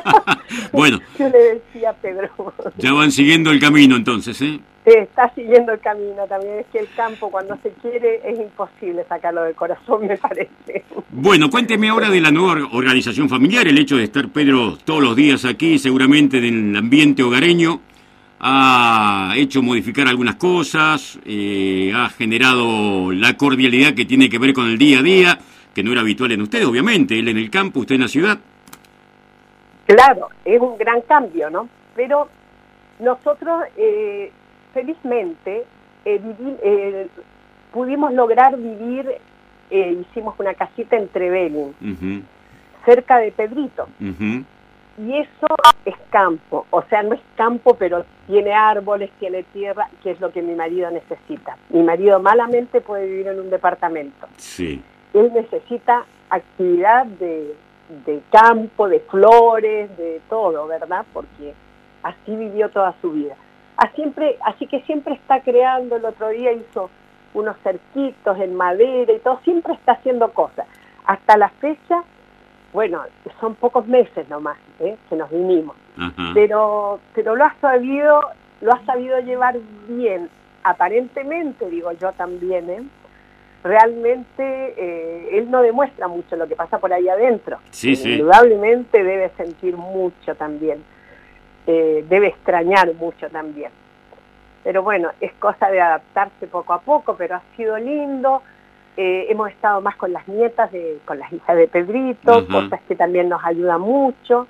bueno. 0.71 0.99
Yo 1.19 1.29
le 1.29 1.55
decía 1.55 1.91
a 1.91 1.93
Pedro. 1.93 2.29
ya 2.77 2.93
van 2.93 3.11
siguiendo 3.11 3.51
el 3.51 3.59
camino 3.59 3.95
entonces, 3.95 4.41
¿eh? 4.41 4.59
está 4.85 5.33
siguiendo 5.35 5.73
el 5.73 5.79
camino 5.79 6.25
también. 6.27 6.59
Es 6.59 6.65
que 6.67 6.79
el 6.79 6.87
campo 6.95 7.29
cuando 7.29 7.57
se 7.61 7.71
quiere 7.81 8.21
es 8.23 8.39
imposible 8.39 9.05
sacarlo 9.07 9.43
del 9.43 9.55
corazón, 9.55 10.07
me 10.07 10.17
parece. 10.17 10.85
Bueno, 11.09 11.49
cuénteme 11.49 11.89
ahora 11.89 12.09
de 12.09 12.21
la 12.21 12.31
nueva 12.31 12.69
organización 12.71 13.27
familiar, 13.27 13.67
el 13.67 13.77
hecho 13.77 13.97
de 13.97 14.05
estar 14.05 14.29
Pedro 14.29 14.77
todos 14.77 15.03
los 15.03 15.15
días 15.15 15.43
aquí, 15.45 15.77
seguramente 15.77 16.37
en 16.37 16.69
el 16.69 16.77
ambiente 16.77 17.23
hogareño, 17.23 17.81
ha 18.39 19.33
hecho 19.35 19.61
modificar 19.61 20.07
algunas 20.07 20.35
cosas, 20.35 21.19
eh, 21.25 21.91
ha 21.95 22.09
generado 22.09 23.11
la 23.11 23.35
cordialidad 23.35 23.93
que 23.93 24.05
tiene 24.05 24.29
que 24.29 24.37
ver 24.37 24.53
con 24.53 24.67
el 24.67 24.77
día 24.77 24.99
a 24.99 25.03
día, 25.03 25.39
que 25.77 25.83
no 25.83 25.91
era 25.91 26.01
habitual 26.01 26.31
en 26.31 26.41
usted, 26.41 26.65
obviamente, 26.65 27.19
él 27.19 27.27
en 27.27 27.37
el 27.37 27.51
campo, 27.51 27.81
usted 27.81 27.93
en 27.93 28.01
la 28.01 28.07
ciudad. 28.07 28.39
Claro, 29.85 30.29
es 30.43 30.59
un 30.59 30.75
gran 30.75 31.01
cambio, 31.01 31.51
¿no? 31.51 31.69
Pero 31.95 32.29
nosotros 32.97 33.61
eh, 33.77 34.31
felizmente 34.73 35.65
eh, 36.03 37.07
pudimos 37.71 38.11
lograr 38.11 38.57
vivir, 38.57 39.07
hicimos 39.69 40.33
una 40.39 40.55
casita 40.55 40.97
en 40.97 41.09
Trevelin, 41.09 41.75
cerca 42.83 43.19
de 43.19 43.31
Pedrito. 43.31 43.87
Y 43.99 45.13
eso 45.13 45.55
es 45.85 45.93
campo, 46.09 46.65
o 46.71 46.81
sea, 46.89 47.03
no 47.03 47.13
es 47.13 47.21
campo, 47.35 47.75
pero 47.75 48.03
tiene 48.25 48.51
árboles, 48.51 49.11
tiene 49.19 49.43
tierra, 49.43 49.87
que 50.01 50.09
es 50.09 50.19
lo 50.19 50.31
que 50.31 50.41
mi 50.41 50.55
marido 50.55 50.89
necesita. 50.89 51.55
Mi 51.69 51.83
marido 51.83 52.19
malamente 52.19 52.81
puede 52.81 53.05
vivir 53.05 53.27
en 53.27 53.41
un 53.41 53.51
departamento. 53.51 54.27
Sí. 54.37 54.81
Él 55.19 55.31
necesita 55.33 56.05
actividad 56.29 57.05
de, 57.05 57.55
campo, 58.31 58.87
de 58.87 58.99
flores, 59.01 59.95
de 59.97 60.21
todo, 60.29 60.67
¿verdad? 60.67 61.05
Porque 61.13 61.53
así 62.03 62.35
vivió 62.35 62.69
toda 62.69 62.93
su 63.01 63.11
vida. 63.11 63.35
Así, 63.77 63.95
siempre, 63.95 64.37
así 64.43 64.67
que 64.67 64.81
siempre 64.81 65.13
está 65.15 65.41
creando, 65.41 65.95
el 65.95 66.05
otro 66.05 66.29
día 66.29 66.51
hizo 66.51 66.89
unos 67.33 67.55
cerquitos 67.63 68.39
en 68.39 68.55
madera 68.55 69.13
y 69.13 69.19
todo, 69.19 69.39
siempre 69.43 69.73
está 69.73 69.93
haciendo 69.93 70.31
cosas. 70.33 70.65
Hasta 71.05 71.37
la 71.37 71.49
fecha 71.49 72.03
bueno, 72.73 73.01
son 73.39 73.55
pocos 73.55 73.87
meses 73.87 74.27
nomás 74.29 74.57
¿eh? 74.79 74.97
que 75.09 75.15
nos 75.15 75.29
vinimos, 75.31 75.75
pero 76.33 76.99
pero 77.15 77.35
lo 77.35 77.45
ha 77.45 77.55
sabido 77.61 78.21
lo 78.61 78.73
ha 78.73 78.85
sabido 78.85 79.19
llevar 79.19 79.57
bien, 79.87 80.29
aparentemente 80.63 81.69
digo 81.69 81.91
yo 81.93 82.11
también, 82.13 82.69
¿eh? 82.69 82.83
Realmente 83.63 84.73
eh, 84.77 85.29
él 85.33 85.49
no 85.51 85.61
demuestra 85.61 86.07
mucho 86.07 86.35
lo 86.35 86.47
que 86.47 86.55
pasa 86.55 86.79
por 86.79 86.93
ahí 86.93 87.07
adentro. 87.09 87.57
Sí, 87.71 87.93
Indudablemente 87.93 89.03
debe 89.03 89.29
sentir 89.37 89.75
mucho 89.75 90.35
también, 90.35 90.83
eh, 91.65 92.05
debe 92.09 92.27
extrañar 92.27 92.93
mucho 92.95 93.29
también. 93.29 93.71
Pero 94.63 94.83
bueno, 94.83 95.11
es 95.21 95.31
cosa 95.33 95.69
de 95.69 95.79
adaptarse 95.79 96.47
poco 96.47 96.73
a 96.73 96.81
poco, 96.81 97.15
pero 97.15 97.35
ha 97.35 97.41
sido 97.55 97.77
lindo. 97.77 98.41
Eh, 98.97 99.27
hemos 99.29 99.49
estado 99.49 99.79
más 99.79 99.95
con 99.95 100.11
las 100.11 100.27
nietas, 100.27 100.71
de, 100.71 100.99
con 101.05 101.19
las 101.19 101.31
hijas 101.31 101.55
de 101.55 101.67
Pedrito, 101.67 102.47
cosas 102.47 102.81
que 102.87 102.95
también 102.95 103.29
nos 103.29 103.43
ayudan 103.45 103.79
mucho. 103.79 104.47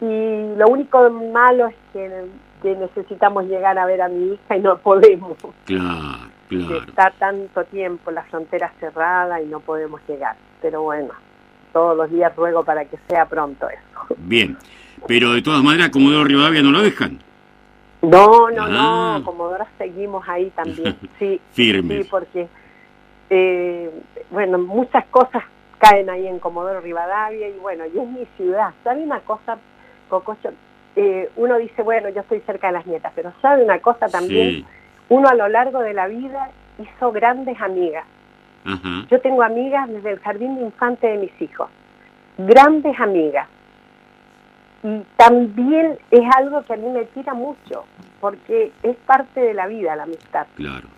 Y 0.00 0.54
lo 0.56 0.68
único 0.68 1.08
malo 1.08 1.68
es 1.68 1.74
que, 1.92 2.26
necesitamos 2.64 3.44
llegar 3.44 3.78
a 3.78 3.86
ver 3.86 4.02
a 4.02 4.08
mi 4.08 4.34
hija 4.34 4.56
y 4.56 4.60
no 4.60 4.78
podemos. 4.78 5.36
Claro, 5.64 6.30
claro. 6.48 6.76
Está 6.78 7.12
tanto 7.18 7.64
tiempo 7.64 8.10
la 8.10 8.22
frontera 8.24 8.72
cerrada 8.80 9.40
y 9.40 9.46
no 9.46 9.60
podemos 9.60 10.00
llegar. 10.08 10.36
Pero 10.60 10.82
bueno, 10.82 11.12
todos 11.72 11.96
los 11.96 12.10
días 12.10 12.34
ruego 12.36 12.64
para 12.64 12.84
que 12.84 12.98
sea 13.08 13.26
pronto 13.26 13.68
eso. 13.68 14.14
Bien, 14.18 14.56
pero 15.06 15.32
de 15.32 15.42
todas 15.42 15.62
maneras, 15.62 15.90
Comodoro 15.90 16.24
Rivadavia 16.24 16.62
no 16.62 16.70
lo 16.70 16.82
dejan. 16.82 17.18
No, 18.02 18.50
no, 18.50 18.68
no, 18.68 19.16
ah. 19.16 19.20
Comodoro 19.24 19.66
seguimos 19.78 20.26
ahí 20.28 20.50
también. 20.50 20.96
Sí, 21.18 21.40
Firmes. 21.52 22.04
Sí, 22.04 22.08
porque 22.10 22.48
eh, 23.28 23.90
bueno, 24.30 24.58
muchas 24.58 25.04
cosas 25.06 25.44
caen 25.78 26.10
ahí 26.10 26.26
en 26.26 26.38
Comodoro 26.38 26.80
Rivadavia 26.80 27.48
y 27.48 27.58
bueno, 27.58 27.84
y 27.86 27.98
es 27.98 28.08
mi 28.08 28.26
ciudad. 28.36 28.72
¿Sabe 28.84 29.02
una 29.02 29.20
cosa, 29.20 29.58
Cococho? 30.08 30.50
Eh, 31.02 31.30
uno 31.36 31.56
dice, 31.56 31.82
bueno, 31.82 32.10
yo 32.10 32.20
estoy 32.20 32.40
cerca 32.40 32.66
de 32.66 32.74
las 32.74 32.86
nietas, 32.86 33.10
pero 33.16 33.32
¿sabe 33.40 33.64
una 33.64 33.78
cosa 33.78 34.08
también? 34.08 34.66
Uno 35.08 35.30
a 35.30 35.34
lo 35.34 35.48
largo 35.48 35.80
de 35.80 35.94
la 35.94 36.06
vida 36.08 36.50
hizo 36.78 37.10
grandes 37.10 37.58
amigas. 37.58 38.04
Yo 39.08 39.18
tengo 39.22 39.42
amigas 39.42 39.88
desde 39.88 40.10
el 40.10 40.18
jardín 40.18 40.56
de 40.56 40.64
infante 40.64 41.06
de 41.06 41.16
mis 41.16 41.40
hijos, 41.40 41.70
grandes 42.36 43.00
amigas. 43.00 43.48
Y 44.82 45.00
también 45.16 45.98
es 46.10 46.36
algo 46.36 46.62
que 46.64 46.74
a 46.74 46.76
mí 46.76 46.90
me 46.90 47.06
tira 47.06 47.32
mucho, 47.32 47.86
porque 48.20 48.70
es 48.82 48.96
parte 49.06 49.40
de 49.40 49.54
la 49.54 49.68
vida 49.68 49.96
la 49.96 50.02
amistad. 50.02 50.46
Claro. 50.56 50.88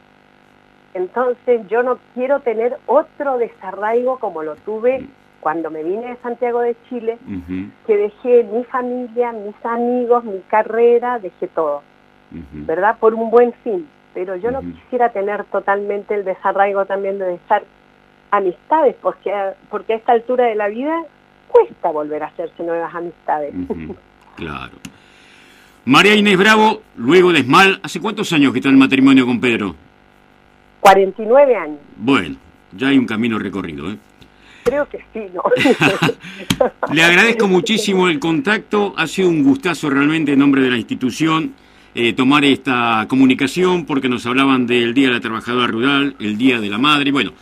Entonces 0.94 1.60
yo 1.68 1.84
no 1.84 2.00
quiero 2.14 2.40
tener 2.40 2.76
otro 2.86 3.38
desarraigo 3.38 4.18
como 4.18 4.42
lo 4.42 4.56
tuve 4.56 5.06
cuando 5.42 5.72
me 5.72 5.82
vine 5.82 6.06
de 6.06 6.16
Santiago 6.22 6.60
de 6.60 6.76
Chile, 6.88 7.18
que 7.84 7.96
dejé 7.96 8.44
mi 8.44 8.62
familia, 8.62 9.32
mis 9.32 9.56
amigos, 9.64 10.22
mi 10.22 10.38
carrera, 10.46 11.18
dejé 11.18 11.48
todo, 11.48 11.82
¿verdad? 12.30 12.96
Por 13.00 13.12
un 13.14 13.28
buen 13.28 13.52
fin. 13.64 13.88
Pero 14.14 14.36
yo 14.36 14.52
no 14.52 14.60
quisiera 14.60 15.10
tener 15.10 15.42
totalmente 15.46 16.14
el 16.14 16.24
desarraigo 16.24 16.84
también 16.86 17.18
de 17.18 17.24
dejar 17.24 17.64
amistades, 18.30 18.94
porque, 19.02 19.32
porque 19.68 19.94
a 19.94 19.96
esta 19.96 20.12
altura 20.12 20.46
de 20.46 20.54
la 20.54 20.68
vida 20.68 21.02
cuesta 21.48 21.90
volver 21.90 22.22
a 22.22 22.26
hacerse 22.26 22.62
nuevas 22.62 22.94
amistades. 22.94 23.52
Claro. 24.36 24.72
María 25.84 26.14
Inés 26.14 26.38
Bravo, 26.38 26.82
luego 26.96 27.32
de 27.32 27.40
Esmal, 27.40 27.80
¿hace 27.82 28.00
cuántos 28.00 28.32
años 28.32 28.52
que 28.52 28.60
está 28.60 28.68
en 28.68 28.78
matrimonio 28.78 29.26
con 29.26 29.40
Pedro? 29.40 29.74
49 30.80 31.56
años. 31.56 31.80
Bueno, 31.96 32.36
ya 32.76 32.88
hay 32.88 32.98
un 32.98 33.06
camino 33.06 33.40
recorrido, 33.40 33.90
¿eh? 33.90 33.96
Creo 34.64 34.88
que 34.88 34.98
sí, 35.12 35.20
¿no? 35.34 35.42
Le 36.92 37.02
agradezco 37.02 37.48
muchísimo 37.48 38.08
el 38.08 38.18
contacto, 38.18 38.94
ha 38.96 39.06
sido 39.06 39.28
un 39.28 39.42
gustazo 39.42 39.90
realmente 39.90 40.32
en 40.32 40.38
nombre 40.38 40.62
de 40.62 40.70
la 40.70 40.76
institución 40.76 41.54
eh, 41.94 42.14
tomar 42.14 42.44
esta 42.44 43.06
comunicación 43.08 43.84
porque 43.84 44.08
nos 44.08 44.24
hablaban 44.24 44.66
del 44.66 44.94
Día 44.94 45.08
de 45.08 45.14
la 45.14 45.20
Trabajadora 45.20 45.66
Rural, 45.66 46.16
el 46.20 46.38
Día 46.38 46.60
de 46.60 46.70
la 46.70 46.78
Madre, 46.78 47.12
bueno, 47.12 47.32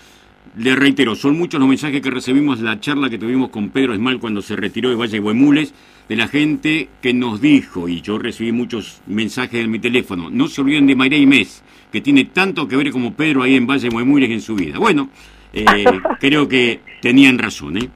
le 0.57 0.75
reitero, 0.75 1.15
son 1.15 1.39
muchos 1.39 1.61
los 1.61 1.69
mensajes 1.69 2.01
que 2.01 2.11
recibimos 2.11 2.61
la 2.61 2.81
charla 2.81 3.09
que 3.09 3.19
tuvimos 3.19 3.51
con 3.51 3.69
Pedro 3.69 3.95
Esmal 3.95 4.19
cuando 4.19 4.43
se 4.43 4.57
retiró 4.57 4.91
de 4.91 4.97
Valle 4.97 5.13
de 5.13 5.21
Huemules, 5.21 5.73
de 6.09 6.17
la 6.17 6.27
gente 6.27 6.89
que 7.01 7.15
nos 7.15 7.41
dijo, 7.41 7.89
y 7.89 8.01
yo 8.01 8.19
recibí 8.19 8.51
muchos 8.51 9.01
mensajes 9.07 9.65
en 9.65 9.71
mi 9.71 9.79
teléfono, 9.79 10.29
no 10.31 10.49
se 10.49 10.61
olviden 10.61 10.89
de 10.89 10.97
María 10.97 11.25
Mes, 11.25 11.63
que 11.93 12.01
tiene 12.01 12.25
tanto 12.25 12.67
que 12.67 12.75
ver 12.75 12.91
como 12.91 13.15
Pedro 13.15 13.45
ahí 13.45 13.55
en 13.55 13.69
Valle 13.69 13.89
de 13.89 13.95
Huemules 13.95 14.31
en 14.31 14.41
su 14.41 14.57
vida. 14.57 14.79
Bueno, 14.79 15.11
eh, 15.53 15.85
creo 16.21 16.49
que 16.49 16.81
tenían 17.01 17.39
razón, 17.39 17.77
¿eh? 17.77 17.89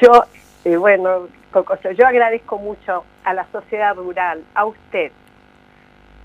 Yo, 0.00 0.24
eh, 0.64 0.76
bueno, 0.76 1.28
Cocoso, 1.50 1.90
yo 1.92 2.06
agradezco 2.06 2.58
mucho 2.58 3.04
a 3.24 3.34
la 3.34 3.46
sociedad 3.50 3.94
rural, 3.96 4.42
a 4.54 4.66
usted, 4.66 5.10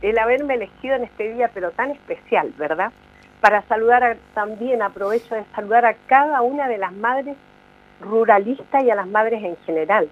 el 0.01 0.17
haberme 0.17 0.55
elegido 0.55 0.95
en 0.95 1.03
este 1.05 1.33
día, 1.33 1.49
pero 1.53 1.71
tan 1.71 1.91
especial, 1.91 2.53
¿verdad? 2.57 2.91
para 3.45 3.61
saludar 3.67 4.17
también, 4.33 4.81
aprovecho 4.81 5.35
de 5.35 5.43
saludar 5.53 5.85
a 5.85 5.93
cada 6.07 6.41
una 6.41 6.67
de 6.67 6.79
las 6.79 6.91
madres 6.93 7.37
ruralistas 8.01 8.83
y 8.83 8.89
a 8.89 8.95
las 8.95 9.05
madres 9.05 9.43
en 9.43 9.55
general, 9.67 10.09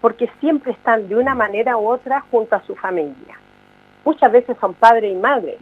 porque 0.00 0.30
siempre 0.40 0.72
están 0.72 1.06
de 1.08 1.16
una 1.16 1.34
manera 1.34 1.76
u 1.76 1.86
otra 1.86 2.22
junto 2.30 2.56
a 2.56 2.62
su 2.62 2.74
familia. 2.74 3.38
Muchas 4.02 4.32
veces 4.32 4.56
son 4.62 4.72
padre 4.72 5.10
y 5.10 5.14
madre, 5.14 5.58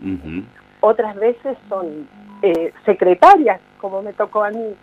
otras 0.79 1.17
veces 1.17 1.59
son 1.69 2.07
eh, 2.41 2.73
secretarias, 2.85 3.61
como 3.83 4.01
me 4.01 4.13
tocó 4.13 4.45
a 4.45 4.51
mí, 4.51 4.75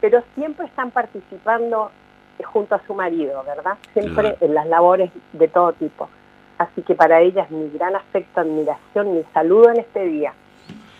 pero 0.00 0.22
siempre 0.36 0.66
están 0.66 0.92
participando 0.92 1.90
eh, 2.38 2.44
junto 2.44 2.76
a 2.76 2.86
su 2.86 2.94
marido, 2.94 3.42
¿verdad? 3.44 3.76
Siempre 3.92 4.36
en 4.40 4.54
las 4.54 4.66
labores 4.68 5.10
de 5.32 5.48
todo 5.48 5.72
tipo. 5.72 6.08
Así 6.56 6.82
que 6.82 6.94
para 6.94 7.20
ellas 7.20 7.50
mi 7.50 7.68
gran 7.70 7.96
afecto, 7.96 8.40
admiración, 8.40 9.16
mi 9.16 9.24
saludo 9.34 9.70
en 9.70 9.80
este 9.80 10.06
día 10.06 10.32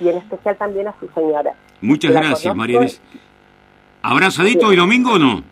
y 0.01 0.09
en 0.09 0.19
especial 0.19 0.57
también 0.57 0.89
a 0.89 0.95
su 0.99 1.09
señora. 1.11 1.55
Muchas 1.81 2.13
gracias, 2.13 2.55
María 2.55 2.81
¿Abrazadito 4.03 4.67
hoy 4.67 4.77
domingo 4.77 5.13
o 5.13 5.19
no? 5.19 5.45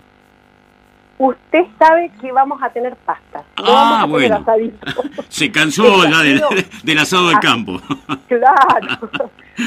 Usted 1.21 1.67
sabe 1.79 2.11
que 2.19 2.33
vamos 2.33 2.63
a 2.63 2.71
tener 2.71 2.97
pasta. 2.97 3.45
ah, 3.59 4.07
bueno. 4.09 4.43
Se 5.29 5.53
cansó 5.53 6.09
ya 6.09 6.23
del, 6.23 6.99
asado 6.99 7.29
del 7.29 7.39
campo. 7.41 7.79
claro. 8.27 9.11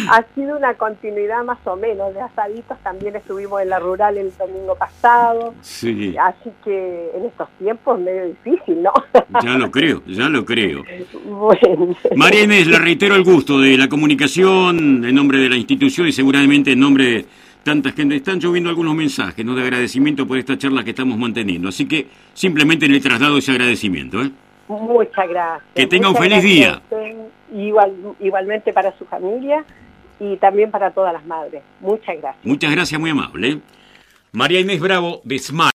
Ha 0.10 0.26
sido 0.34 0.58
una 0.58 0.74
continuidad 0.74 1.43
más 1.43 1.60
o 1.66 1.76
menos 1.76 2.12
de 2.16 2.22
asaditos. 2.22 2.76
También 2.80 3.16
estuvimos 3.18 3.62
en 3.62 3.70
la 3.70 3.78
rural 3.78 4.18
el 4.18 4.36
domingo 4.36 4.76
pasado. 4.76 5.54
Sí. 5.62 6.16
Así 6.20 6.49
que 6.66 7.12
en 7.14 7.26
estos 7.26 7.47
tiempos 7.60 7.99
medio 7.99 8.26
difícil, 8.30 8.82
¿no? 8.82 8.91
ya 9.43 9.56
lo 9.56 9.70
creo, 9.70 10.01
ya 10.08 10.30
lo 10.30 10.43
creo. 10.45 10.84
Bueno. 11.24 11.95
María 12.16 12.45
Inés, 12.45 12.66
le 12.66 12.80
reitero 12.80 13.14
el 13.14 13.24
gusto 13.24 13.60
de 13.60 13.78
la 13.78 13.88
comunicación 13.88 15.06
en 15.06 15.14
nombre 15.14 15.38
de 15.38 15.49
la 15.49 15.56
institución 15.56 16.08
y 16.08 16.14
seguramente 16.14 16.72
en 16.72 16.80
nombre 16.80 17.06
de 17.06 17.26
tanta 17.64 17.91
gente. 17.91 18.16
Están 18.16 18.39
lloviendo 18.39 18.70
algunos 18.70 18.95
mensajes 18.95 19.45
¿no? 19.45 19.55
de 19.55 19.64
agradecimiento 19.64 20.28
por 20.28 20.38
esta 20.38 20.57
charla 20.57 20.84
que 20.84 20.91
estamos 20.91 21.18
manteniendo. 21.18 21.70
Así 21.70 21.88
que 21.88 22.07
simplemente 22.34 22.88
le 22.88 22.99
traslado 22.99 23.38
ese 23.38 23.51
agradecimiento. 23.51 24.22
¿eh? 24.22 24.32
Muchas 24.68 25.28
gracias. 25.28 25.70
Que 25.76 25.88
tenga 25.88 26.09
un 26.09 26.16
feliz 26.16 26.43
día. 26.43 26.82
Igual, 27.53 27.93
igualmente 28.20 28.74
para 28.74 28.95
su 28.97 29.05
familia 29.05 29.64
y 30.20 30.38
también 30.38 30.72
para 30.72 30.91
todas 30.91 31.14
las 31.14 31.26
madres. 31.26 31.64
Muchas 31.80 32.18
gracias. 32.20 32.45
Muchas 32.45 32.72
gracias, 32.72 32.99
muy 32.99 33.09
amable. 33.09 33.59
María 34.32 34.59
Inés 34.59 34.80
Bravo 34.80 35.22
de 35.24 35.38
SMART. 35.38 35.72